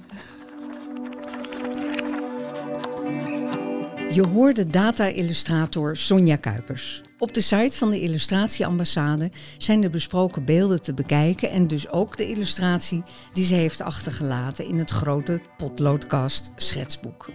Je 4.12 4.28
hoorde 4.28 4.66
data-illustrator 4.66 5.98
Sonja 5.98 6.36
Kuipers. 6.36 7.02
Op 7.18 7.34
de 7.34 7.42
site 7.42 7.78
van 7.78 7.90
de 7.90 8.02
Illustratieambassade 8.02 9.32
zijn 9.58 9.82
de 9.82 9.90
besproken 9.90 10.46
beelden 10.46 10.82
te 10.82 10.94
bekijken 10.94 11.50
en 11.50 11.68
dus 11.68 11.90
ook 11.90 12.18
de 12.18 12.28
illustratie 12.28 13.04
die 13.34 13.46
ze 13.46 13.56
heeft 13.56 13.82
achtergelaten 13.82 14.68
in 14.68 14.78
het 14.78 14.90
grote 14.90 15.42
Potloodkast 15.58 16.52
schetsboek. 16.56 17.30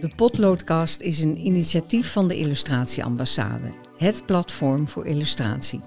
De 0.00 0.10
Potloodkast 0.16 1.00
is 1.00 1.20
een 1.20 1.46
initiatief 1.46 2.12
van 2.12 2.28
de 2.28 2.36
Illustratieambassade, 2.36 3.72
het 3.96 4.26
platform 4.26 4.88
voor 4.88 5.06
illustratie. 5.06 5.80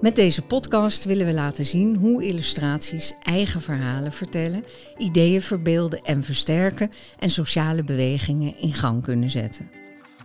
Met 0.00 0.16
deze 0.16 0.42
podcast 0.42 1.04
willen 1.04 1.26
we 1.26 1.32
laten 1.32 1.66
zien 1.66 1.96
hoe 1.96 2.24
illustraties 2.24 3.12
eigen 3.22 3.60
verhalen 3.60 4.12
vertellen, 4.12 4.64
ideeën 4.98 5.42
verbeelden 5.42 6.02
en 6.02 6.22
versterken 6.22 6.90
en 7.18 7.30
sociale 7.30 7.84
bewegingen 7.84 8.58
in 8.58 8.72
gang 8.72 9.02
kunnen 9.02 9.30
zetten. 9.30 9.70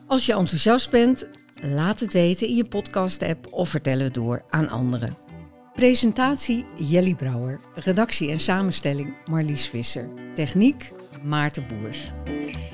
Als 0.07 0.25
je 0.25 0.33
enthousiast 0.33 0.89
bent, 0.89 1.27
laat 1.61 1.99
het 1.99 2.13
weten 2.13 2.47
in 2.47 2.55
je 2.55 2.67
podcast-app 2.67 3.47
of 3.51 3.69
vertel 3.69 3.99
het 3.99 4.13
door 4.13 4.43
aan 4.49 4.69
anderen. 4.69 5.17
Presentatie 5.73 6.65
Jelly 6.75 7.15
Brouwer, 7.15 7.59
redactie 7.73 8.29
en 8.29 8.39
samenstelling 8.39 9.13
Marlies 9.25 9.67
Visser, 9.67 10.07
techniek 10.33 10.91
Maarten 11.23 11.65
Boers. 11.67 12.11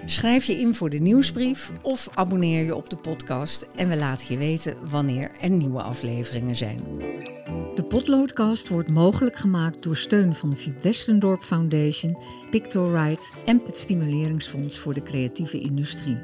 Schrijf 0.05 0.45
je 0.45 0.59
in 0.59 0.75
voor 0.75 0.89
de 0.89 0.99
nieuwsbrief 0.99 1.71
of 1.81 2.09
abonneer 2.13 2.63
je 2.63 2.75
op 2.75 2.89
de 2.89 2.97
podcast 2.97 3.67
en 3.75 3.89
we 3.89 3.97
laten 3.97 4.25
je 4.29 4.37
weten 4.37 4.89
wanneer 4.89 5.31
er 5.39 5.49
nieuwe 5.49 5.81
afleveringen 5.81 6.55
zijn. 6.55 6.81
De 7.75 7.83
Potloodcast 7.87 8.67
wordt 8.67 8.89
mogelijk 8.89 9.35
gemaakt 9.35 9.83
door 9.83 9.95
steun 9.95 10.35
van 10.35 10.49
de 10.49 10.55
Fiep 10.55 10.81
Westendorp 10.81 11.41
Foundation, 11.41 12.17
Pictoright 12.49 13.33
en 13.45 13.61
het 13.65 13.77
Stimuleringsfonds 13.77 14.77
voor 14.77 14.93
de 14.93 15.03
Creatieve 15.03 15.59
Industrie. 15.59 16.17